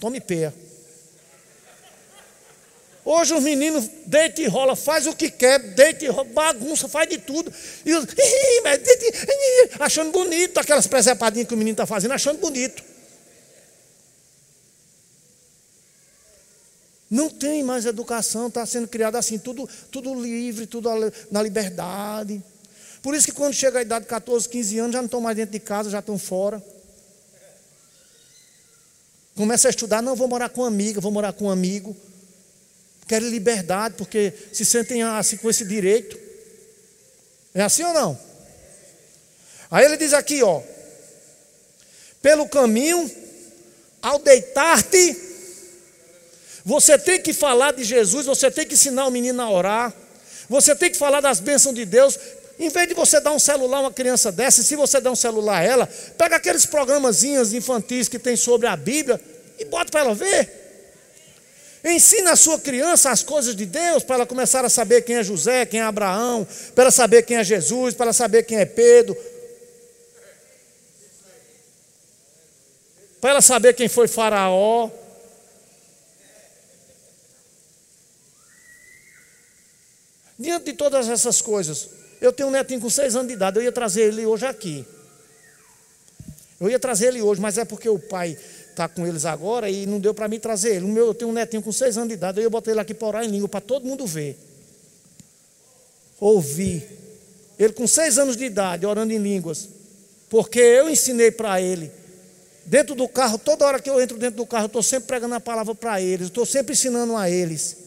Tome 0.00 0.20
pé. 0.20 0.52
Hoje 3.04 3.34
os 3.34 3.42
meninos 3.42 3.88
deita 4.06 4.40
e 4.40 4.46
rola, 4.46 4.74
faz 4.74 5.06
o 5.06 5.14
que 5.14 5.30
quer, 5.30 5.60
deita 5.60 6.04
e 6.04 6.08
rola, 6.08 6.24
bagunça, 6.24 6.88
faz 6.88 7.08
de 7.08 7.18
tudo. 7.18 7.52
E 7.84 7.94
os, 7.94 8.06
achando 9.78 10.10
bonito 10.10 10.58
aquelas 10.58 10.86
presepadinhas 10.86 11.46
que 11.46 11.54
o 11.54 11.56
menino 11.56 11.74
está 11.74 11.86
fazendo, 11.86 12.12
achando 12.12 12.38
bonito. 12.38 12.82
Não 17.10 17.28
tem 17.28 17.62
mais 17.62 17.84
educação, 17.86 18.48
está 18.48 18.64
sendo 18.64 18.88
criado 18.88 19.16
assim, 19.16 19.38
tudo, 19.38 19.68
tudo 19.90 20.14
livre, 20.20 20.66
tudo 20.66 20.88
na 21.30 21.42
liberdade. 21.42 22.42
Por 23.02 23.14
isso 23.14 23.26
que 23.26 23.32
quando 23.32 23.52
chega 23.52 23.78
a 23.78 23.82
idade 23.82 24.04
de 24.04 24.08
14, 24.08 24.48
15 24.48 24.78
anos, 24.78 24.92
já 24.92 24.98
não 24.98 25.06
estão 25.06 25.20
mais 25.20 25.36
dentro 25.36 25.52
de 25.52 25.60
casa, 25.60 25.90
já 25.90 25.98
estão 25.98 26.18
fora. 26.18 26.64
Começa 29.36 29.68
a 29.68 29.70
estudar, 29.70 30.00
não, 30.00 30.16
vou 30.16 30.28
morar 30.28 30.48
com 30.48 30.64
amiga, 30.64 31.00
vou 31.00 31.12
morar 31.12 31.32
com 31.32 31.46
um 31.46 31.50
amigo. 31.50 31.94
Querem 33.06 33.28
liberdade, 33.28 33.96
porque 33.96 34.32
se 34.52 34.64
sentem 34.64 35.02
assim 35.02 35.36
com 35.36 35.50
esse 35.50 35.64
direito. 35.64 36.18
É 37.52 37.62
assim 37.62 37.82
ou 37.84 37.92
não? 37.92 38.18
Aí 39.70 39.84
ele 39.84 39.96
diz 39.96 40.12
aqui, 40.12 40.42
ó. 40.42 40.62
Pelo 42.22 42.48
caminho, 42.48 43.10
ao 44.00 44.18
deitar-te, 44.18 45.33
você 46.64 46.96
tem 46.96 47.20
que 47.20 47.34
falar 47.34 47.72
de 47.72 47.84
Jesus, 47.84 48.24
você 48.24 48.50
tem 48.50 48.66
que 48.66 48.74
ensinar 48.74 49.06
o 49.06 49.10
menino 49.10 49.42
a 49.42 49.50
orar, 49.50 49.92
você 50.48 50.74
tem 50.74 50.90
que 50.90 50.96
falar 50.96 51.20
das 51.20 51.38
bênçãos 51.38 51.74
de 51.74 51.84
Deus. 51.84 52.18
Em 52.58 52.68
vez 52.68 52.88
de 52.88 52.94
você 52.94 53.20
dar 53.20 53.32
um 53.32 53.38
celular 53.38 53.78
a 53.78 53.80
uma 53.82 53.92
criança 53.92 54.32
dessa, 54.32 54.62
se 54.62 54.74
você 54.76 55.00
der 55.00 55.10
um 55.10 55.16
celular 55.16 55.58
a 55.58 55.62
ela, 55.62 55.88
pega 56.16 56.36
aqueles 56.36 56.64
programazinhos 56.64 57.52
infantis 57.52 58.08
que 58.08 58.18
tem 58.18 58.36
sobre 58.36 58.66
a 58.66 58.76
Bíblia 58.76 59.20
e 59.58 59.64
bota 59.64 59.90
para 59.90 60.00
ela 60.00 60.14
ver. 60.14 60.62
Ensina 61.84 62.32
a 62.32 62.36
sua 62.36 62.58
criança 62.58 63.10
as 63.10 63.22
coisas 63.22 63.54
de 63.54 63.66
Deus 63.66 64.02
para 64.02 64.16
ela 64.16 64.26
começar 64.26 64.64
a 64.64 64.70
saber 64.70 65.02
quem 65.02 65.16
é 65.16 65.22
José, 65.22 65.66
quem 65.66 65.80
é 65.80 65.82
Abraão, 65.82 66.46
para 66.74 66.84
ela 66.84 66.90
saber 66.90 67.24
quem 67.24 67.36
é 67.36 67.44
Jesus, 67.44 67.92
para 67.94 68.06
ela 68.06 68.12
saber 68.14 68.44
quem 68.44 68.58
é 68.58 68.64
Pedro. 68.64 69.14
Para 73.20 73.30
ela 73.30 73.42
saber 73.42 73.74
quem 73.74 73.86
foi 73.88 74.08
Faraó. 74.08 74.90
Diante 80.38 80.66
de 80.66 80.72
todas 80.72 81.08
essas 81.08 81.40
coisas, 81.40 81.88
eu 82.20 82.32
tenho 82.32 82.48
um 82.48 82.52
netinho 82.52 82.80
com 82.80 82.90
seis 82.90 83.14
anos 83.14 83.28
de 83.28 83.34
idade, 83.34 83.58
eu 83.58 83.62
ia 83.62 83.72
trazer 83.72 84.02
ele 84.02 84.26
hoje 84.26 84.46
aqui. 84.46 84.84
Eu 86.60 86.70
ia 86.70 86.78
trazer 86.78 87.08
ele 87.08 87.22
hoje, 87.22 87.40
mas 87.40 87.58
é 87.58 87.64
porque 87.64 87.88
o 87.88 87.98
pai 87.98 88.36
está 88.70 88.88
com 88.88 89.06
eles 89.06 89.24
agora 89.24 89.70
e 89.70 89.86
não 89.86 90.00
deu 90.00 90.12
para 90.12 90.26
mim 90.28 90.38
trazer 90.38 90.76
ele. 90.76 90.84
O 90.84 90.88
meu, 90.88 91.06
eu 91.06 91.14
tenho 91.14 91.30
um 91.30 91.34
netinho 91.34 91.62
com 91.62 91.70
seis 91.70 91.96
anos 91.96 92.08
de 92.08 92.14
idade, 92.14 92.40
eu 92.40 92.50
botei 92.50 92.72
ele 92.72 92.80
aqui 92.80 92.94
para 92.94 93.08
orar 93.08 93.24
em 93.24 93.28
língua, 93.28 93.48
para 93.48 93.60
todo 93.60 93.86
mundo 93.86 94.06
ver. 94.06 94.38
Ouvir. 96.18 96.88
Ele 97.58 97.72
com 97.72 97.86
seis 97.86 98.18
anos 98.18 98.36
de 98.36 98.44
idade, 98.44 98.84
orando 98.86 99.12
em 99.12 99.18
línguas. 99.18 99.68
Porque 100.28 100.58
eu 100.58 100.88
ensinei 100.88 101.30
para 101.30 101.60
ele. 101.60 101.92
Dentro 102.64 102.94
do 102.94 103.06
carro, 103.06 103.38
toda 103.38 103.66
hora 103.66 103.78
que 103.78 103.90
eu 103.90 104.00
entro 104.00 104.16
dentro 104.16 104.36
do 104.36 104.46
carro, 104.46 104.64
eu 104.64 104.68
estou 104.68 104.82
sempre 104.82 105.06
pregando 105.06 105.34
a 105.34 105.40
palavra 105.40 105.74
para 105.74 106.00
eles, 106.00 106.28
estou 106.28 106.46
sempre 106.46 106.72
ensinando 106.72 107.16
a 107.16 107.28
eles. 107.28 107.83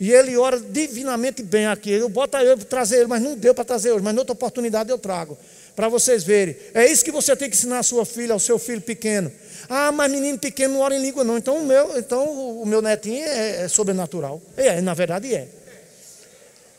E 0.00 0.10
ele 0.10 0.34
ora 0.34 0.58
divinamente 0.58 1.42
bem 1.42 1.66
aqui. 1.66 1.90
Eu 1.90 2.08
boto 2.08 2.34
eu 2.38 2.56
para 2.56 2.66
trazer 2.66 3.00
ele, 3.00 3.06
mas 3.06 3.22
não 3.22 3.36
deu 3.36 3.54
para 3.54 3.64
trazer 3.64 3.92
hoje, 3.92 4.02
mas 4.02 4.14
noutra 4.14 4.32
oportunidade 4.32 4.88
eu 4.88 4.98
trago 4.98 5.36
para 5.76 5.88
vocês 5.88 6.24
verem. 6.24 6.56
É 6.72 6.90
isso 6.90 7.04
que 7.04 7.12
você 7.12 7.36
tem 7.36 7.50
que 7.50 7.56
ensinar 7.56 7.80
a 7.80 7.82
sua 7.82 8.06
filha, 8.06 8.32
ao 8.32 8.38
seu 8.38 8.58
filho 8.58 8.80
pequeno. 8.80 9.30
Ah, 9.68 9.92
mas 9.92 10.10
menino 10.10 10.38
pequeno 10.38 10.74
não 10.74 10.80
ora 10.80 10.96
em 10.96 11.02
língua, 11.02 11.22
não. 11.22 11.36
Então 11.36 11.58
o 11.58 11.66
meu, 11.66 11.98
então, 11.98 12.24
o 12.62 12.66
meu 12.66 12.80
netinho 12.80 13.24
é, 13.26 13.64
é 13.64 13.68
sobrenatural. 13.68 14.40
É, 14.56 14.80
na 14.80 14.94
verdade 14.94 15.34
é. 15.34 15.48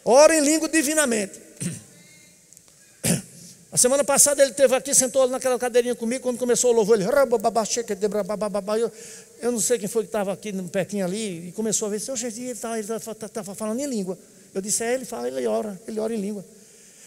Ora 0.04 0.36
em 0.36 0.42
língua 0.42 0.68
divinamente. 0.68 1.40
A 3.72 3.78
semana 3.78 4.04
passada 4.04 4.42
ele 4.42 4.52
esteve 4.52 4.76
aqui, 4.76 4.94
sentou 4.94 5.30
naquela 5.30 5.58
cadeirinha 5.58 5.96
comigo, 5.96 6.24
quando 6.24 6.38
começou 6.38 6.72
o 6.72 6.74
louvor, 6.74 7.00
ele. 7.00 7.06
Eu, 9.42 9.52
não 9.52 9.60
sei 9.60 9.80
quem 9.80 9.88
foi 9.88 10.04
que 10.04 10.10
estava 10.10 10.32
aqui 10.32 10.54
pertinho 10.70 11.04
ali, 11.04 11.48
e 11.48 11.52
começou 11.52 11.88
a 11.88 11.92
ver, 11.92 12.00
seu 12.00 12.16
Jesus, 12.16 12.38
ele 12.38 12.52
estava 12.52 13.00
tá, 13.00 13.16
tá, 13.16 13.44
tá 13.44 13.56
falando 13.56 13.80
em 13.80 13.88
língua. 13.88 14.18
Eu 14.54 14.62
disse, 14.62 14.84
é, 14.84 14.94
ele 14.94 15.06
fala, 15.06 15.28
ele 15.28 15.48
ora, 15.48 15.80
ele 15.88 16.00
ora 16.00 16.14
em 16.14 16.22
língua. 16.22 16.46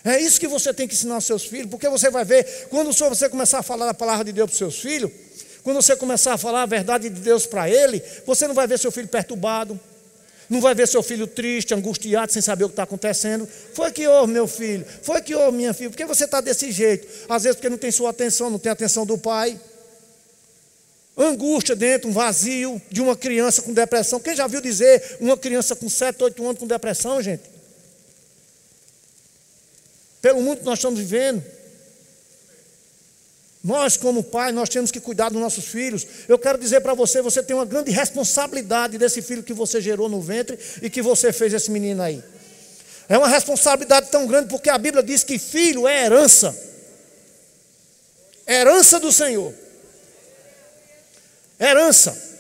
É 0.05 0.21
isso 0.21 0.39
que 0.41 0.49
você 0.49 0.75
tem 0.75 0.87
que 0.89 0.95
ensinar 0.95 1.15
aos 1.15 1.25
seus 1.25 1.45
filhos, 1.45 1.71
porque 1.71 1.89
você 1.89 2.11
vai 2.11 2.25
ver, 2.25 2.67
quando 2.69 2.93
você 2.93 3.29
começar 3.29 3.61
a 3.61 3.63
falar 3.63 3.89
a 3.89 3.95
palavra 3.95 4.25
de 4.25 4.33
Deus 4.33 4.51
para 4.51 4.53
os 4.53 4.59
seus 4.59 4.81
filhos, 4.81 5.11
quando 5.63 5.77
você 5.77 5.97
começar 5.97 6.35
a 6.35 6.39
falar 6.39 6.63
a 6.63 6.67
verdade 6.67 7.09
de 7.09 7.21
Deus 7.21 7.47
para 7.47 7.71
ele, 7.71 8.03
você 8.27 8.47
não 8.47 8.55
vai 8.55 8.67
ver 8.67 8.79
seu 8.79 8.93
filho 8.93 9.09
perturbado, 9.09 9.81
não 10.51 10.61
vai 10.61 10.75
ver 10.75 10.87
seu 10.87 11.03
filho 11.03 11.27
triste, 11.27 11.73
angustiado, 11.73 12.33
sem 12.33 12.43
saber 12.43 12.65
o 12.65 12.69
que 12.69 12.73
está 12.73 12.83
acontecendo. 12.83 13.49
Foi 13.73 13.91
que 13.91 14.07
houve, 14.07 14.33
meu 14.33 14.47
filho, 14.47 14.85
foi 15.03 15.23
que 15.23 15.35
houve, 15.35 15.57
minha 15.57 15.73
filha, 15.73 15.89
por 15.89 15.97
que 15.97 16.05
você 16.05 16.25
está 16.25 16.41
desse 16.41 16.71
jeito? 16.71 17.07
Às 17.29 17.45
vezes 17.45 17.57
porque 17.57 17.71
não 17.71 17.79
tem 17.79 17.91
sua 17.91 18.11
atenção, 18.11 18.51
não 18.51 18.59
tem 18.59 18.71
a 18.71 18.75
atenção 18.75 19.07
do 19.07 19.17
pai. 19.17 19.59
Angústia 21.17 21.77
dentro, 21.77 22.09
um 22.09 22.13
vazio 22.13 22.81
de 22.91 23.01
uma 23.01 23.17
criança 23.17 23.63
com 23.63 23.73
depressão. 23.73 24.19
Quem 24.19 24.35
já 24.35 24.47
viu 24.47 24.61
dizer 24.61 25.19
uma 25.21 25.37
criança 25.37 25.77
com 25.77 25.89
7, 25.89 26.23
8 26.23 26.45
anos 26.45 26.59
com 26.59 26.67
depressão, 26.67 27.23
gente? 27.23 27.55
pelo 30.25 30.41
mundo 30.41 30.61
que 30.61 30.65
nós 30.65 30.79
estamos 30.79 30.99
vivendo. 30.99 31.45
Nós, 33.63 33.99
como 33.99 34.25
pai, 34.25 34.53
nós 34.53 34.71
temos 34.71 34.91
que 34.91 34.99
cuidar 34.99 35.29
dos 35.29 35.39
nossos 35.39 35.67
filhos. 35.67 36.07
Eu 36.27 36.39
quero 36.39 36.57
dizer 36.57 36.81
para 36.81 36.95
você, 36.95 37.21
você 37.21 37.43
tem 37.43 37.55
uma 37.55 37.67
grande 37.67 37.91
responsabilidade 37.91 38.97
desse 38.97 39.21
filho 39.21 39.43
que 39.43 39.53
você 39.53 39.83
gerou 39.83 40.09
no 40.09 40.23
ventre 40.23 40.59
e 40.81 40.89
que 40.89 41.03
você 41.03 41.31
fez 41.31 41.53
esse 41.53 41.71
menino 41.71 42.01
aí. 42.01 42.25
É 43.07 43.19
uma 43.19 43.29
responsabilidade 43.29 44.09
tão 44.11 44.27
grande 44.27 44.49
porque 44.49 44.71
a 44.71 44.79
Bíblia 44.79 45.03
diz 45.03 45.23
que 45.23 45.39
filho 45.39 45.87
é 45.87 46.07
herança. 46.07 46.57
Herança 48.49 48.99
do 48.99 49.13
Senhor. 49.13 49.53
Herança. 51.65 52.35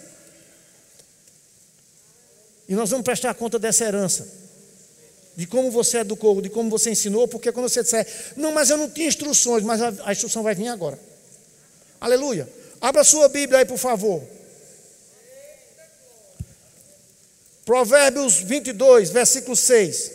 E 2.68 2.74
nós 2.74 2.90
vamos 2.90 3.04
prestar 3.04 3.34
conta 3.34 3.58
dessa 3.58 3.84
herança 3.84 4.44
de 5.36 5.46
como 5.46 5.70
você 5.70 5.98
educou, 5.98 6.40
de 6.40 6.48
como 6.48 6.70
você 6.70 6.90
ensinou, 6.90 7.26
porque 7.26 7.50
quando 7.50 7.68
você 7.68 7.82
disser, 7.82 8.06
não, 8.36 8.52
mas 8.52 8.70
eu 8.70 8.76
não 8.76 8.88
tinha 8.88 9.08
instruções, 9.08 9.64
mas 9.64 9.82
a, 9.82 9.92
a 10.04 10.12
instrução 10.12 10.42
vai 10.42 10.54
vir 10.54 10.68
agora. 10.68 10.98
Aleluia. 12.00 12.48
Abra 12.80 13.02
sua 13.02 13.28
Bíblia 13.28 13.58
aí, 13.58 13.64
por 13.64 13.78
favor. 13.78 14.22
Provérbios 17.64 18.36
22, 18.36 19.10
versículo 19.10 19.56
6. 19.56 20.12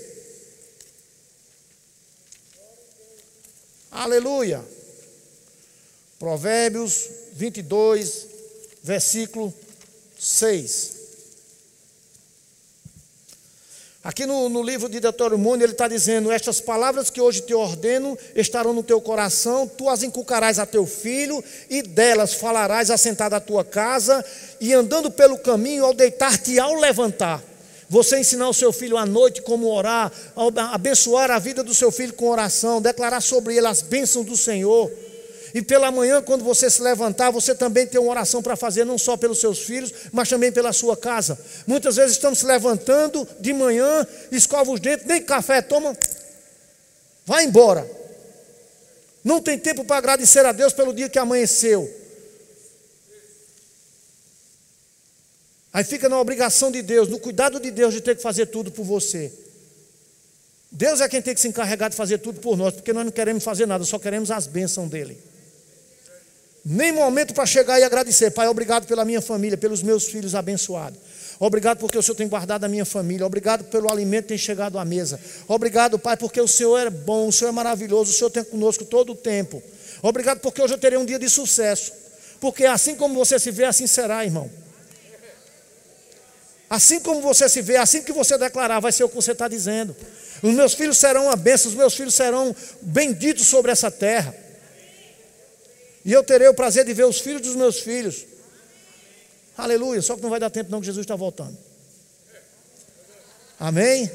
Aleluia. 3.91 4.63
Provérbios 6.19 7.09
22, 7.33 8.27
versículo 8.89 9.53
6. 10.17 10.97
Aqui 14.03 14.25
no, 14.25 14.49
no, 14.49 14.63
livro 14.63 14.89
de 14.89 14.99
Deuteronômio, 14.99 15.63
ele 15.63 15.73
está 15.73 15.87
dizendo: 15.87 16.31
Estas 16.31 16.59
palavras 16.59 17.11
que 17.11 17.21
hoje 17.21 17.41
te 17.41 17.53
ordeno 17.53 18.17
estarão 18.35 18.73
no 18.73 18.81
teu 18.81 18.99
coração, 18.99 19.67
tu 19.67 19.87
as 19.87 20.01
inculcarás 20.01 20.57
a 20.57 20.65
teu 20.65 20.87
filho, 20.87 21.43
e 21.69 21.83
delas 21.83 22.33
falarás 22.33 22.89
assentado 22.89 23.35
à 23.35 23.39
tua 23.39 23.63
casa, 23.63 24.25
e 24.59 24.73
andando 24.73 25.11
pelo 25.11 25.37
caminho, 25.37 25.85
ao 25.85 25.93
deitar-te 25.93 26.53
e 26.53 26.59
ao 26.59 26.73
levantar. 26.73 27.43
Você 27.87 28.19
ensinar 28.19 28.49
o 28.49 28.53
seu 28.55 28.73
filho 28.73 28.97
à 28.97 29.05
noite 29.05 29.43
como 29.43 29.67
orar, 29.67 30.11
abençoar 30.71 31.29
a 31.29 31.37
vida 31.37 31.63
do 31.63 31.75
seu 31.75 31.91
filho 31.91 32.13
com 32.13 32.29
oração, 32.29 32.81
declarar 32.81 33.21
sobre 33.21 33.55
ele 33.55 33.67
as 33.67 33.83
bênçãos 33.83 34.25
do 34.25 34.35
Senhor. 34.35 34.91
E 35.53 35.61
pela 35.61 35.91
manhã, 35.91 36.21
quando 36.21 36.43
você 36.43 36.69
se 36.69 36.81
levantar, 36.81 37.31
você 37.31 37.55
também 37.55 37.87
tem 37.87 37.99
uma 37.99 38.11
oração 38.11 38.41
para 38.41 38.55
fazer, 38.55 38.85
não 38.85 38.97
só 38.97 39.17
pelos 39.17 39.39
seus 39.39 39.59
filhos, 39.59 39.91
mas 40.11 40.29
também 40.29 40.51
pela 40.51 40.71
sua 40.71 40.95
casa. 40.95 41.39
Muitas 41.65 41.95
vezes 41.95 42.13
estamos 42.13 42.39
se 42.39 42.45
levantando 42.45 43.27
de 43.39 43.53
manhã, 43.53 44.05
escova 44.31 44.71
os 44.71 44.79
dentes, 44.79 45.05
nem 45.05 45.21
café 45.21 45.61
toma, 45.61 45.97
vai 47.25 47.45
embora. 47.45 47.89
Não 49.23 49.41
tem 49.41 49.57
tempo 49.57 49.83
para 49.83 49.97
agradecer 49.97 50.45
a 50.45 50.51
Deus 50.51 50.73
pelo 50.73 50.93
dia 50.93 51.09
que 51.09 51.19
amanheceu. 51.19 51.99
Aí 55.71 55.83
fica 55.83 56.09
na 56.09 56.19
obrigação 56.19 56.71
de 56.71 56.81
Deus, 56.81 57.07
no 57.07 57.19
cuidado 57.19 57.59
de 57.59 57.69
Deus 57.69 57.93
de 57.93 58.01
ter 58.01 58.15
que 58.15 58.21
fazer 58.21 58.47
tudo 58.47 58.71
por 58.71 58.83
você. 58.83 59.31
Deus 60.71 61.01
é 61.01 61.09
quem 61.09 61.21
tem 61.21 61.33
que 61.33 61.41
se 61.41 61.47
encarregar 61.47 61.89
de 61.89 61.95
fazer 61.95 62.19
tudo 62.19 62.39
por 62.39 62.55
nós, 62.55 62.73
porque 62.73 62.93
nós 62.93 63.03
não 63.03 63.11
queremos 63.11 63.43
fazer 63.43 63.65
nada, 63.65 63.83
só 63.83 63.97
queremos 63.97 64.29
as 64.29 64.45
bênçãos 64.45 64.89
dele. 64.89 65.17
Nem 66.63 66.91
momento 66.91 67.33
para 67.33 67.45
chegar 67.45 67.79
e 67.79 67.83
agradecer. 67.83 68.31
Pai, 68.31 68.47
obrigado 68.47 68.85
pela 68.85 69.05
minha 69.05 69.21
família, 69.21 69.57
pelos 69.57 69.81
meus 69.81 70.05
filhos 70.05 70.35
abençoados. 70.35 70.99
Obrigado 71.39 71.77
porque 71.77 71.97
o 71.97 72.03
Senhor 72.03 72.15
tem 72.15 72.27
guardado 72.27 72.65
a 72.65 72.67
minha 72.67 72.83
família. 72.83 73.25
Obrigado 73.25 73.63
pelo 73.65 73.89
alimento 73.89 74.23
que 74.23 74.29
tem 74.29 74.37
chegado 74.37 74.77
à 74.77 74.83
mesa. 74.83 75.19
Obrigado, 75.47 75.97
Pai, 75.97 76.17
porque 76.17 76.41
o 76.41 76.47
Senhor 76.47 76.77
é 76.77 76.89
bom, 76.89 77.29
o 77.29 77.31
Senhor 77.31 77.49
é 77.49 77.53
maravilhoso, 77.53 78.11
o 78.11 78.13
Senhor 78.13 78.29
tem 78.29 78.43
conosco 78.43 78.83
todo 78.83 79.13
o 79.13 79.15
tempo. 79.15 79.63
Obrigado 80.01 80.39
porque 80.41 80.61
hoje 80.61 80.73
eu 80.73 80.77
terei 80.77 80.99
um 80.99 81.05
dia 81.05 81.17
de 81.17 81.29
sucesso. 81.29 81.93
Porque 82.41 82.65
assim 82.65 82.95
como 82.95 83.15
você 83.15 83.39
se 83.39 83.51
vê, 83.51 83.63
assim 83.63 83.87
será, 83.87 84.23
irmão. 84.25 84.49
Assim 86.69 86.99
como 86.99 87.21
você 87.21 87.49
se 87.49 87.61
vê, 87.61 87.77
assim 87.77 88.03
que 88.03 88.11
você 88.11 88.37
declarar, 88.37 88.79
vai 88.79 88.91
ser 88.91 89.03
o 89.05 89.09
que 89.09 89.15
você 89.15 89.31
está 89.31 89.47
dizendo. 89.47 89.95
Os 90.43 90.53
meus 90.53 90.73
filhos 90.73 90.97
serão 90.97 91.25
uma 91.25 91.35
bênção, 91.35 91.69
os 91.69 91.75
meus 91.75 91.95
filhos 91.95 92.13
serão 92.13 92.55
benditos 92.81 93.47
sobre 93.47 93.71
essa 93.71 93.89
terra. 93.89 94.35
E 96.05 96.11
eu 96.11 96.23
terei 96.23 96.47
o 96.47 96.53
prazer 96.53 96.85
de 96.85 96.93
ver 96.93 97.05
os 97.05 97.19
filhos 97.19 97.41
dos 97.41 97.55
meus 97.55 97.79
filhos. 97.79 98.25
Aleluia. 99.57 100.01
Só 100.01 100.15
que 100.15 100.21
não 100.21 100.29
vai 100.29 100.39
dar 100.39 100.49
tempo, 100.49 100.71
não, 100.71 100.79
que 100.79 100.85
Jesus 100.85 101.03
está 101.03 101.15
voltando. 101.15 101.57
Amém? 103.59 104.09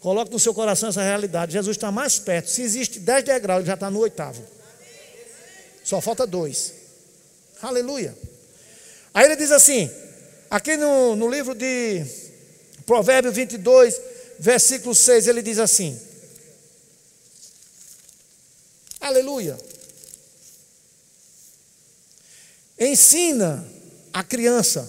Coloque 0.00 0.30
no 0.30 0.38
seu 0.38 0.52
coração 0.52 0.88
essa 0.88 1.02
realidade. 1.02 1.52
Jesus 1.52 1.76
está 1.76 1.92
mais 1.92 2.18
perto. 2.18 2.50
Se 2.50 2.62
existe 2.62 2.98
dez 3.00 3.24
degraus, 3.24 3.60
ele 3.60 3.68
já 3.68 3.74
está 3.74 3.90
no 3.90 4.00
oitavo. 4.00 4.44
Só 5.84 6.00
falta 6.00 6.26
dois. 6.26 6.74
Aleluia. 7.62 8.14
Aí 9.14 9.24
ele 9.24 9.36
diz 9.36 9.50
assim, 9.50 9.90
aqui 10.50 10.76
no, 10.76 11.16
no 11.16 11.28
livro 11.28 11.54
de 11.54 12.04
Provérbios 12.84 13.34
22, 13.34 14.00
versículo 14.38 14.94
6, 14.94 15.26
ele 15.26 15.42
diz 15.42 15.58
assim: 15.58 15.98
Aleluia. 19.00 19.58
Ensina 22.78 23.64
a 24.12 24.22
criança. 24.22 24.88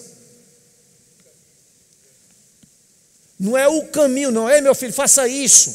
Não 3.38 3.56
é 3.56 3.66
o 3.66 3.86
caminho, 3.86 4.30
não. 4.30 4.48
Ei, 4.50 4.60
meu 4.60 4.74
filho, 4.74 4.92
faça 4.92 5.26
isso. 5.26 5.74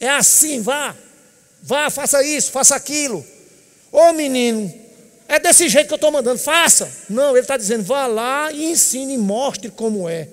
É 0.00 0.08
assim, 0.08 0.60
vá. 0.60 0.94
Vá, 1.62 1.88
faça 1.88 2.22
isso, 2.22 2.50
faça 2.50 2.74
aquilo. 2.76 3.24
Ô 3.90 4.12
menino, 4.12 4.72
é 5.28 5.38
desse 5.38 5.68
jeito 5.68 5.88
que 5.88 5.94
eu 5.94 5.96
estou 5.96 6.12
mandando, 6.12 6.38
faça. 6.38 6.90
Não, 7.08 7.30
ele 7.30 7.40
está 7.40 7.56
dizendo, 7.56 7.82
vá 7.82 8.06
lá 8.06 8.52
e 8.52 8.66
ensine 8.66 9.14
e 9.14 9.18
mostre 9.18 9.70
como 9.70 10.08
é. 10.08 10.28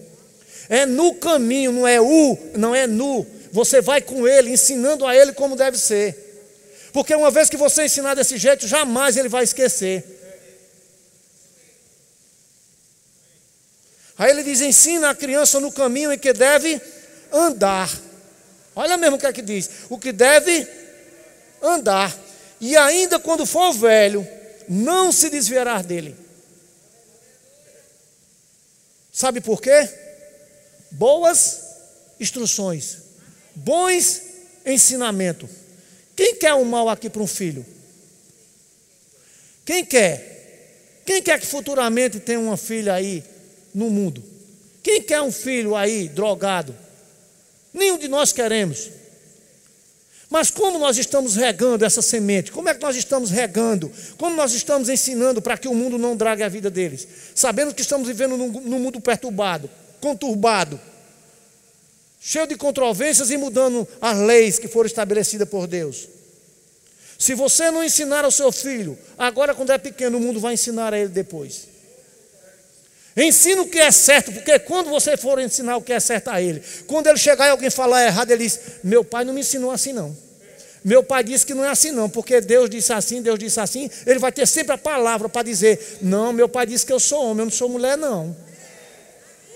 É 0.69 0.85
no 0.85 1.15
caminho, 1.15 1.71
não 1.71 1.87
é 1.87 1.99
o, 1.99 2.37
não 2.55 2.75
é 2.75 2.87
nu. 2.87 3.25
Você 3.51 3.81
vai 3.81 4.01
com 4.01 4.27
ele, 4.27 4.51
ensinando 4.51 5.05
a 5.05 5.15
ele 5.15 5.33
como 5.33 5.55
deve 5.55 5.77
ser. 5.77 6.19
Porque 6.91 7.15
uma 7.15 7.31
vez 7.31 7.49
que 7.49 7.57
você 7.57 7.85
ensinar 7.85 8.13
desse 8.13 8.37
jeito, 8.37 8.67
jamais 8.67 9.17
ele 9.17 9.29
vai 9.29 9.43
esquecer. 9.43 10.12
Aí 14.17 14.31
ele 14.31 14.43
diz: 14.43 14.61
ensina 14.61 15.09
a 15.09 15.15
criança 15.15 15.59
no 15.59 15.71
caminho 15.71 16.11
em 16.11 16.17
que 16.17 16.33
deve 16.33 16.79
andar. 17.31 17.89
Olha 18.75 18.97
mesmo 18.97 19.15
o 19.15 19.19
que 19.19 19.25
é 19.25 19.33
que 19.33 19.41
diz: 19.41 19.69
o 19.89 19.97
que 19.97 20.11
deve 20.11 20.67
andar. 21.61 22.15
E 22.59 22.77
ainda 22.77 23.19
quando 23.19 23.45
for 23.45 23.73
velho, 23.73 24.27
não 24.67 25.11
se 25.11 25.29
desviará 25.29 25.81
dele. 25.81 26.15
Sabe 29.11 29.41
por 29.41 29.61
quê? 29.61 29.89
Boas 30.91 31.61
instruções, 32.19 32.97
bons 33.55 34.21
ensinamentos. 34.65 35.49
Quem 36.15 36.35
quer 36.35 36.53
o 36.53 36.63
mal 36.63 36.89
aqui 36.89 37.09
para 37.09 37.21
um 37.21 37.27
filho? 37.27 37.65
Quem 39.65 39.83
quer? 39.83 41.01
Quem 41.05 41.21
quer 41.21 41.39
que 41.39 41.45
futuramente 41.45 42.19
tenha 42.19 42.39
uma 42.39 42.55
filha 42.55 42.93
aí 42.93 43.23
no 43.73 43.89
mundo. 43.89 44.23
Quem 44.81 45.01
quer 45.01 45.21
um 45.21 45.31
filho 45.31 45.75
aí 45.75 46.09
drogado? 46.09 46.75
Nenhum 47.73 47.97
de 47.97 48.07
nós 48.07 48.31
queremos. 48.31 48.89
Mas 50.29 50.49
como 50.49 50.79
nós 50.79 50.97
estamos 50.97 51.35
regando 51.35 51.85
essa 51.85 52.01
semente? 52.01 52.51
Como 52.51 52.67
é 52.67 52.73
que 52.73 52.81
nós 52.81 52.95
estamos 52.95 53.29
regando? 53.29 53.91
Como 54.17 54.35
nós 54.35 54.53
estamos 54.53 54.89
ensinando 54.89 55.41
para 55.41 55.57
que 55.57 55.67
o 55.67 55.75
mundo 55.75 55.97
não 55.97 56.15
drague 56.15 56.41
a 56.41 56.49
vida 56.49 56.71
deles? 56.71 57.07
Sabendo 57.35 57.73
que 57.73 57.81
estamos 57.81 58.07
vivendo 58.07 58.35
num, 58.35 58.49
num 58.49 58.79
mundo 58.79 58.99
perturbado, 58.99 59.69
conturbado, 60.01 60.79
cheio 62.19 62.47
de 62.47 62.55
controvérsias 62.55 63.29
e 63.29 63.37
mudando 63.37 63.87
as 64.01 64.17
leis 64.17 64.57
que 64.57 64.67
foram 64.67 64.87
estabelecidas 64.87 65.47
por 65.47 65.67
Deus. 65.67 66.07
Se 67.19 67.35
você 67.35 67.69
não 67.69 67.83
ensinar 67.83 68.25
ao 68.25 68.31
seu 68.31 68.51
filho, 68.51 68.97
agora 69.17 69.53
quando 69.53 69.71
é 69.71 69.77
pequeno, 69.77 70.17
o 70.17 70.19
mundo 70.19 70.39
vai 70.39 70.55
ensinar 70.55 70.93
a 70.93 70.99
ele 70.99 71.09
depois. 71.09 71.67
Ensina 73.15 73.61
o 73.61 73.67
que 73.67 73.77
é 73.77 73.91
certo, 73.91 74.31
porque 74.31 74.57
quando 74.59 74.89
você 74.89 75.15
for 75.15 75.39
ensinar 75.39 75.77
o 75.77 75.81
que 75.81 75.93
é 75.93 75.99
certo 75.99 76.29
a 76.29 76.41
ele, 76.41 76.63
quando 76.87 77.07
ele 77.07 77.17
chegar 77.17 77.47
e 77.47 77.51
alguém 77.51 77.69
falar 77.69 78.05
errado, 78.05 78.31
ele 78.31 78.43
diz: 78.43 78.59
Meu 78.83 79.03
pai 79.03 79.23
não 79.23 79.33
me 79.33 79.41
ensinou 79.41 79.69
assim, 79.69 79.93
não. 79.93 80.15
Meu 80.83 81.01
pai 81.03 81.23
disse 81.23 81.45
que 81.45 81.53
não 81.53 81.63
é 81.63 81.69
assim, 81.69 81.91
não, 81.91 82.09
porque 82.09 82.41
Deus 82.41 82.69
disse 82.69 82.91
assim, 82.91 83.21
Deus 83.21 83.39
disse 83.39 83.59
assim. 83.59 83.89
Ele 84.05 84.19
vai 84.19 84.31
ter 84.31 84.45
sempre 84.45 84.73
a 84.73 84.77
palavra 84.77 85.29
para 85.29 85.43
dizer: 85.43 85.99
Não, 86.01 86.33
meu 86.33 86.49
pai 86.49 86.65
disse 86.65 86.85
que 86.85 86.91
eu 86.91 86.99
sou 86.99 87.23
homem, 87.23 87.39
eu 87.39 87.45
não 87.45 87.51
sou 87.51 87.69
mulher, 87.69 87.97
não. 87.97 88.35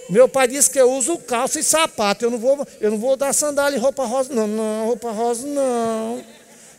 Meu 0.09 0.29
pai 0.29 0.47
disse 0.47 0.69
que 0.69 0.79
eu 0.79 0.89
uso 0.91 1.17
calça 1.17 1.59
e 1.59 1.63
sapato. 1.63 2.23
Eu 2.23 2.31
não 2.31 2.37
vou, 2.37 2.65
eu 2.79 2.91
não 2.91 2.97
vou 2.97 3.17
dar 3.17 3.33
sandália 3.33 3.75
e 3.75 3.79
roupa 3.79 4.05
rosa, 4.05 4.33
não. 4.33 4.47
Não, 4.47 4.85
roupa 4.85 5.11
rosa, 5.11 5.45
não. 5.45 6.23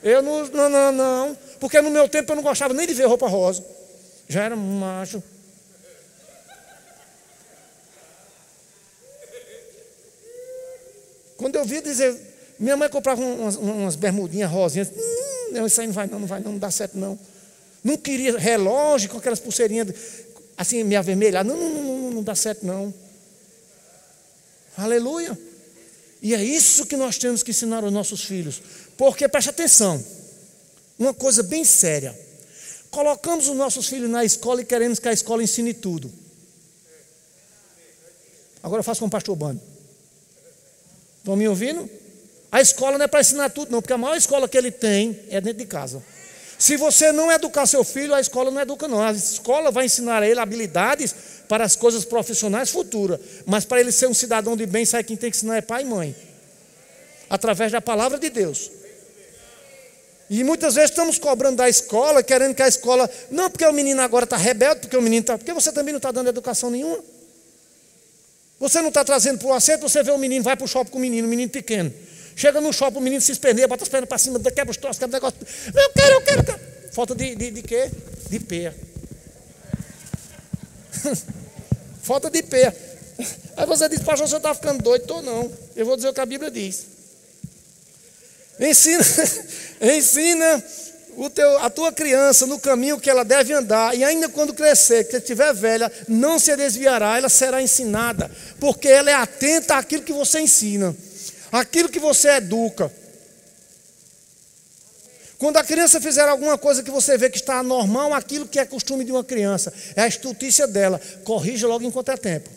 Eu 0.02 0.22
não, 0.22 0.46
não, 0.46 0.68
não, 0.68 0.92
não. 0.92 1.38
Porque 1.58 1.80
no 1.82 1.90
meu 1.90 2.08
tempo 2.08 2.32
eu 2.32 2.36
não 2.36 2.42
gostava 2.42 2.72
nem 2.72 2.86
de 2.86 2.94
ver 2.94 3.06
roupa 3.06 3.28
rosa. 3.28 3.64
Já 4.28 4.44
era 4.44 4.56
macho. 4.56 5.22
Quando 11.38 11.56
eu 11.56 11.64
vi 11.64 11.80
dizer, 11.80 12.14
minha 12.58 12.76
mãe 12.76 12.90
comprava 12.90 13.22
umas, 13.22 13.56
umas 13.56 13.94
bermudinhas 13.94 14.50
rosinhas, 14.50 14.88
hum, 14.88 15.52
não, 15.52 15.66
isso 15.66 15.80
aí 15.80 15.86
não 15.86 15.94
vai 15.94 16.06
não, 16.06 16.18
não 16.18 16.26
vai 16.26 16.40
não, 16.40 16.52
não 16.52 16.58
dá 16.58 16.70
certo 16.70 16.98
não. 16.98 17.18
Não 17.82 17.96
queria 17.96 18.36
relógio 18.36 19.08
com 19.08 19.18
aquelas 19.18 19.38
pulseirinhas 19.38 19.88
assim, 20.56 20.82
me 20.82 20.96
avermelhar. 20.96 21.44
Não, 21.44 21.56
não, 21.56 21.70
não, 21.70 21.82
não, 21.82 22.10
não 22.10 22.22
dá 22.22 22.34
certo 22.34 22.66
não. 22.66 22.92
Aleluia. 24.76 25.38
E 26.20 26.34
é 26.34 26.42
isso 26.42 26.84
que 26.86 26.96
nós 26.96 27.16
temos 27.16 27.44
que 27.44 27.52
ensinar 27.52 27.84
aos 27.84 27.92
nossos 27.92 28.24
filhos. 28.24 28.60
Porque, 28.96 29.28
preste 29.28 29.50
atenção, 29.50 30.04
uma 30.98 31.14
coisa 31.14 31.44
bem 31.44 31.64
séria. 31.64 32.18
Colocamos 32.90 33.48
os 33.48 33.56
nossos 33.56 33.86
filhos 33.86 34.10
na 34.10 34.24
escola 34.24 34.60
e 34.60 34.64
queremos 34.64 34.98
que 34.98 35.06
a 35.06 35.12
escola 35.12 35.42
ensine 35.42 35.72
tudo. 35.72 36.12
Agora 38.60 38.80
eu 38.80 38.84
faço 38.84 39.00
com 39.00 39.06
o 39.06 39.10
pastor 39.10 39.36
Bando. 39.36 39.77
Estão 41.28 41.36
me 41.36 41.46
ouvindo? 41.46 41.90
A 42.50 42.58
escola 42.62 42.96
não 42.96 43.04
é 43.04 43.06
para 43.06 43.20
ensinar 43.20 43.50
tudo, 43.50 43.70
não, 43.70 43.82
porque 43.82 43.92
a 43.92 43.98
maior 43.98 44.16
escola 44.16 44.48
que 44.48 44.56
ele 44.56 44.70
tem 44.70 45.20
é 45.28 45.42
dentro 45.42 45.58
de 45.58 45.66
casa. 45.66 46.02
Se 46.58 46.74
você 46.78 47.12
não 47.12 47.30
educar 47.30 47.66
seu 47.66 47.84
filho, 47.84 48.14
a 48.14 48.20
escola 48.20 48.50
não 48.50 48.58
educa, 48.58 48.88
não. 48.88 49.02
A 49.02 49.12
escola 49.12 49.70
vai 49.70 49.84
ensinar 49.84 50.22
a 50.22 50.26
ele 50.26 50.40
habilidades 50.40 51.14
para 51.46 51.64
as 51.64 51.76
coisas 51.76 52.02
profissionais 52.06 52.70
futuras. 52.70 53.20
Mas 53.44 53.66
para 53.66 53.78
ele 53.78 53.92
ser 53.92 54.06
um 54.06 54.14
cidadão 54.14 54.56
de 54.56 54.64
bem, 54.64 54.86
sabe 54.86 55.04
quem 55.04 55.18
tem 55.18 55.30
que 55.30 55.36
ensinar 55.36 55.58
é 55.58 55.60
pai 55.60 55.82
e 55.82 55.84
mãe. 55.84 56.16
Através 57.28 57.72
da 57.72 57.82
palavra 57.82 58.18
de 58.18 58.30
Deus. 58.30 58.70
E 60.30 60.42
muitas 60.42 60.76
vezes 60.76 60.88
estamos 60.88 61.18
cobrando 61.18 61.56
da 61.56 61.68
escola, 61.68 62.22
querendo 62.22 62.54
que 62.54 62.62
a 62.62 62.68
escola. 62.68 63.08
Não, 63.30 63.50
porque 63.50 63.66
o 63.66 63.72
menino 63.74 64.00
agora 64.00 64.24
está 64.24 64.38
rebelde, 64.38 64.80
porque 64.80 64.96
o 64.96 65.02
menino 65.02 65.20
está. 65.20 65.36
Porque 65.36 65.52
você 65.52 65.70
também 65.72 65.92
não 65.92 65.98
está 65.98 66.10
dando 66.10 66.30
educação 66.30 66.70
nenhuma. 66.70 67.17
Você 68.58 68.80
não 68.80 68.88
está 68.88 69.04
trazendo 69.04 69.38
para 69.38 69.48
o 69.48 69.52
assento, 69.52 69.82
você 69.82 70.02
vê 70.02 70.10
o 70.10 70.18
menino, 70.18 70.42
vai 70.42 70.56
para 70.56 70.64
o 70.64 70.68
shopping 70.68 70.90
com 70.90 70.98
o 70.98 71.00
menino, 71.00 71.26
o 71.26 71.30
menino 71.30 71.50
pequeno. 71.50 71.92
Chega 72.34 72.60
no 72.60 72.72
shopping, 72.72 72.98
o 72.98 73.00
menino 73.00 73.20
se 73.20 73.32
esperneia, 73.32 73.68
bota 73.68 73.84
as 73.84 73.88
pernas 73.88 74.08
para 74.08 74.18
cima, 74.18 74.38
quebra 74.40 74.70
os 74.70 74.76
troços, 74.76 74.98
quebra 74.98 75.18
o 75.18 75.20
negócio. 75.20 75.38
Eu 75.66 75.90
quero, 75.90 76.14
eu 76.14 76.20
quero, 76.22 76.40
eu 76.40 76.44
quero. 76.44 76.60
Falta 76.92 77.14
de, 77.14 77.34
de, 77.34 77.50
de 77.50 77.62
quê? 77.62 77.90
De 78.28 78.40
pé. 78.40 78.74
Falta 82.02 82.30
de 82.30 82.42
pé. 82.42 82.74
Aí 83.56 83.66
você 83.66 83.88
diz, 83.88 84.00
pastor, 84.00 84.28
você 84.28 84.36
está 84.36 84.54
ficando 84.54 84.82
doido? 84.82 85.02
Estou 85.02 85.22
não. 85.22 85.50
Eu 85.74 85.86
vou 85.86 85.96
dizer 85.96 86.08
o 86.08 86.14
que 86.14 86.20
a 86.20 86.26
Bíblia 86.26 86.50
diz. 86.50 86.86
Ensina, 88.58 89.04
ensina 89.80 90.64
teu, 91.28 91.58
a 91.58 91.68
tua 91.68 91.90
criança 91.90 92.46
no 92.46 92.60
caminho 92.60 93.00
que 93.00 93.10
ela 93.10 93.24
deve 93.24 93.52
andar, 93.52 93.92
e 93.96 94.04
ainda 94.04 94.28
quando 94.28 94.54
crescer, 94.54 95.02
que 95.08 95.16
estiver 95.16 95.52
velha, 95.52 95.90
não 96.06 96.38
se 96.38 96.56
desviará, 96.56 97.18
ela 97.18 97.28
será 97.28 97.60
ensinada, 97.60 98.30
porque 98.60 98.86
ela 98.86 99.10
é 99.10 99.14
atenta 99.14 99.74
àquilo 99.74 100.04
que 100.04 100.12
você 100.12 100.38
ensina, 100.38 100.94
àquilo 101.50 101.88
que 101.88 101.98
você 101.98 102.28
educa. 102.36 102.92
Quando 105.38 105.56
a 105.56 105.64
criança 105.64 106.00
fizer 106.00 106.28
alguma 106.28 106.56
coisa 106.56 106.84
que 106.84 106.90
você 106.90 107.18
vê 107.18 107.28
que 107.28 107.38
está 107.38 107.58
anormal, 107.58 108.14
aquilo 108.14 108.46
que 108.46 108.60
é 108.60 108.64
costume 108.64 109.04
de 109.04 109.10
uma 109.10 109.24
criança, 109.24 109.72
é 109.96 110.02
a 110.02 110.06
estutícia 110.08 110.68
dela, 110.68 111.00
corrija 111.24 111.66
logo 111.66 111.84
enquanto 111.84 112.10
é 112.10 112.16
tempo. 112.16 112.48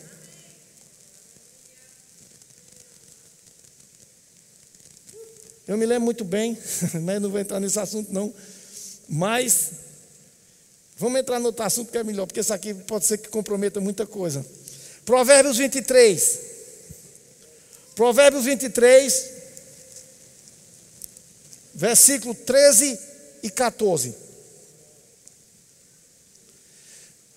Eu 5.67 5.77
me 5.77 5.85
lembro 5.85 6.05
muito 6.05 6.25
bem, 6.25 6.57
mas 7.01 7.21
não 7.21 7.29
vou 7.29 7.39
entrar 7.39 7.59
nesse 7.59 7.79
assunto 7.79 8.13
não. 8.13 8.33
Mas 9.13 9.71
vamos 10.97 11.19
entrar 11.19 11.37
no 11.37 11.47
outro 11.47 11.65
assunto 11.65 11.91
que 11.91 11.97
é 11.97 12.03
melhor, 12.03 12.25
porque 12.25 12.39
isso 12.39 12.53
aqui 12.53 12.73
pode 12.73 13.05
ser 13.05 13.17
que 13.17 13.27
comprometa 13.27 13.81
muita 13.81 14.05
coisa. 14.05 14.45
Provérbios 15.03 15.57
23. 15.57 16.39
Provérbios 17.93 18.45
23, 18.45 19.29
versículo 21.73 22.33
13 22.33 22.97
e 23.43 23.49
14. 23.49 24.15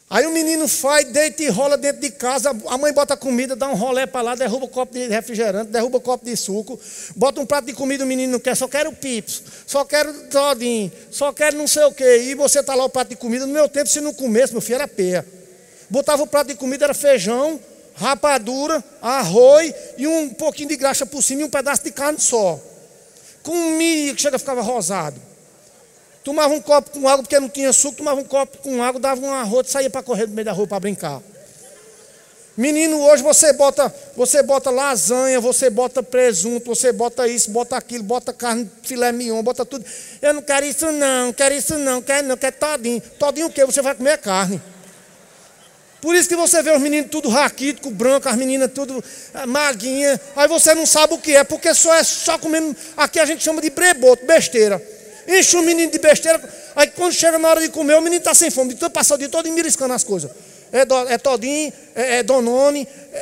Aí 0.09 0.26
o 0.26 0.30
menino 0.30 0.68
faz, 0.68 1.07
deita 1.07 1.42
e 1.42 1.48
rola 1.48 1.78
dentro 1.78 2.02
de 2.02 2.11
casa, 2.11 2.50
a 2.68 2.78
mãe 2.78 2.92
bota 2.92 3.16
comida, 3.16 3.57
dá 3.57 3.68
um 3.68 3.74
rolé 3.74 4.05
para 4.05 4.20
lá, 4.20 4.34
derruba 4.34 4.66
o 4.66 4.68
copo 4.68 4.92
de 4.92 5.09
refrigerante, 5.09 5.70
derruba 5.70 5.96
o 5.96 6.00
copo 6.00 6.24
de 6.24 6.36
suco, 6.36 6.78
bota 7.16 7.40
um 7.40 7.46
prato 7.46 7.64
de 7.64 7.72
comida, 7.72 8.05
o 8.05 8.07
menino 8.07 8.32
não 8.34 8.38
quer, 8.38 8.55
só 8.55 8.68
quero 8.68 8.92
pips, 8.92 9.42
só 9.66 9.82
quero 9.84 10.12
todinho, 10.28 10.92
só 11.11 11.32
quero 11.32 11.57
não 11.57 11.66
sei 11.66 11.84
o 11.84 11.92
quê. 11.92 12.26
E 12.28 12.34
você 12.34 12.62
tá 12.62 12.74
lá 12.74 12.84
o 12.84 12.88
prato 12.88 13.09
de 13.09 13.16
comida, 13.16 13.46
no 13.46 13.52
meu 13.52 13.68
tempo, 13.68 13.88
se 13.88 14.00
não 14.00 14.12
comesse, 14.12 14.52
meu 14.52 14.61
filho, 14.61 14.76
era 14.76 14.86
peia. 14.86 15.26
Botava 15.88 16.22
o 16.22 16.26
prato 16.26 16.48
de 16.48 16.55
comida, 16.55 16.84
era 16.84 16.94
feijão, 16.94 17.59
rapadura, 17.94 18.84
arroz 19.00 19.74
e 19.96 20.07
um 20.07 20.28
pouquinho 20.28 20.68
de 20.68 20.76
graxa 20.76 21.07
por 21.07 21.22
cima 21.22 21.42
e 21.42 21.44
um 21.44 21.50
pedaço 21.50 21.82
de 21.82 21.90
carne 21.90 22.20
só. 22.20 22.61
Comia, 23.42 24.14
que 24.14 24.20
chega 24.20 24.38
ficava 24.38 24.61
rosado. 24.61 25.20
Tomava 26.25 26.55
um 26.55 26.61
copo 26.61 26.91
com 26.91 27.07
água 27.07 27.22
porque 27.22 27.39
não 27.39 27.51
tinha 27.51 27.70
suco, 27.70 27.99
tomava 27.99 28.18
um 28.18 28.25
copo 28.25 28.57
com 28.59 28.83
água, 28.83 28.99
dava 28.99 29.20
um 29.20 29.31
arroz 29.31 29.68
e 29.68 29.70
saía 29.70 29.91
para 29.91 30.03
correr 30.03 30.27
no 30.27 30.33
meio 30.35 30.47
da 30.47 30.53
rua 30.53 30.66
para 30.66 30.81
brincar. 30.81 31.20
Menino, 32.57 32.99
hoje 33.01 33.22
você 33.22 33.53
bota, 33.53 33.93
você 34.16 34.43
bota 34.43 34.70
lasanha, 34.70 35.39
você 35.39 35.68
bota 35.68 36.03
presunto, 36.03 36.66
você 36.66 36.93
bota 36.93 37.29
isso, 37.29 37.51
bota 37.51 37.77
aquilo, 37.77 38.05
bota 38.05 38.33
carne, 38.33 38.70
filé 38.83 39.12
mignon, 39.12 39.43
bota 39.43 39.66
tudo. 39.66 39.85
Eu 40.22 40.33
não 40.33 40.41
quero 40.41 40.64
isso 40.64 40.91
não, 40.93 41.33
quero 41.33 41.55
isso 41.55 41.77
não, 41.77 42.01
quero 42.01 42.27
não, 42.27 42.37
quero 42.37 42.57
todinho. 42.57 43.03
Todinho 43.18 43.47
o 43.49 43.51
quê? 43.51 43.66
Você 43.66 43.83
vai 43.83 43.95
comer 43.95 44.16
carne. 44.18 44.62
Por 46.01 46.14
isso 46.14 46.29
que 46.29 46.37
você 46.37 46.62
vê 46.62 46.70
os 46.70 46.81
meninos 46.81 47.11
tudo 47.11 47.29
raquítico, 47.29 47.91
branco, 47.91 48.29
as 48.29 48.37
meninas 48.37 48.70
tudo 48.72 49.03
eh, 49.35 49.47
maguinha. 49.47 50.20
Aí 50.37 50.47
você 50.47 50.75
não 50.75 50.87
sabe 50.87 51.14
o 51.14 51.18
que 51.18 51.35
é, 51.35 51.43
porque 51.45 51.75
só 51.75 51.95
é 51.95 52.05
só 52.05 52.39
comendo. 52.39 52.75
Aqui 52.97 53.18
a 53.18 53.27
gente 53.27 53.43
chama 53.43 53.61
de 53.61 53.70
breboto, 53.70 54.25
besteira. 54.25 54.93
Enche 55.27 55.57
o 55.57 55.62
menino 55.62 55.91
de 55.91 55.99
besteira. 55.99 56.41
Aí 56.77 56.89
quando 56.89 57.12
chega 57.12 57.39
na 57.39 57.49
hora 57.49 57.61
de 57.61 57.68
comer, 57.68 57.95
o 57.95 58.01
menino 58.01 58.20
está 58.20 58.35
sem 58.35 58.51
fome. 58.51 58.75
Então 58.75 58.91
passar 58.91 59.14
o 59.14 59.18
dia 59.18 59.29
todo 59.29 59.51
miriscando 59.51 59.95
as 59.95 60.05
coisas. 60.05 60.31
É, 60.72 60.85
do, 60.85 60.97
é 61.09 61.18
todinho, 61.18 61.72
é, 61.95 62.18
é 62.18 62.22
donone, 62.22 62.87
é, 63.12 63.18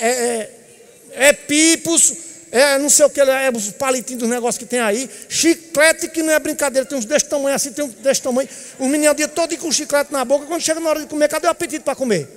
é, 0.00 0.08
é, 0.08 1.28
é 1.28 1.32
pipos, 1.32 2.12
é 2.50 2.78
não 2.78 2.90
sei 2.90 3.06
o 3.06 3.10
que, 3.10 3.20
é 3.20 3.50
os 3.54 3.70
palitinhos 3.70 4.20
dos 4.20 4.28
negócios 4.28 4.58
que 4.58 4.64
tem 4.64 4.80
aí. 4.80 5.08
Chiclete 5.28 6.08
que 6.08 6.22
não 6.22 6.32
é 6.32 6.38
brincadeira, 6.38 6.86
tem 6.86 6.98
uns 6.98 7.04
desse 7.04 7.26
tamanho 7.26 7.54
assim, 7.54 7.72
tem 7.72 7.84
uns 7.84 7.94
desse 7.94 8.22
tamanho. 8.22 8.48
O 8.78 8.88
menino 8.88 9.12
o 9.12 9.14
dia 9.14 9.28
todo 9.28 9.56
com 9.58 9.70
chiclete 9.70 10.12
na 10.12 10.24
boca. 10.24 10.46
Quando 10.46 10.60
chega 10.60 10.80
na 10.80 10.90
hora 10.90 11.00
de 11.00 11.06
comer, 11.06 11.28
cadê 11.28 11.46
o 11.46 11.50
apetite 11.50 11.84
para 11.84 11.94
comer? 11.94 12.28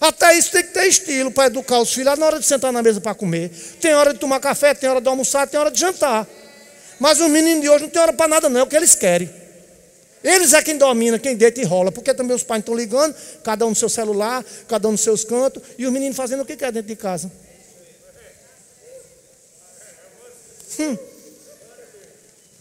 Até 0.00 0.36
isso 0.36 0.50
tem 0.50 0.64
que 0.64 0.70
ter 0.70 0.86
estilo 0.86 1.30
para 1.30 1.46
educar 1.46 1.78
os 1.78 1.92
filhos. 1.92 2.18
Na 2.18 2.26
hora 2.26 2.40
de 2.40 2.44
sentar 2.44 2.72
na 2.72 2.82
mesa 2.82 3.00
para 3.00 3.14
comer. 3.14 3.50
Tem 3.80 3.94
hora 3.94 4.12
de 4.12 4.18
tomar 4.18 4.40
café, 4.40 4.74
tem 4.74 4.90
hora 4.90 5.00
de 5.00 5.08
almoçar, 5.08 5.46
tem 5.46 5.60
hora 5.60 5.70
de 5.70 5.78
jantar. 5.78 6.26
Mas 7.02 7.18
os 7.18 7.28
meninos 7.28 7.62
de 7.62 7.68
hoje 7.68 7.82
não 7.82 7.90
tem 7.90 8.00
hora 8.00 8.12
para 8.12 8.28
nada, 8.28 8.48
não, 8.48 8.60
é 8.60 8.62
o 8.62 8.66
que 8.68 8.76
eles 8.76 8.94
querem. 8.94 9.28
Eles 10.22 10.52
é 10.52 10.62
quem 10.62 10.78
domina, 10.78 11.18
quem 11.18 11.34
deita 11.34 11.60
e 11.60 11.64
rola, 11.64 11.90
porque 11.90 12.14
também 12.14 12.36
os 12.36 12.44
pais 12.44 12.60
estão 12.60 12.76
ligando, 12.76 13.12
cada 13.42 13.66
um 13.66 13.70
no 13.70 13.74
seu 13.74 13.88
celular, 13.88 14.44
cada 14.68 14.86
um 14.86 14.92
nos 14.92 15.00
seus 15.00 15.24
cantos, 15.24 15.60
e 15.76 15.84
os 15.84 15.92
meninos 15.92 16.16
fazendo 16.16 16.42
o 16.42 16.46
que 16.46 16.56
quer 16.56 16.70
dentro 16.70 16.86
de 16.86 16.94
casa. 16.94 17.28
Hum. 20.78 20.96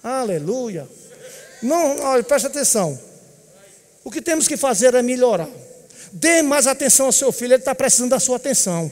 Aleluia. 0.01 0.89
Não, 1.61 1.99
olha, 1.99 2.23
preste 2.23 2.47
atenção. 2.47 2.99
O 4.03 4.09
que 4.09 4.23
temos 4.23 4.47
que 4.47 4.57
fazer 4.57 4.95
é 4.95 5.03
melhorar. 5.03 5.49
Dê 6.11 6.41
mais 6.41 6.65
atenção 6.65 7.05
ao 7.05 7.11
seu 7.11 7.31
filho, 7.31 7.53
ele 7.53 7.61
está 7.61 7.75
precisando 7.75 8.09
da 8.09 8.19
sua 8.19 8.37
atenção. 8.37 8.91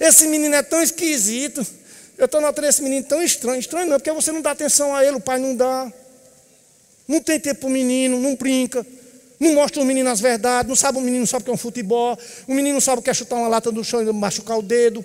Esse 0.00 0.26
menino 0.26 0.56
é 0.56 0.64
tão 0.64 0.82
esquisito. 0.82 1.64
Eu 2.16 2.26
estou 2.26 2.40
notando 2.40 2.68
esse 2.68 2.82
menino 2.82 3.04
tão 3.04 3.22
estranho. 3.22 3.58
Estranho 3.58 3.88
não, 3.88 3.96
porque 3.96 4.12
você 4.12 4.30
não 4.30 4.40
dá 4.40 4.52
atenção 4.52 4.94
a 4.94 5.04
ele, 5.04 5.16
o 5.16 5.20
pai 5.20 5.38
não 5.38 5.54
dá. 5.54 5.92
Não 7.06 7.20
tem 7.20 7.38
tempo 7.38 7.60
para 7.60 7.68
o 7.68 7.70
menino, 7.70 8.18
não 8.18 8.34
brinca. 8.34 8.86
Não 9.38 9.52
mostra 9.52 9.82
o 9.82 9.84
menino 9.84 10.08
as 10.08 10.20
verdades, 10.20 10.68
não 10.68 10.76
sabe 10.76 10.98
o 10.98 11.00
menino 11.00 11.26
sabe 11.26 11.42
o 11.42 11.44
que 11.44 11.50
é 11.50 11.54
um 11.54 11.58
futebol. 11.58 12.18
O 12.46 12.54
menino 12.54 12.80
sabe 12.80 13.00
o 13.00 13.02
que 13.02 13.10
é 13.10 13.14
chutar 13.14 13.36
uma 13.36 13.48
lata 13.48 13.70
do 13.70 13.82
chão 13.82 14.00
e 14.00 14.12
machucar 14.12 14.58
o 14.58 14.62
dedo. 14.62 15.04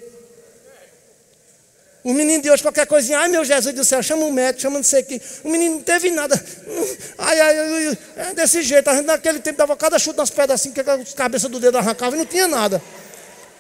O 2.04 2.14
menino 2.14 2.42
de 2.42 2.50
hoje, 2.50 2.62
qualquer 2.62 2.88
coisinha, 2.88 3.20
ai 3.20 3.28
meu 3.28 3.44
Jesus 3.44 3.76
do 3.76 3.84
céu, 3.84 4.02
chama 4.02 4.24
um 4.24 4.32
médico, 4.32 4.62
chama 4.62 4.78
não 4.78 4.84
sei 4.84 5.02
o 5.02 5.06
que. 5.06 5.22
O 5.44 5.50
menino 5.50 5.76
não 5.76 5.82
teve 5.82 6.10
nada. 6.12 6.42
Ai, 7.18 7.40
ai, 7.42 7.60
ai, 7.60 7.98
é 8.16 8.34
desse 8.34 8.64
jeito. 8.64 8.90
A 8.90 8.96
gente 8.96 9.06
naquele 9.06 9.40
tempo 9.40 9.58
dava 9.58 9.76
cada 9.76 10.00
chute 10.00 10.16
nas 10.16 10.30
pedras 10.30 10.62
assim, 10.62 10.72
que 10.72 10.80
a 10.80 11.00
cabeça 11.14 11.50
do 11.50 11.60
dedo 11.60 11.78
arrancava 11.78 12.16
e 12.16 12.20
não 12.20 12.26
tinha 12.26 12.48
nada. 12.48 12.82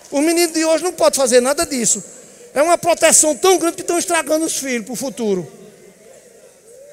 O 0.09 0.21
menino 0.21 0.53
de 0.53 0.63
hoje 0.63 0.81
não 0.81 0.93
pode 0.93 1.17
fazer 1.17 1.41
nada 1.41 1.65
disso. 1.65 2.01
É 2.53 2.61
uma 2.61 2.77
proteção 2.77 3.35
tão 3.35 3.57
grande 3.57 3.75
que 3.75 3.81
estão 3.81 3.97
estragando 3.97 4.45
os 4.45 4.57
filhos 4.57 4.85
para 4.85 4.93
o 4.93 4.95
futuro. 4.95 5.49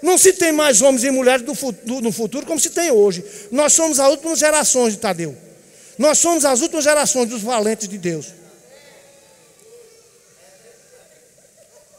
Não 0.02 0.18
se 0.18 0.32
tem 0.34 0.52
mais 0.52 0.82
homens 0.82 1.04
e 1.04 1.10
mulheres 1.10 1.42
do, 1.42 2.00
no 2.00 2.12
futuro 2.12 2.46
como 2.46 2.60
se 2.60 2.70
tem 2.70 2.90
hoje. 2.90 3.24
Nós 3.50 3.72
somos 3.72 3.98
as 3.98 4.08
últimas 4.10 4.38
gerações 4.38 4.92
de 4.92 4.98
Tadeu. 4.98 5.36
Nós 5.98 6.18
somos 6.18 6.44
as 6.44 6.60
últimas 6.60 6.84
gerações 6.84 7.28
dos 7.28 7.42
valentes 7.42 7.88
de 7.88 7.96
Deus. 7.96 8.26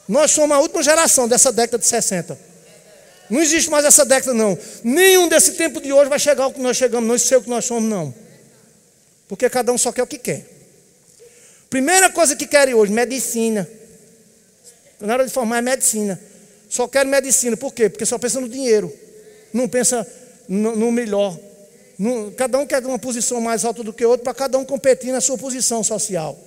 Nós 0.08 0.30
somos 0.30 0.56
a 0.56 0.60
última 0.60 0.82
geração 0.82 1.28
dessa 1.28 1.52
década 1.52 1.78
de 1.78 1.86
60. 1.86 2.38
Não 3.28 3.40
existe 3.40 3.68
mais 3.68 3.84
essa 3.84 4.04
década, 4.06 4.32
não. 4.32 4.56
Nenhum 4.82 5.28
desse 5.28 5.52
tempo 5.52 5.80
de 5.80 5.92
hoje 5.92 6.08
vai 6.08 6.18
chegar 6.18 6.44
ao 6.44 6.52
que 6.52 6.60
nós 6.60 6.76
chegamos, 6.76 7.06
não 7.06 7.18
sei 7.18 7.36
o 7.36 7.42
que 7.42 7.50
nós 7.50 7.64
somos, 7.64 7.90
não. 7.90 8.14
Porque 9.28 9.50
cada 9.50 9.70
um 9.70 9.76
só 9.76 9.92
quer 9.92 10.02
o 10.02 10.06
que 10.06 10.16
quer. 10.16 10.57
Primeira 11.70 12.10
coisa 12.10 12.34
que 12.34 12.46
querem 12.46 12.74
hoje, 12.74 12.92
medicina. 12.92 13.68
Na 15.00 15.14
hora 15.14 15.26
de 15.26 15.32
formar 15.32 15.58
é 15.58 15.62
medicina. 15.62 16.20
Só 16.68 16.88
querem 16.88 17.10
medicina. 17.10 17.56
Por 17.56 17.72
quê? 17.72 17.88
Porque 17.88 18.06
só 18.06 18.18
pensa 18.18 18.40
no 18.40 18.48
dinheiro. 18.48 18.92
Não 19.52 19.68
pensa 19.68 20.06
no, 20.48 20.74
no 20.74 20.90
melhor. 20.90 21.38
No, 21.98 22.30
cada 22.32 22.58
um 22.58 22.66
quer 22.66 22.84
uma 22.84 22.98
posição 22.98 23.40
mais 23.40 23.64
alta 23.64 23.82
do 23.82 23.92
que 23.92 24.04
o 24.04 24.10
outro 24.10 24.24
para 24.24 24.34
cada 24.34 24.56
um 24.56 24.64
competir 24.64 25.12
na 25.12 25.20
sua 25.20 25.36
posição 25.36 25.82
social. 25.82 26.38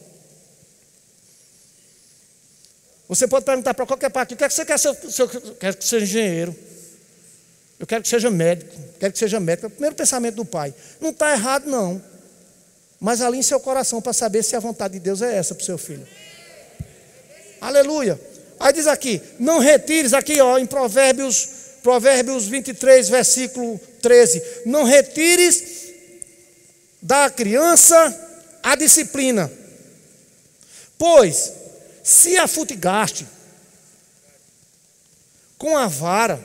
Você 3.08 3.28
pode 3.28 3.46
perguntar 3.46 3.74
para 3.74 3.86
qualquer 3.86 4.10
parte: 4.10 4.34
o 4.34 4.38
que 4.38 4.44
é 4.44 4.50
você 4.50 4.66
quer? 4.66 4.80
Seu, 4.80 4.96
seu, 4.96 5.28
quer 5.28 5.76
que 5.76 5.84
seja 5.84 6.06
engenheiro. 6.06 6.56
Eu 7.78 7.86
quero 7.86 8.04
que 8.04 8.10
seja 8.10 8.30
médico. 8.30 8.76
Quero 9.00 9.12
que 9.12 9.20
seja 9.20 9.40
médico. 9.40 9.66
É 9.66 9.68
o 9.68 9.72
primeiro 9.72 9.96
pensamento 9.96 10.36
do 10.36 10.46
pai. 10.46 10.74
Não 11.00 11.10
está 11.10 11.32
errado, 11.32 11.66
não. 11.66 12.02
Mas 13.02 13.20
alinhe 13.20 13.44
seu 13.44 13.60
coração 13.60 14.00
para 14.00 14.14
saber 14.14 14.44
se 14.44 14.56
a 14.56 14.60
vontade 14.60 14.94
de 14.94 15.00
Deus 15.00 15.24
é 15.24 15.36
essa 15.36 15.56
para 15.56 15.64
o 15.64 15.66
seu 15.66 15.78
filho. 15.80 16.08
Aleluia. 17.60 18.22
Aí 18.60 18.72
diz 18.72 18.86
aqui: 18.86 19.20
não 19.40 19.58
retires, 19.58 20.14
aqui 20.14 20.40
ó, 20.40 20.60
em 20.60 20.68
Provérbios, 20.68 21.50
Provérbios 21.82 22.46
23, 22.46 23.10
versículo 23.10 23.80
13: 24.04 24.44
não 24.68 24.84
retires 24.84 25.64
da 27.02 27.28
criança 27.32 28.30
a 28.62 28.76
disciplina, 28.76 29.52
pois 30.96 31.54
se 32.04 32.38
a 32.38 32.48
futigaste 32.48 33.26
com 35.58 35.76
a 35.76 35.88
vara, 35.88 36.40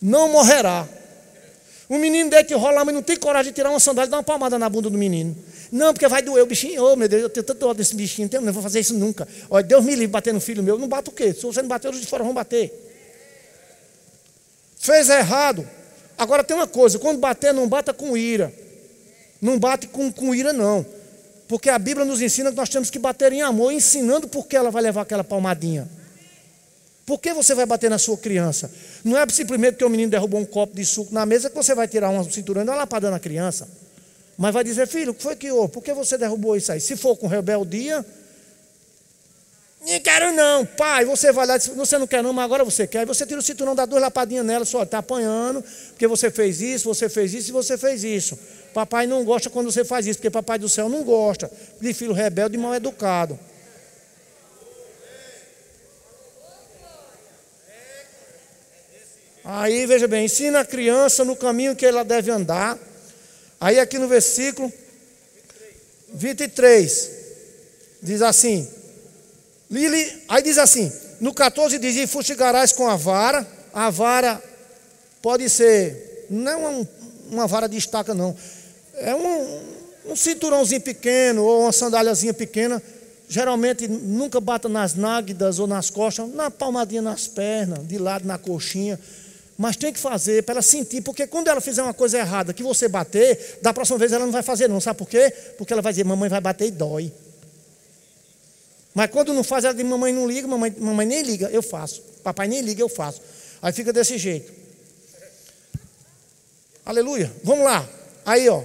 não 0.00 0.28
morrerá. 0.28 0.88
O 1.92 1.98
menino 1.98 2.30
dele 2.30 2.44
que 2.44 2.54
rola, 2.54 2.86
mas 2.86 2.94
não 2.94 3.02
tem 3.02 3.18
coragem 3.18 3.52
de 3.52 3.54
tirar 3.54 3.68
uma 3.68 3.78
sandália 3.78 4.08
e 4.08 4.10
dar 4.10 4.16
uma 4.16 4.22
palmada 4.22 4.58
na 4.58 4.66
bunda 4.66 4.88
do 4.88 4.96
menino. 4.96 5.36
Não, 5.70 5.92
porque 5.92 6.08
vai 6.08 6.22
doer 6.22 6.42
o 6.42 6.46
bichinho. 6.46 6.82
Oh, 6.82 6.96
meu 6.96 7.06
Deus, 7.06 7.22
eu 7.22 7.28
tenho 7.28 7.44
tanto 7.44 7.66
ódio 7.66 7.84
desse 7.84 7.94
bichinho, 7.94 8.30
eu 8.32 8.40
não 8.40 8.50
vou 8.50 8.62
fazer 8.62 8.80
isso 8.80 8.94
nunca. 8.94 9.28
Olha, 9.50 9.62
Deus 9.62 9.84
me 9.84 9.90
livre 9.90 10.06
bater 10.06 10.32
no 10.32 10.40
filho 10.40 10.62
meu. 10.62 10.78
Não 10.78 10.88
bate 10.88 11.10
o 11.10 11.12
quê? 11.12 11.34
Se 11.34 11.42
você 11.42 11.60
não 11.60 11.68
bater, 11.68 11.90
os 11.90 12.00
de 12.00 12.06
fora 12.06 12.24
vão 12.24 12.32
bater. 12.32 12.72
Fez 14.78 15.10
errado. 15.10 15.68
Agora 16.16 16.42
tem 16.42 16.56
uma 16.56 16.66
coisa: 16.66 16.98
quando 16.98 17.18
bater, 17.18 17.52
não 17.52 17.68
bata 17.68 17.92
com 17.92 18.16
ira. 18.16 18.50
Não 19.38 19.58
bate 19.58 19.86
com, 19.86 20.10
com 20.10 20.34
ira, 20.34 20.50
não. 20.50 20.86
Porque 21.46 21.68
a 21.68 21.78
Bíblia 21.78 22.06
nos 22.06 22.22
ensina 22.22 22.50
que 22.50 22.56
nós 22.56 22.70
temos 22.70 22.88
que 22.88 22.98
bater 22.98 23.34
em 23.34 23.42
amor, 23.42 23.70
ensinando 23.70 24.26
por 24.26 24.46
que 24.46 24.56
ela 24.56 24.70
vai 24.70 24.82
levar 24.82 25.02
aquela 25.02 25.22
palmadinha. 25.22 25.86
Por 27.04 27.18
que 27.18 27.32
você 27.34 27.54
vai 27.54 27.66
bater 27.66 27.90
na 27.90 27.98
sua 27.98 28.16
criança? 28.16 28.70
Não 29.04 29.18
é 29.18 29.26
simplesmente 29.28 29.72
porque 29.72 29.84
o 29.84 29.90
menino 29.90 30.10
derrubou 30.10 30.40
um 30.40 30.44
copo 30.44 30.76
de 30.76 30.84
suco 30.84 31.12
na 31.12 31.26
mesa 31.26 31.50
que 31.50 31.56
você 31.56 31.74
vai 31.74 31.88
tirar 31.88 32.10
uma 32.10 32.22
cinturão 32.30 32.62
e 32.62 32.64
dar 32.64 32.72
uma 32.72 32.78
lapada 32.78 33.10
na 33.10 33.18
criança. 33.18 33.68
Mas 34.38 34.54
vai 34.54 34.64
dizer, 34.64 34.86
filho, 34.86 35.12
o 35.12 35.14
que 35.14 35.22
foi 35.22 35.36
que 35.36 35.50
houve? 35.50 35.72
Por 35.72 35.82
que 35.82 35.92
você 35.92 36.16
derrubou 36.16 36.56
isso 36.56 36.70
aí? 36.72 36.80
Se 36.80 36.96
for 36.96 37.16
com 37.16 37.26
rebeldia, 37.26 38.04
não 39.84 40.00
quero 40.00 40.32
não, 40.32 40.64
pai. 40.64 41.04
Você 41.04 41.32
vai 41.32 41.44
lá 41.44 41.58
você 41.58 41.98
não 41.98 42.06
quer 42.06 42.22
não, 42.22 42.32
mas 42.32 42.44
agora 42.44 42.64
você 42.64 42.86
quer. 42.86 43.00
Aí 43.00 43.06
você 43.06 43.26
tira 43.26 43.40
o 43.40 43.42
cinturão, 43.42 43.74
dá 43.74 43.84
duas 43.84 44.00
lapadinhas 44.00 44.46
nela, 44.46 44.64
só 44.64 44.84
está 44.84 44.98
apanhando, 44.98 45.62
porque 45.88 46.06
você 46.06 46.30
fez 46.30 46.60
isso, 46.60 46.84
você 46.84 47.08
fez 47.08 47.34
isso 47.34 47.50
e 47.50 47.52
você 47.52 47.76
fez 47.76 48.04
isso. 48.04 48.38
Papai 48.72 49.06
não 49.06 49.24
gosta 49.24 49.50
quando 49.50 49.70
você 49.70 49.84
faz 49.84 50.06
isso, 50.06 50.18
porque 50.18 50.30
papai 50.30 50.58
do 50.58 50.68
céu 50.68 50.88
não 50.88 51.02
gosta 51.02 51.50
de 51.80 51.92
filho 51.92 52.12
rebelde 52.12 52.56
e 52.56 52.58
mal 52.58 52.74
educado. 52.74 53.38
Aí, 59.44 59.86
veja 59.86 60.06
bem, 60.06 60.26
ensina 60.26 60.60
a 60.60 60.64
criança 60.64 61.24
no 61.24 61.34
caminho 61.34 61.74
que 61.74 61.84
ela 61.84 62.04
deve 62.04 62.30
andar. 62.30 62.78
Aí, 63.60 63.80
aqui 63.80 63.98
no 63.98 64.06
versículo 64.06 64.72
23, 66.14 67.10
diz 68.00 68.22
assim: 68.22 68.68
aí 70.28 70.42
diz 70.42 70.58
assim, 70.58 70.92
no 71.20 71.34
14 71.34 71.78
diz: 71.78 71.96
E 71.96 72.06
fustigarás 72.06 72.72
com 72.72 72.86
a 72.86 72.94
vara. 72.94 73.46
A 73.74 73.90
vara 73.90 74.40
pode 75.22 75.48
ser, 75.48 76.26
não 76.28 76.52
é 76.52 76.56
um, 76.56 76.86
uma 77.30 77.46
vara 77.46 77.66
de 77.66 77.76
estaca, 77.76 78.14
não. 78.14 78.36
É 78.96 79.14
um, 79.14 79.60
um 80.12 80.16
cinturãozinho 80.16 80.82
pequeno 80.82 81.42
ou 81.42 81.62
uma 81.62 81.72
sandáliazinha 81.72 82.34
pequena. 82.34 82.82
Geralmente 83.28 83.88
nunca 83.88 84.38
bata 84.40 84.68
nas 84.68 84.94
náguidas 84.94 85.58
ou 85.58 85.66
nas 85.66 85.88
costas, 85.88 86.28
na 86.34 86.50
palmadinha 86.50 87.00
nas 87.00 87.26
pernas, 87.26 87.88
de 87.88 87.96
lado 87.96 88.26
na 88.26 88.36
coxinha 88.36 89.00
mas 89.62 89.76
tem 89.76 89.92
que 89.92 90.00
fazer 90.00 90.42
para 90.42 90.54
ela 90.54 90.62
sentir, 90.62 91.02
porque 91.02 91.24
quando 91.24 91.46
ela 91.46 91.60
fizer 91.60 91.84
uma 91.84 91.94
coisa 91.94 92.18
errada 92.18 92.52
que 92.52 92.64
você 92.64 92.88
bater, 92.88 93.60
da 93.62 93.72
próxima 93.72 93.96
vez 93.96 94.12
ela 94.12 94.24
não 94.24 94.32
vai 94.32 94.42
fazer, 94.42 94.68
não. 94.68 94.80
Sabe 94.80 94.98
por 94.98 95.08
quê? 95.08 95.32
Porque 95.56 95.72
ela 95.72 95.80
vai 95.80 95.92
dizer: 95.92 96.02
mamãe 96.02 96.28
vai 96.28 96.40
bater 96.40 96.66
e 96.66 96.72
dói. 96.72 97.12
Mas 98.92 99.08
quando 99.12 99.32
não 99.32 99.44
faz, 99.44 99.64
ela 99.64 99.72
diz: 99.72 99.86
mamãe 99.86 100.12
não 100.12 100.26
liga, 100.26 100.48
mamãe, 100.48 100.74
mamãe 100.76 101.06
nem 101.06 101.22
liga, 101.22 101.48
eu 101.52 101.62
faço. 101.62 102.02
Papai 102.24 102.48
nem 102.48 102.60
liga, 102.60 102.82
eu 102.82 102.88
faço. 102.88 103.22
Aí 103.62 103.72
fica 103.72 103.92
desse 103.92 104.18
jeito. 104.18 104.52
Aleluia. 106.84 107.32
Vamos 107.44 107.64
lá. 107.64 107.88
Aí, 108.26 108.48
ó. 108.48 108.64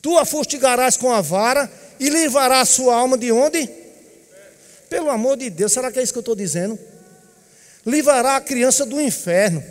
Tu 0.00 0.16
a 0.16 0.24
fustigarás 0.24 0.96
com 0.96 1.12
a 1.12 1.20
vara 1.20 1.70
e 2.00 2.08
livrarás 2.08 2.70
sua 2.70 2.96
alma 2.96 3.18
de 3.18 3.30
onde? 3.30 3.68
Pelo 4.88 5.10
amor 5.10 5.36
de 5.36 5.50
Deus, 5.50 5.70
será 5.70 5.92
que 5.92 5.98
é 5.98 6.02
isso 6.02 6.14
que 6.14 6.18
eu 6.18 6.20
estou 6.20 6.34
dizendo? 6.34 6.78
Livrará 7.86 8.36
a 8.36 8.40
criança 8.40 8.84
do 8.84 9.00
inferno. 9.00 9.62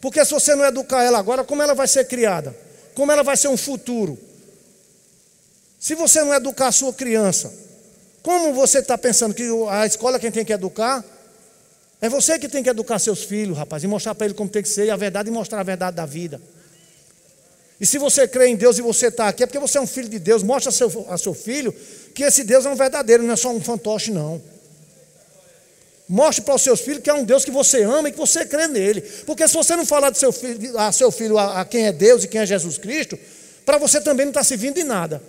Porque 0.00 0.24
se 0.24 0.32
você 0.32 0.54
não 0.54 0.64
educar 0.64 1.02
ela 1.02 1.18
agora, 1.18 1.42
como 1.42 1.62
ela 1.62 1.74
vai 1.74 1.88
ser 1.88 2.06
criada? 2.06 2.54
Como 2.94 3.10
ela 3.10 3.22
vai 3.22 3.36
ser 3.36 3.48
um 3.48 3.56
futuro? 3.56 4.18
Se 5.80 5.94
você 5.94 6.22
não 6.22 6.34
educar 6.34 6.68
a 6.68 6.72
sua 6.72 6.92
criança, 6.92 7.52
como 8.22 8.52
você 8.52 8.80
está 8.80 8.98
pensando 8.98 9.34
que 9.34 9.48
a 9.70 9.86
escola 9.86 10.18
quem 10.18 10.30
tem 10.30 10.44
que 10.44 10.52
educar? 10.52 11.04
É 12.00 12.08
você 12.08 12.38
que 12.38 12.48
tem 12.48 12.62
que 12.62 12.68
educar 12.68 12.98
seus 12.98 13.24
filhos, 13.24 13.56
rapaz, 13.56 13.82
e 13.82 13.86
mostrar 13.86 14.14
para 14.14 14.26
ele 14.26 14.34
como 14.34 14.48
tem 14.48 14.62
que 14.62 14.68
ser, 14.68 14.86
e 14.86 14.90
a 14.90 14.96
verdade 14.96 15.28
e 15.28 15.32
mostrar 15.32 15.60
a 15.60 15.64
verdade 15.64 15.96
da 15.96 16.06
vida. 16.06 16.40
E 17.80 17.86
se 17.86 17.98
você 17.98 18.26
crê 18.26 18.48
em 18.48 18.56
Deus 18.56 18.78
e 18.78 18.82
você 18.82 19.06
está 19.06 19.28
aqui, 19.28 19.42
é 19.42 19.46
porque 19.46 19.58
você 19.58 19.78
é 19.78 19.80
um 19.80 19.86
filho 19.86 20.08
de 20.08 20.18
Deus, 20.18 20.42
mostra 20.42 20.70
a 20.70 20.72
seu, 20.72 21.06
a 21.08 21.18
seu 21.18 21.34
filho 21.34 21.74
que 22.14 22.24
esse 22.24 22.44
Deus 22.44 22.66
é 22.66 22.70
um 22.70 22.74
verdadeiro, 22.74 23.22
não 23.22 23.32
é 23.32 23.36
só 23.36 23.50
um 23.50 23.60
fantoche, 23.60 24.10
não. 24.10 24.40
Mostre 26.08 26.42
para 26.42 26.54
os 26.54 26.62
seus 26.62 26.80
filhos 26.80 27.02
que 27.02 27.10
é 27.10 27.14
um 27.14 27.22
Deus 27.22 27.44
que 27.44 27.50
você 27.50 27.82
ama 27.82 28.08
e 28.08 28.12
que 28.12 28.18
você 28.18 28.46
crê 28.46 28.66
nele. 28.66 29.02
Porque 29.26 29.46
se 29.46 29.54
você 29.54 29.76
não 29.76 29.84
falar 29.84 30.08
do 30.08 30.16
seu 30.16 30.32
filho, 30.32 30.78
a 30.78 30.90
seu 30.90 31.10
filho 31.10 31.36
a, 31.36 31.60
a 31.60 31.64
quem 31.66 31.86
é 31.86 31.92
Deus 31.92 32.24
e 32.24 32.28
quem 32.28 32.40
é 32.40 32.46
Jesus 32.46 32.78
Cristo, 32.78 33.18
para 33.66 33.76
você 33.76 34.00
também 34.00 34.24
não 34.24 34.30
está 34.30 34.42
servindo 34.42 34.76
de 34.76 34.84
nada. 34.84 35.22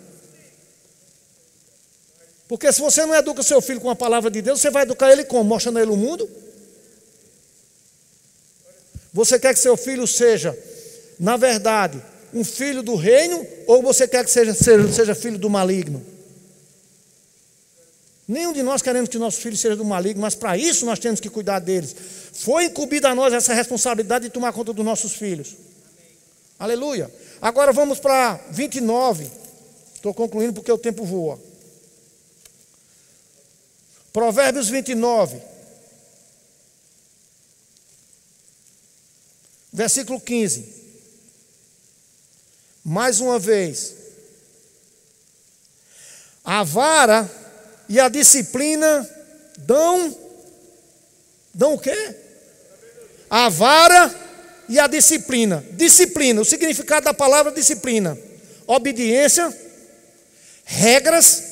Porque 2.47 2.71
se 2.71 2.79
você 2.79 3.05
não 3.05 3.13
educa 3.13 3.43
seu 3.43 3.61
filho 3.61 3.81
com 3.81 3.89
a 3.89 3.95
palavra 3.95 4.31
de 4.31 4.41
Deus, 4.41 4.61
você 4.61 4.71
vai 4.71 4.83
educar 4.83 5.11
ele 5.11 5.25
como? 5.25 5.43
Mostrando 5.43 5.79
ele 5.79 5.91
o 5.91 5.97
mundo? 5.97 6.29
Você 9.11 9.37
quer 9.37 9.53
que 9.53 9.59
seu 9.59 9.75
filho 9.75 10.07
seja, 10.07 10.57
na 11.19 11.35
verdade, 11.35 12.01
um 12.33 12.43
filho 12.43 12.81
do 12.81 12.95
reino, 12.95 13.45
ou 13.67 13.81
você 13.81 14.07
quer 14.07 14.23
que 14.23 14.31
seja, 14.31 14.53
seja, 14.53 14.91
seja 14.91 15.13
filho 15.13 15.37
do 15.37 15.49
maligno? 15.49 16.01
Nenhum 18.29 18.53
de 18.53 18.61
nós 18.61 18.83
queremos 18.83 19.09
que 19.09 19.17
nossos 19.17 19.41
filhos 19.41 19.59
sejam 19.59 19.75
do 19.75 19.83
maligno, 19.83 20.21
mas 20.21 20.35
para 20.35 20.55
isso 20.55 20.85
nós 20.85 20.99
temos 20.99 21.19
que 21.19 21.31
cuidar 21.31 21.57
deles. 21.57 21.95
Foi 22.31 22.65
incumbida 22.65 23.09
a 23.09 23.15
nós 23.15 23.33
essa 23.33 23.55
responsabilidade 23.55 24.25
de 24.25 24.29
tomar 24.29 24.53
conta 24.53 24.71
dos 24.71 24.85
nossos 24.85 25.13
filhos. 25.13 25.55
Aleluia. 26.59 27.11
Agora 27.41 27.73
vamos 27.73 27.99
para 27.99 28.35
29. 28.51 29.27
Estou 29.95 30.13
concluindo 30.13 30.53
porque 30.53 30.71
o 30.71 30.77
tempo 30.77 31.03
voa. 31.05 31.41
Provérbios 34.13 34.69
29. 34.69 35.41
Versículo 39.73 40.21
15. 40.21 40.71
Mais 42.85 43.19
uma 43.19 43.39
vez. 43.39 43.95
A 46.45 46.63
vara 46.63 47.38
e 47.89 47.99
a 47.99 48.07
disciplina 48.07 49.09
dão 49.57 50.15
dão 51.51 51.73
o 51.73 51.79
quê? 51.79 52.15
A 53.27 53.49
vara 53.49 54.13
e 54.69 54.79
a 54.79 54.85
disciplina. 54.85 55.65
Disciplina, 55.71 56.39
o 56.39 56.45
significado 56.45 57.05
da 57.05 57.13
palavra 57.13 57.51
disciplina. 57.51 58.17
Obediência, 58.67 59.51
regras. 60.63 61.49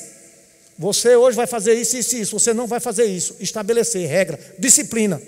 Você 0.78 1.16
hoje 1.16 1.36
vai 1.36 1.48
fazer 1.48 1.74
isso, 1.74 1.96
isso, 1.96 2.16
isso. 2.16 2.38
Você 2.38 2.54
não 2.54 2.68
vai 2.68 2.78
fazer 2.78 3.04
isso. 3.06 3.36
Estabelecer 3.40 4.08
regra, 4.08 4.38
disciplina. 4.58 5.20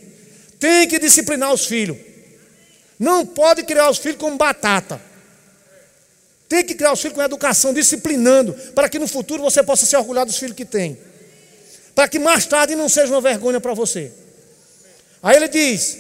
Tem 0.60 0.86
que 0.86 0.98
disciplinar 1.00 1.52
os 1.52 1.66
filhos. 1.66 1.96
Não 2.96 3.26
pode 3.26 3.64
criar 3.64 3.90
os 3.90 3.98
filhos 3.98 4.18
como 4.18 4.36
batata. 4.36 5.09
Tem 6.50 6.64
que 6.64 6.74
criar 6.74 6.92
os 6.92 7.00
filhos 7.00 7.14
com 7.14 7.22
educação, 7.22 7.72
disciplinando, 7.72 8.52
para 8.74 8.88
que 8.88 8.98
no 8.98 9.06
futuro 9.06 9.40
você 9.40 9.62
possa 9.62 9.86
se 9.86 9.96
orgulhar 9.96 10.26
dos 10.26 10.36
filhos 10.36 10.56
que 10.56 10.64
tem. 10.64 10.98
Para 11.94 12.08
que 12.08 12.18
mais 12.18 12.44
tarde 12.44 12.74
não 12.74 12.88
seja 12.88 13.12
uma 13.14 13.20
vergonha 13.20 13.60
para 13.60 13.72
você. 13.72 14.10
Aí 15.22 15.36
ele 15.36 15.46
diz: 15.46 15.96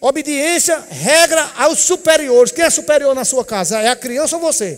obediência, 0.00 0.84
regra 0.90 1.52
aos 1.54 1.78
superiores. 1.78 2.50
Quem 2.50 2.64
é 2.64 2.68
superior 2.70 3.14
na 3.14 3.24
sua 3.24 3.44
casa? 3.44 3.80
É 3.80 3.86
a 3.86 3.94
criança 3.94 4.34
ou 4.34 4.42
você? 4.42 4.76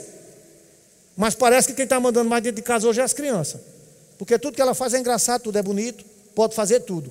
Mas 1.17 1.35
parece 1.35 1.69
que 1.69 1.75
quem 1.75 1.85
está 1.85 1.99
mandando 1.99 2.29
mais 2.29 2.43
dentro 2.43 2.57
de 2.57 2.63
casa 2.63 2.87
hoje 2.87 3.01
é 3.01 3.03
as 3.03 3.15
crianças. 3.15 3.63
Porque 4.19 4.39
tudo 4.39 4.57
que 4.57 4.61
ela 4.61 4.75
faz 4.75 4.93
é 4.93 4.99
engraçado, 4.99 5.41
tudo 5.41 5.59
é 5.59 5.63
bonito, 5.63 6.05
pode 6.35 6.55
fazer 6.55 6.81
tudo. 6.81 7.11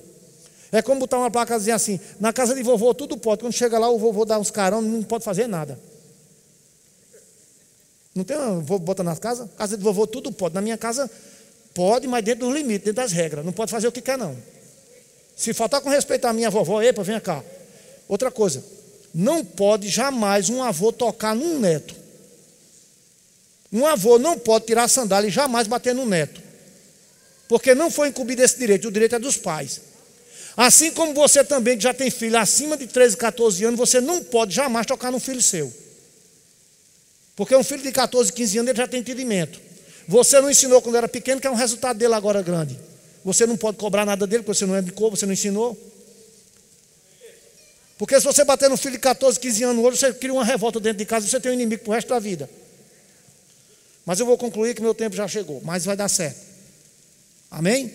É 0.70 0.80
como 0.80 1.00
botar 1.00 1.18
uma 1.18 1.32
placa 1.32 1.58
dizendo 1.58 1.74
assim: 1.74 1.98
na 2.20 2.32
casa 2.32 2.54
de 2.54 2.62
vovô 2.62 2.94
tudo 2.94 3.16
pode. 3.16 3.40
Quando 3.40 3.54
chega 3.54 3.76
lá, 3.76 3.90
o 3.90 3.98
vovô 3.98 4.24
dá 4.24 4.38
uns 4.38 4.52
carão, 4.52 4.80
não 4.80 5.02
pode 5.02 5.24
fazer 5.24 5.48
nada. 5.48 5.76
Não 8.18 8.24
tem 8.24 8.36
uma, 8.36 8.58
vou 8.58 8.80
botar 8.80 9.04
na 9.04 9.14
casa? 9.16 9.48
Casa 9.56 9.76
de 9.76 9.82
vovô 9.84 10.04
tudo 10.04 10.32
pode. 10.32 10.52
Na 10.52 10.60
minha 10.60 10.76
casa 10.76 11.08
pode, 11.72 12.08
mas 12.08 12.24
dentro 12.24 12.46
dos 12.46 12.54
limites, 12.56 12.86
dentro 12.86 13.00
das 13.00 13.12
regras. 13.12 13.44
Não 13.44 13.52
pode 13.52 13.70
fazer 13.70 13.86
o 13.86 13.92
que 13.92 14.00
quer, 14.00 14.18
não. 14.18 14.36
Se 15.36 15.54
faltar 15.54 15.80
com 15.80 15.88
respeito 15.88 16.24
à 16.24 16.32
minha 16.32 16.50
vovó, 16.50 16.82
epa, 16.82 17.04
vem 17.04 17.20
cá. 17.20 17.44
Outra 18.08 18.28
coisa, 18.28 18.64
não 19.14 19.44
pode 19.44 19.88
jamais 19.88 20.50
um 20.50 20.60
avô 20.60 20.90
tocar 20.90 21.32
num 21.32 21.60
neto. 21.60 21.94
Um 23.72 23.86
avô 23.86 24.18
não 24.18 24.36
pode 24.36 24.66
tirar 24.66 24.82
a 24.82 24.88
sandália 24.88 25.28
e 25.28 25.30
jamais 25.30 25.68
bater 25.68 25.94
no 25.94 26.04
neto. 26.04 26.42
Porque 27.46 27.72
não 27.72 27.88
foi 27.88 28.08
incumbido 28.08 28.42
esse 28.42 28.58
direito, 28.58 28.88
o 28.88 28.90
direito 28.90 29.14
é 29.14 29.18
dos 29.20 29.36
pais. 29.36 29.80
Assim 30.56 30.90
como 30.90 31.14
você 31.14 31.44
também, 31.44 31.76
que 31.76 31.84
já 31.84 31.94
tem 31.94 32.10
filho 32.10 32.36
acima 32.36 32.76
de 32.76 32.88
13, 32.88 33.16
14 33.16 33.64
anos, 33.64 33.78
você 33.78 34.00
não 34.00 34.24
pode 34.24 34.56
jamais 34.56 34.86
tocar 34.86 35.12
no 35.12 35.20
filho 35.20 35.40
seu. 35.40 35.72
Porque 37.38 37.54
um 37.54 37.62
filho 37.62 37.84
de 37.84 37.92
14, 37.92 38.32
15 38.32 38.58
anos 38.58 38.70
ele 38.70 38.78
já 38.78 38.88
tem 38.88 38.98
entendimento. 38.98 39.60
Você 40.08 40.40
não 40.40 40.50
ensinou 40.50 40.82
quando 40.82 40.96
era 40.96 41.06
pequeno, 41.06 41.40
que 41.40 41.46
é 41.46 41.50
um 41.50 41.54
resultado 41.54 41.96
dele 41.96 42.12
agora 42.12 42.42
grande. 42.42 42.76
Você 43.24 43.46
não 43.46 43.56
pode 43.56 43.76
cobrar 43.76 44.04
nada 44.04 44.26
dele, 44.26 44.42
porque 44.42 44.58
você 44.58 44.66
não 44.66 44.76
educou, 44.76 45.08
você 45.08 45.24
não 45.24 45.32
ensinou. 45.32 45.78
Porque 47.96 48.18
se 48.18 48.26
você 48.26 48.42
bater 48.42 48.68
no 48.68 48.76
filho 48.76 48.94
de 48.94 48.98
14, 48.98 49.38
15 49.38 49.62
anos 49.62 49.84
hoje, 49.84 49.98
você 49.98 50.12
cria 50.12 50.32
uma 50.32 50.44
revolta 50.44 50.80
dentro 50.80 50.98
de 50.98 51.04
casa 51.04 51.26
e 51.26 51.30
você 51.30 51.38
tem 51.38 51.52
um 51.52 51.54
inimigo 51.54 51.84
para 51.84 51.90
o 51.92 51.94
resto 51.94 52.08
da 52.08 52.18
vida. 52.18 52.50
Mas 54.04 54.18
eu 54.18 54.26
vou 54.26 54.36
concluir 54.36 54.74
que 54.74 54.82
meu 54.82 54.92
tempo 54.92 55.14
já 55.14 55.28
chegou, 55.28 55.62
mas 55.64 55.84
vai 55.84 55.96
dar 55.96 56.08
certo. 56.08 56.40
Amém? 57.52 57.92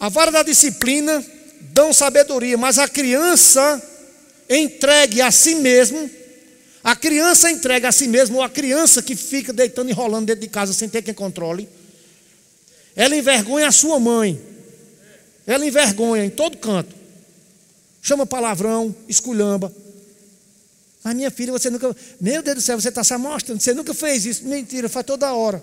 A 0.00 0.08
vara 0.08 0.32
da 0.32 0.42
disciplina 0.42 1.24
dão 1.60 1.92
sabedoria, 1.92 2.58
mas 2.58 2.76
a 2.76 2.88
criança 2.88 3.80
entregue 4.50 5.22
a 5.22 5.30
si 5.30 5.54
mesmo, 5.54 6.10
a 6.86 6.94
criança 6.94 7.50
entregue 7.50 7.84
a 7.84 7.90
si 7.90 8.06
mesmo, 8.06 8.36
ou 8.36 8.44
a 8.44 8.48
criança 8.48 9.02
que 9.02 9.16
fica 9.16 9.52
deitando 9.52 9.90
e 9.90 9.92
rolando 9.92 10.26
dentro 10.26 10.42
de 10.42 10.46
casa 10.46 10.72
sem 10.72 10.88
ter 10.88 11.02
quem 11.02 11.12
controle, 11.12 11.68
ela 12.94 13.16
envergonha 13.16 13.66
a 13.66 13.72
sua 13.72 13.98
mãe. 13.98 14.40
Ela 15.44 15.66
envergonha 15.66 16.24
em 16.24 16.30
todo 16.30 16.56
canto. 16.58 16.94
Chama 18.00 18.24
palavrão, 18.24 18.94
esculhamba. 19.08 19.74
Mas 21.02 21.16
minha 21.16 21.28
filha, 21.28 21.50
você 21.50 21.70
nunca. 21.70 21.92
Meu 22.20 22.40
Deus 22.40 22.58
do 22.58 22.62
céu, 22.62 22.80
você 22.80 22.90
está 22.90 23.02
se 23.02 23.12
amostrando, 23.12 23.60
você 23.60 23.74
nunca 23.74 23.92
fez 23.92 24.24
isso. 24.24 24.44
Mentira, 24.44 24.88
faz 24.88 25.04
toda 25.04 25.34
hora. 25.34 25.60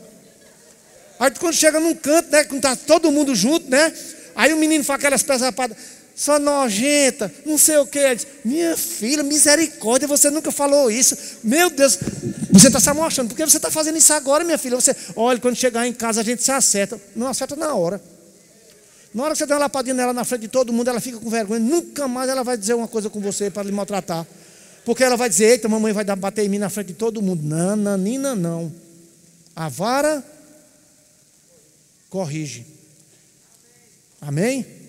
Aí 1.17 1.31
quando 1.39 1.55
chega 1.55 1.79
num 1.79 1.95
canto, 1.95 2.29
né? 2.33 2.43
Quando 2.43 2.57
está 2.57 2.75
todo 2.75 3.09
mundo 3.09 3.33
junto, 3.33 3.69
né? 3.69 3.93
Aí 4.35 4.51
o 4.51 4.57
menino 4.57 4.83
faz 4.83 4.99
aquelas 4.99 5.23
pesadas 5.23 5.77
só 6.15 6.37
nojenta, 6.37 7.33
não 7.45 7.57
sei 7.57 7.77
o 7.77 7.87
que. 7.87 7.99
Minha 8.45 8.77
filha, 8.77 9.23
misericórdia, 9.23 10.07
você 10.07 10.29
nunca 10.29 10.51
falou 10.51 10.91
isso. 10.91 11.17
Meu 11.43 11.69
Deus, 11.69 11.97
você 12.51 12.67
está 12.67 12.79
se 12.79 12.89
amostrando, 12.89 13.29
por 13.29 13.35
que 13.35 13.45
você 13.45 13.57
está 13.57 13.71
fazendo 13.71 13.97
isso 13.97 14.13
agora, 14.13 14.43
minha 14.43 14.57
filha? 14.57 14.75
Você, 14.75 14.95
olha, 15.15 15.39
quando 15.39 15.55
chegar 15.55 15.87
em 15.87 15.93
casa 15.93 16.21
a 16.21 16.23
gente 16.23 16.43
se 16.43 16.51
acerta. 16.51 17.01
Não 17.15 17.27
acerta 17.27 17.55
na 17.55 17.73
hora. 17.73 17.99
Na 19.13 19.23
hora 19.23 19.33
que 19.33 19.39
você 19.39 19.45
dá 19.45 19.55
uma 19.55 19.61
lapadinha 19.61 19.93
nela 19.93 20.13
na 20.13 20.23
frente 20.23 20.41
de 20.41 20.47
todo 20.47 20.73
mundo, 20.73 20.87
ela 20.87 20.99
fica 20.99 21.19
com 21.19 21.29
vergonha. 21.29 21.59
Nunca 21.59 22.07
mais 22.07 22.29
ela 22.29 22.43
vai 22.43 22.57
dizer 22.57 22.73
uma 22.73 22.87
coisa 22.87 23.09
com 23.09 23.19
você 23.19 23.49
para 23.49 23.63
lhe 23.63 23.71
maltratar. 23.71 24.25
Porque 24.85 25.03
ela 25.03 25.15
vai 25.15 25.29
dizer, 25.29 25.45
eita, 25.45 25.69
mamãe 25.69 25.93
vai 25.93 26.03
bater 26.03 26.45
em 26.45 26.49
mim 26.49 26.57
na 26.57 26.69
frente 26.69 26.87
de 26.87 26.93
todo 26.93 27.21
mundo. 27.21 27.43
Não, 27.43 27.75
nanina, 27.75 28.35
não. 28.35 28.73
A 29.55 29.69
vara 29.69 30.23
corrige. 32.09 32.65
Amém? 34.19 34.82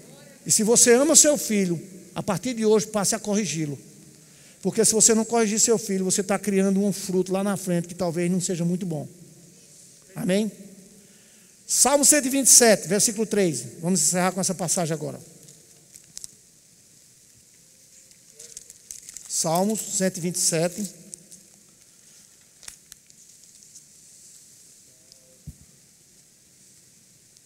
E 0.46 0.50
se 0.50 0.62
você 0.62 0.92
ama 0.92 1.16
seu 1.16 1.38
filho, 1.38 1.80
a 2.14 2.22
partir 2.22 2.54
de 2.54 2.64
hoje 2.64 2.86
passe 2.86 3.14
a 3.14 3.18
corrigi-lo. 3.18 3.78
Porque 4.62 4.84
se 4.84 4.92
você 4.92 5.14
não 5.14 5.24
corrigir 5.24 5.60
seu 5.60 5.76
filho, 5.76 6.04
você 6.04 6.20
está 6.20 6.38
criando 6.38 6.82
um 6.82 6.92
fruto 6.92 7.32
lá 7.32 7.44
na 7.44 7.56
frente 7.56 7.88
que 7.88 7.94
talvez 7.94 8.30
não 8.30 8.40
seja 8.40 8.64
muito 8.64 8.86
bom. 8.86 9.06
Amém? 10.14 10.50
Salmo 11.66 12.04
127, 12.04 12.88
versículo 12.88 13.26
3. 13.26 13.64
Vamos 13.80 14.00
encerrar 14.00 14.32
com 14.32 14.40
essa 14.40 14.54
passagem 14.54 14.94
agora. 14.94 15.20
Salmos 19.28 19.80
127. 19.80 21.04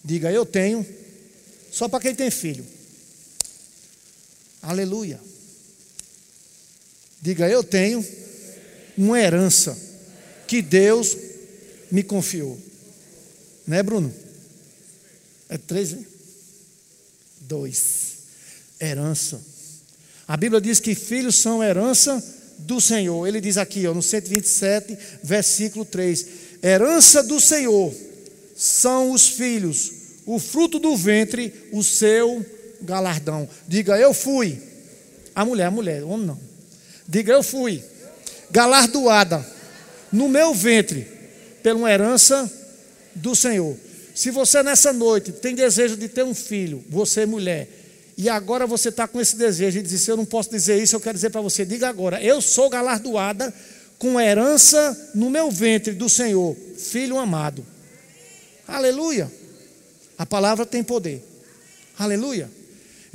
Diga, 0.04 0.30
eu 0.30 0.46
tenho, 0.46 0.86
só 1.72 1.88
para 1.88 2.00
quem 2.00 2.14
tem 2.14 2.30
filho. 2.30 2.77
Aleluia. 4.62 5.20
Diga, 7.20 7.48
eu 7.48 7.62
tenho 7.64 8.04
uma 8.96 9.20
herança 9.20 9.76
que 10.46 10.62
Deus 10.62 11.16
me 11.90 12.02
confiou. 12.02 12.58
Né, 13.66 13.82
Bruno? 13.82 14.12
É 15.48 15.58
três, 15.58 15.92
né? 15.92 16.04
Dois. 17.40 18.18
Herança. 18.80 19.40
A 20.26 20.36
Bíblia 20.36 20.60
diz 20.60 20.78
que 20.80 20.94
filhos 20.94 21.36
são 21.36 21.62
herança 21.62 22.22
do 22.58 22.80
Senhor. 22.80 23.26
Ele 23.26 23.40
diz 23.40 23.56
aqui, 23.56 23.86
ó, 23.86 23.94
no 23.94 24.02
127, 24.02 24.98
versículo 25.22 25.84
3: 25.84 26.26
Herança 26.62 27.22
do 27.22 27.40
Senhor 27.40 27.94
são 28.56 29.12
os 29.12 29.28
filhos, 29.28 29.92
o 30.26 30.38
fruto 30.38 30.78
do 30.78 30.96
ventre, 30.96 31.52
o 31.72 31.82
seu 31.82 32.44
galardão. 32.80 33.48
Diga, 33.66 33.98
eu 33.98 34.12
fui. 34.12 34.60
A 35.34 35.44
mulher, 35.44 35.66
a 35.66 35.70
mulher, 35.70 36.02
o 36.02 36.08
homem 36.08 36.26
não. 36.26 36.40
Diga, 37.06 37.32
eu 37.32 37.42
fui 37.42 37.82
galardoada 38.50 39.44
no 40.12 40.28
meu 40.28 40.54
ventre 40.54 41.06
pela 41.62 41.78
uma 41.78 41.90
herança 41.90 42.50
do 43.14 43.34
Senhor. 43.34 43.76
Se 44.14 44.30
você 44.30 44.62
nessa 44.62 44.92
noite 44.92 45.32
tem 45.32 45.54
desejo 45.54 45.96
de 45.96 46.08
ter 46.08 46.24
um 46.24 46.34
filho, 46.34 46.84
você 46.88 47.24
mulher, 47.24 47.68
e 48.16 48.28
agora 48.28 48.66
você 48.66 48.88
está 48.88 49.06
com 49.06 49.20
esse 49.20 49.36
desejo 49.36 49.78
e 49.78 49.82
diz: 49.82 50.08
Eu 50.08 50.16
não 50.16 50.24
posso 50.24 50.50
dizer 50.50 50.82
isso, 50.82 50.96
eu 50.96 51.00
quero 51.00 51.14
dizer 51.14 51.30
para 51.30 51.40
você, 51.40 51.64
diga 51.64 51.88
agora, 51.88 52.22
eu 52.22 52.40
sou 52.40 52.68
galardoada 52.68 53.52
com 53.98 54.20
herança 54.20 55.10
no 55.14 55.30
meu 55.30 55.50
ventre 55.50 55.92
do 55.92 56.08
Senhor, 56.08 56.56
filho 56.76 57.18
amado. 57.18 57.64
Aleluia. 58.66 59.30
A 60.16 60.26
palavra 60.26 60.66
tem 60.66 60.82
poder. 60.82 61.24
Aleluia. 61.96 62.50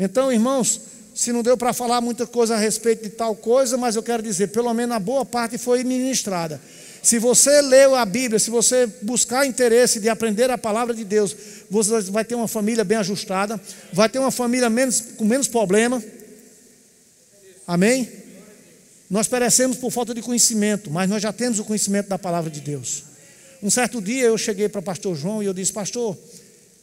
Então, 0.04 0.30
irmãos, 0.30 0.82
se 1.16 1.32
não 1.32 1.42
deu 1.42 1.56
para 1.56 1.72
falar 1.72 2.02
muita 2.02 2.28
coisa 2.28 2.56
a 2.56 2.58
respeito 2.58 3.04
de 3.04 3.10
tal 3.10 3.34
coisa, 3.34 3.78
mas 3.78 3.96
eu 3.96 4.04
quero 4.04 4.22
dizer, 4.22 4.48
pelo 4.48 4.74
menos 4.74 4.94
a 4.94 5.00
boa 5.00 5.24
parte 5.24 5.58
foi 5.58 5.82
ministrada. 5.82 6.60
Se 7.02 7.18
você 7.20 7.62
leu 7.62 7.96
a 7.96 8.06
Bíblia, 8.06 8.38
se 8.38 8.50
você 8.50 8.86
buscar 9.02 9.46
interesse 9.46 10.02
de 10.02 10.10
aprender 10.10 10.50
a 10.52 10.58
palavra 10.58 10.94
de 10.94 11.06
Deus, 11.06 11.34
você 11.70 12.02
vai 12.12 12.26
ter 12.26 12.36
uma 12.36 12.50
família 12.50 12.84
bem 12.84 12.98
ajustada, 12.98 13.60
vai 13.94 14.10
ter 14.10 14.20
uma 14.20 14.32
família 14.32 14.70
menos, 14.70 15.00
com 15.16 15.24
menos 15.24 15.48
problema. 15.48 16.04
Amém? 17.66 18.10
Nós 19.10 19.28
perecemos 19.28 19.78
por 19.78 19.90
falta 19.90 20.14
de 20.14 20.22
conhecimento, 20.22 20.92
mas 20.92 21.10
nós 21.10 21.22
já 21.22 21.32
temos 21.32 21.60
o 21.60 21.64
conhecimento 21.64 22.10
da 22.10 22.20
palavra 22.20 22.52
de 22.52 22.60
Deus. 22.60 23.04
Um 23.62 23.70
certo 23.70 24.02
dia 24.02 24.26
eu 24.26 24.38
cheguei 24.38 24.68
para 24.68 24.80
o 24.80 24.84
pastor 24.84 25.16
João 25.16 25.42
e 25.42 25.46
eu 25.46 25.54
disse, 25.54 25.72
pastor, 25.72 26.18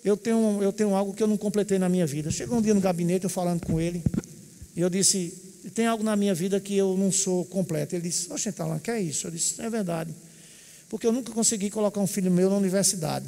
eu 0.05 0.17
tenho, 0.17 0.63
eu 0.63 0.73
tenho 0.73 0.95
algo 0.95 1.13
que 1.13 1.23
eu 1.23 1.27
não 1.27 1.37
completei 1.37 1.79
na 1.79 1.89
minha 1.89 2.07
vida. 2.07 2.31
Chegou 2.31 2.59
um 2.59 2.63
dia 2.63 2.75
no 2.75 2.81
gabinete, 2.81 3.25
eu 3.25 3.31
falando 3.31 3.67
com 3.67 3.81
ele, 3.81 4.03
e 4.75 4.81
eu 4.81 4.89
disse: 4.89 5.51
tem 5.75 5.87
algo 5.87 6.03
na 6.03 6.17
minha 6.17 6.35
vida 6.35 6.59
que 6.59 6.77
eu 6.77 6.97
não 6.97 7.13
sou 7.13 7.45
completo. 7.45 7.95
Ele 7.95 8.09
disse: 8.09 8.33
Oxe, 8.33 8.49
então, 8.49 8.79
que 8.79 8.91
é 8.91 9.01
isso? 9.01 9.27
Eu 9.27 9.31
disse: 9.31 9.61
é 9.61 9.69
verdade. 9.69 10.15
Porque 10.89 11.07
eu 11.07 11.13
nunca 11.13 11.33
consegui 11.33 11.71
colocar 11.71 12.01
um 12.01 12.07
filho 12.07 12.31
meu 12.31 12.49
na 12.49 12.57
universidade. 12.57 13.27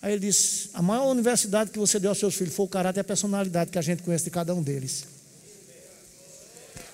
Aí 0.00 0.12
ele 0.12 0.20
disse: 0.20 0.70
a 0.72 0.80
maior 0.80 1.10
universidade 1.10 1.70
que 1.70 1.78
você 1.78 1.98
deu 1.98 2.10
aos 2.10 2.18
seus 2.18 2.34
filhos 2.34 2.54
foi 2.54 2.64
o 2.64 2.68
caráter 2.68 3.00
e 3.00 3.02
a 3.02 3.04
personalidade 3.04 3.70
que 3.70 3.78
a 3.78 3.82
gente 3.82 4.02
conhece 4.02 4.24
de 4.24 4.30
cada 4.30 4.54
um 4.54 4.62
deles. 4.62 5.04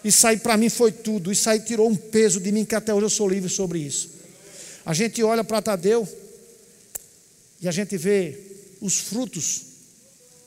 Isso 0.04 0.26
aí 0.26 0.36
para 0.36 0.56
mim 0.56 0.68
foi 0.68 0.92
tudo. 0.92 1.30
Isso 1.32 1.48
aí 1.48 1.60
tirou 1.60 1.88
um 1.88 1.96
peso 1.96 2.40
de 2.40 2.52
mim 2.52 2.64
que 2.64 2.74
até 2.74 2.92
hoje 2.92 3.06
eu 3.06 3.10
sou 3.10 3.28
livre 3.28 3.48
sobre 3.48 3.78
isso. 3.78 4.10
A 4.84 4.92
gente 4.92 5.22
olha 5.22 5.42
para 5.42 5.62
Tadeu 5.62 6.06
e 7.60 7.68
a 7.68 7.72
gente 7.72 7.96
vê 7.96 8.55
os 8.80 8.98
frutos 8.98 9.62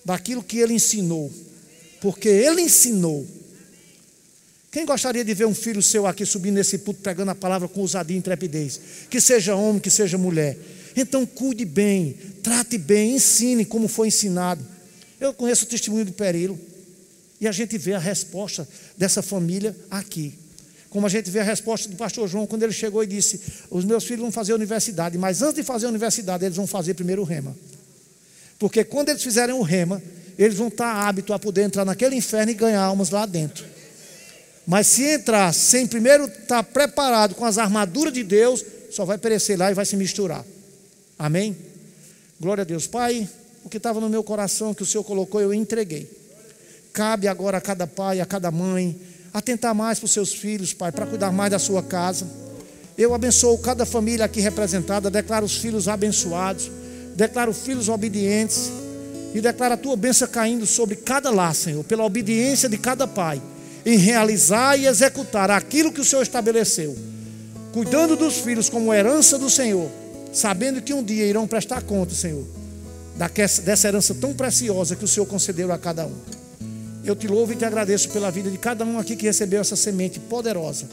daquilo 0.05 0.43
que 0.43 0.59
ele 0.59 0.73
ensinou. 0.73 1.32
Porque 2.01 2.30
ele 2.30 2.61
ensinou. 2.61 3.27
Quem 4.71 4.86
gostaria 4.86 5.23
de 5.23 5.34
ver 5.34 5.45
um 5.45 5.55
filho 5.55 5.82
seu 5.82 6.05
aqui 6.05 6.25
subindo 6.25 6.55
nesse 6.55 6.77
puto 6.80 7.01
pregando 7.01 7.32
a 7.32 7.36
palavra 7.36 7.67
com 7.67 7.82
ousadia 7.82 8.15
e 8.15 8.19
intrepidez? 8.19 8.80
Que 9.09 9.19
seja 9.19 9.55
homem, 9.55 9.82
que 9.82 9.89
seja 9.89 10.17
mulher. 10.17 10.57
Então 10.95 11.25
cuide 11.25 11.65
bem, 11.65 12.15
trate 12.43 12.77
bem, 12.77 13.15
ensine 13.15 13.65
como 13.65 13.88
foi 13.88 14.09
ensinado. 14.09 14.65
Eu 15.19 15.34
conheço 15.34 15.65
o 15.65 15.67
testemunho 15.67 16.05
do 16.05 16.11
Perilo. 16.13 16.59
E 17.41 17.47
a 17.47 17.51
gente 17.51 17.77
vê 17.77 17.93
a 17.93 17.99
resposta 17.99 18.67
dessa 18.97 19.21
família 19.21 19.75
aqui. 19.89 20.38
Como 20.89 21.05
a 21.05 21.09
gente 21.09 21.30
vê 21.30 21.39
a 21.39 21.43
resposta 21.43 21.88
do 21.88 21.95
pastor 21.95 22.27
João 22.27 22.45
quando 22.45 22.63
ele 22.63 22.73
chegou 22.73 23.03
e 23.03 23.07
disse: 23.07 23.39
Os 23.69 23.86
meus 23.86 24.03
filhos 24.03 24.21
vão 24.21 24.32
fazer 24.32 24.51
a 24.51 24.55
universidade, 24.55 25.17
mas 25.17 25.41
antes 25.41 25.55
de 25.55 25.63
fazer 25.63 25.86
a 25.86 25.89
universidade, 25.89 26.45
eles 26.45 26.57
vão 26.57 26.67
fazer 26.67 26.95
primeiro 26.95 27.21
o 27.21 27.25
rema. 27.25 27.55
Porque 28.60 28.84
quando 28.84 29.10
eles 29.10 29.24
fizerem 29.24 29.55
o 29.55 29.62
rema, 29.62 30.01
eles 30.38 30.55
vão 30.55 30.68
estar 30.68 31.07
hábitos 31.07 31.34
a 31.34 31.39
poder 31.39 31.64
entrar 31.64 31.86
naquele 31.86 32.16
inferno 32.16 32.51
e 32.51 32.55
ganhar 32.55 32.82
almas 32.82 33.10
lá 33.10 33.26
dentro. 33.26 33.66
Mas 34.68 34.86
se 34.88 35.03
entrar 35.03 35.53
sem 35.53 35.88
primeiro 35.88 36.26
estar 36.26 36.62
preparado 36.62 37.34
com 37.34 37.45
as 37.45 37.57
armaduras 37.57 38.14
de 38.14 38.24
Deus, 38.24 38.64
só 38.91 39.05
vai 39.05 39.18
perecer 39.18 39.57
lá 39.57 39.72
e 39.72 39.74
vai 39.74 39.86
se 39.86 39.95
misturar. 39.95 40.45
Amém? 41.18 41.57
Glória 42.39 42.62
a 42.62 42.66
Deus. 42.66 42.86
Pai, 42.86 43.28
o 43.64 43.70
que 43.70 43.78
estava 43.78 43.99
no 43.99 44.10
meu 44.10 44.24
coração 44.24 44.74
que 44.74 44.84
o 44.84 44.86
Senhor 44.86 45.03
colocou, 45.03 45.41
eu 45.41 45.53
entreguei. 45.53 46.10
Cabe 46.91 47.28
agora 47.28 47.57
a 47.57 47.62
cada 47.62 47.88
pai, 47.88 48.20
a 48.20 48.26
cada 48.26 48.51
mãe, 48.51 48.99
atentar 49.34 49.74
mais 49.74 49.99
para 49.99 50.05
os 50.05 50.12
seus 50.12 50.34
filhos, 50.34 50.74
Pai, 50.74 50.91
para 50.91 51.05
cuidar 51.05 51.32
mais 51.32 51.51
da 51.51 51.60
sua 51.60 51.82
casa. 51.82 52.28
Eu 52.97 53.14
abençoo 53.14 53.57
cada 53.60 53.86
família 53.86 54.26
aqui 54.26 54.41
representada, 54.41 55.10
declaro 55.10 55.45
os 55.45 55.57
filhos 55.57 55.88
abençoados 55.88 56.70
declaro 57.20 57.53
filhos 57.53 57.89
obedientes 57.89 58.72
e 59.34 59.41
declaro 59.41 59.74
a 59.74 59.78
tua 59.78 59.97
bênção 59.97 60.28
caindo 60.28 60.65
sobre 60.65 60.95
cada 60.95 61.30
lar, 61.30 61.53
Senhor, 61.53 61.84
pela 61.84 62.05
obediência 62.05 62.70
de 62.70 62.78
cada 62.78 63.05
pai, 63.05 63.41
em 63.86 63.97
realizar 63.97 64.78
e 64.78 64.88
executar 64.88 65.51
aquilo 65.51 65.91
que 65.91 65.99
o 65.99 66.05
Senhor 66.05 66.22
estabeleceu, 66.22 66.97
cuidando 67.74 68.15
dos 68.15 68.38
filhos 68.38 68.70
como 68.70 68.93
herança 68.93 69.38
do 69.38 69.49
Senhor, 69.49 69.89
sabendo 70.32 70.82
que 70.82 70.93
um 70.93 71.03
dia 71.03 71.26
irão 71.26 71.45
prestar 71.45 71.82
conta, 71.82 72.15
Senhor, 72.15 72.45
dessa 73.65 73.89
herança 73.89 74.15
tão 74.15 74.34
preciosa 74.34 74.95
que 74.95 75.03
o 75.03 75.07
Senhor 75.07 75.26
concedeu 75.26 75.72
a 75.74 75.78
cada 75.78 76.05
um. 76.05 76.15
eu 77.03 77.15
te 77.15 77.28
louvo 77.28 77.51
e 77.51 77.55
te 77.55 77.65
agradeço 77.65 78.09
pela 78.09 78.32
vida 78.32 78.49
de 78.49 78.57
cada 78.57 78.86
um 78.86 78.97
aqui 78.97 79.15
que 79.15 79.26
recebeu 79.26 79.59
essa 79.59 79.76
semente 79.76 80.20
poderosa. 80.20 80.88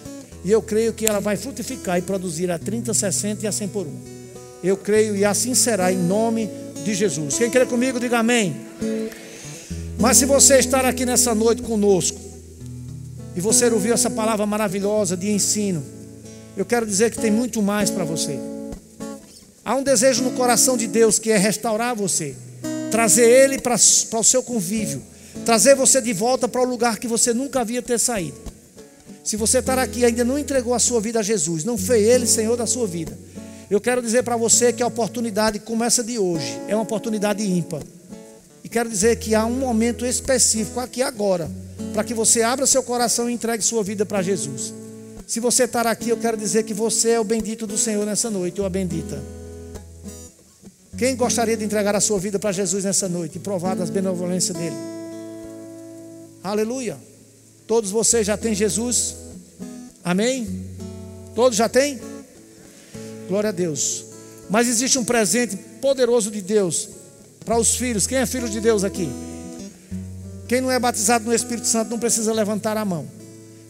E 0.44 0.50
eu 0.50 0.62
creio 0.62 0.92
que 0.92 1.06
ela 1.06 1.20
vai 1.20 1.36
frutificar 1.36 1.98
e 1.98 2.02
produzir 2.02 2.50
a 2.50 2.58
30, 2.58 2.94
60 2.94 3.44
e 3.44 3.48
a 3.48 3.52
100 3.52 3.68
por 3.68 3.86
um. 3.86 4.15
Eu 4.62 4.76
creio 4.76 5.16
e 5.16 5.24
assim 5.24 5.54
será 5.54 5.92
em 5.92 5.98
nome 5.98 6.50
de 6.84 6.94
Jesus. 6.94 7.38
Quem 7.38 7.50
crê 7.50 7.66
comigo, 7.66 8.00
diga 8.00 8.18
amém. 8.18 8.56
Mas 9.98 10.18
se 10.18 10.24
você 10.24 10.58
estar 10.58 10.84
aqui 10.84 11.06
nessa 11.06 11.34
noite 11.34 11.62
conosco 11.62 12.18
e 13.34 13.40
você 13.40 13.66
ouviu 13.66 13.94
essa 13.94 14.10
palavra 14.10 14.46
maravilhosa 14.46 15.16
de 15.16 15.30
ensino, 15.30 15.82
eu 16.56 16.64
quero 16.64 16.86
dizer 16.86 17.10
que 17.10 17.18
tem 17.18 17.30
muito 17.30 17.60
mais 17.62 17.90
para 17.90 18.04
você. 18.04 18.38
Há 19.64 19.74
um 19.74 19.82
desejo 19.82 20.22
no 20.22 20.30
coração 20.32 20.76
de 20.76 20.86
Deus 20.86 21.18
que 21.18 21.30
é 21.30 21.36
restaurar 21.36 21.94
você, 21.94 22.36
trazer 22.90 23.28
Ele 23.28 23.58
para 23.58 23.74
o 23.74 24.24
seu 24.24 24.42
convívio, 24.42 25.02
trazer 25.44 25.74
você 25.74 26.00
de 26.00 26.12
volta 26.12 26.46
para 26.46 26.62
o 26.62 26.64
lugar 26.64 26.98
que 26.98 27.08
você 27.08 27.34
nunca 27.34 27.60
havia 27.60 27.82
ter 27.82 27.98
saído. 27.98 28.36
Se 29.24 29.36
você 29.36 29.58
estar 29.58 29.76
aqui 29.76 30.00
e 30.00 30.04
ainda 30.04 30.22
não 30.24 30.38
entregou 30.38 30.72
a 30.72 30.78
sua 30.78 31.00
vida 31.00 31.18
a 31.18 31.22
Jesus, 31.22 31.64
não 31.64 31.76
foi 31.76 32.00
Ele 32.00 32.26
Senhor 32.26 32.56
da 32.56 32.64
sua 32.64 32.86
vida, 32.86 33.18
eu 33.74 33.80
quero 33.80 34.00
dizer 34.00 34.22
para 34.22 34.36
você 34.36 34.72
que 34.72 34.82
a 34.82 34.86
oportunidade 34.86 35.58
começa 35.58 36.02
de 36.02 36.18
hoje, 36.18 36.60
é 36.68 36.74
uma 36.74 36.82
oportunidade 36.82 37.42
ímpar. 37.42 37.82
E 38.62 38.68
quero 38.68 38.88
dizer 38.88 39.16
que 39.16 39.34
há 39.34 39.44
um 39.44 39.58
momento 39.58 40.06
específico 40.06 40.80
aqui 40.80 41.02
agora, 41.02 41.50
para 41.92 42.04
que 42.04 42.14
você 42.14 42.42
abra 42.42 42.66
seu 42.66 42.82
coração 42.82 43.28
e 43.28 43.32
entregue 43.32 43.62
sua 43.62 43.82
vida 43.82 44.04
para 44.06 44.22
Jesus. 44.22 44.72
Se 45.26 45.40
você 45.40 45.64
estar 45.64 45.86
aqui, 45.86 46.10
eu 46.10 46.16
quero 46.16 46.36
dizer 46.36 46.62
que 46.62 46.72
você 46.72 47.10
é 47.10 47.20
o 47.20 47.24
bendito 47.24 47.66
do 47.66 47.76
Senhor 47.76 48.06
nessa 48.06 48.30
noite, 48.30 48.60
ou 48.60 48.66
a 48.66 48.70
bendita. 48.70 49.20
Quem 50.96 51.16
gostaria 51.16 51.56
de 51.56 51.64
entregar 51.64 51.94
a 51.94 52.00
sua 52.00 52.18
vida 52.18 52.38
para 52.38 52.52
Jesus 52.52 52.84
nessa 52.84 53.08
noite 53.08 53.36
e 53.36 53.40
provar 53.40 53.74
das 53.74 53.90
benevolências 53.90 54.56
dele? 54.56 54.76
Aleluia. 56.42 56.96
Todos 57.66 57.90
vocês 57.90 58.26
já 58.26 58.36
têm 58.36 58.54
Jesus? 58.54 59.16
Amém? 60.04 60.64
Todos 61.34 61.58
já 61.58 61.68
têm? 61.68 62.00
Glória 63.28 63.50
a 63.50 63.52
Deus. 63.52 64.04
Mas 64.48 64.68
existe 64.68 64.98
um 64.98 65.04
presente 65.04 65.56
poderoso 65.80 66.30
de 66.30 66.40
Deus 66.40 66.88
para 67.44 67.58
os 67.58 67.76
filhos. 67.76 68.06
Quem 68.06 68.18
é 68.18 68.26
filho 68.26 68.48
de 68.48 68.60
Deus 68.60 68.84
aqui? 68.84 69.08
Quem 70.48 70.60
não 70.60 70.70
é 70.70 70.78
batizado 70.78 71.24
no 71.24 71.34
Espírito 71.34 71.66
Santo 71.66 71.90
não 71.90 71.98
precisa 71.98 72.32
levantar 72.32 72.76
a 72.76 72.84
mão. 72.84 73.06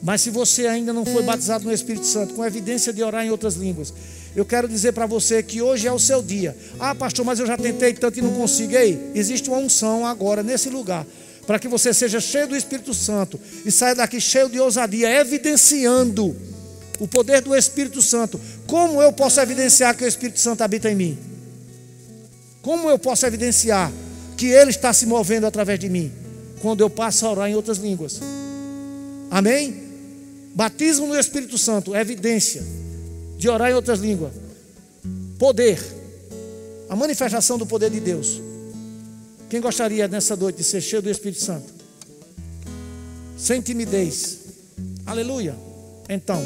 Mas 0.02 0.20
se 0.20 0.30
você 0.30 0.66
ainda 0.66 0.92
não 0.92 1.04
foi 1.04 1.22
batizado 1.22 1.64
no 1.64 1.72
Espírito 1.72 2.06
Santo, 2.06 2.34
com 2.34 2.44
evidência 2.44 2.92
de 2.92 3.02
orar 3.02 3.24
em 3.24 3.30
outras 3.30 3.54
línguas, 3.54 3.92
eu 4.34 4.44
quero 4.44 4.68
dizer 4.68 4.92
para 4.92 5.06
você 5.06 5.42
que 5.42 5.62
hoje 5.62 5.86
é 5.86 5.92
o 5.92 5.98
seu 5.98 6.22
dia. 6.22 6.54
Ah, 6.78 6.94
pastor, 6.94 7.24
mas 7.24 7.38
eu 7.38 7.46
já 7.46 7.56
tentei 7.56 7.94
tanto 7.94 8.18
e 8.18 8.22
não 8.22 8.34
consigo. 8.34 8.76
Ei, 8.76 9.10
existe 9.14 9.48
uma 9.48 9.58
unção 9.58 10.04
agora 10.04 10.42
nesse 10.42 10.68
lugar 10.68 11.06
para 11.46 11.58
que 11.58 11.68
você 11.68 11.94
seja 11.94 12.20
cheio 12.20 12.48
do 12.48 12.56
Espírito 12.56 12.92
Santo 12.92 13.40
e 13.64 13.70
saia 13.70 13.94
daqui 13.94 14.20
cheio 14.20 14.48
de 14.48 14.60
ousadia, 14.60 15.10
evidenciando 15.20 16.36
o 16.98 17.06
poder 17.06 17.40
do 17.40 17.54
Espírito 17.54 18.02
Santo. 18.02 18.40
Como 18.66 19.00
eu 19.00 19.12
posso 19.12 19.40
evidenciar 19.40 19.96
que 19.96 20.04
o 20.04 20.08
Espírito 20.08 20.40
Santo 20.40 20.62
habita 20.62 20.90
em 20.90 20.94
mim? 20.94 21.18
Como 22.62 22.90
eu 22.90 22.98
posso 22.98 23.24
evidenciar 23.24 23.92
que 24.36 24.46
ele 24.46 24.70
está 24.70 24.92
se 24.92 25.06
movendo 25.06 25.46
através 25.46 25.78
de 25.78 25.88
mim? 25.88 26.12
Quando 26.60 26.80
eu 26.80 26.90
passo 26.90 27.26
a 27.26 27.30
orar 27.30 27.48
em 27.48 27.54
outras 27.54 27.78
línguas. 27.78 28.20
Amém? 29.30 29.84
Batismo 30.54 31.06
no 31.06 31.18
Espírito 31.18 31.56
Santo, 31.58 31.94
evidência 31.94 32.64
de 33.36 33.48
orar 33.48 33.70
em 33.70 33.74
outras 33.74 34.00
línguas. 34.00 34.32
Poder. 35.38 35.78
A 36.88 36.96
manifestação 36.96 37.58
do 37.58 37.66
poder 37.66 37.90
de 37.90 38.00
Deus. 38.00 38.40
Quem 39.48 39.60
gostaria 39.60 40.08
nessa 40.08 40.34
noite 40.34 40.56
de 40.56 40.64
ser 40.64 40.80
cheio 40.80 41.02
do 41.02 41.10
Espírito 41.10 41.42
Santo? 41.42 41.72
Sem 43.36 43.60
timidez. 43.60 44.38
Aleluia. 45.04 45.54
Então, 46.08 46.42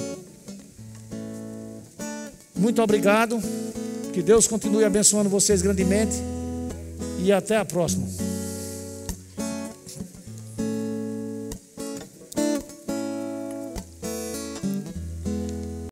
muito 2.60 2.82
obrigado. 2.82 3.40
Que 4.12 4.22
Deus 4.22 4.46
continue 4.46 4.84
abençoando 4.84 5.28
vocês 5.28 5.62
grandemente. 5.62 6.14
E 7.24 7.32
até 7.32 7.56
a 7.56 7.64
próxima. 7.64 8.29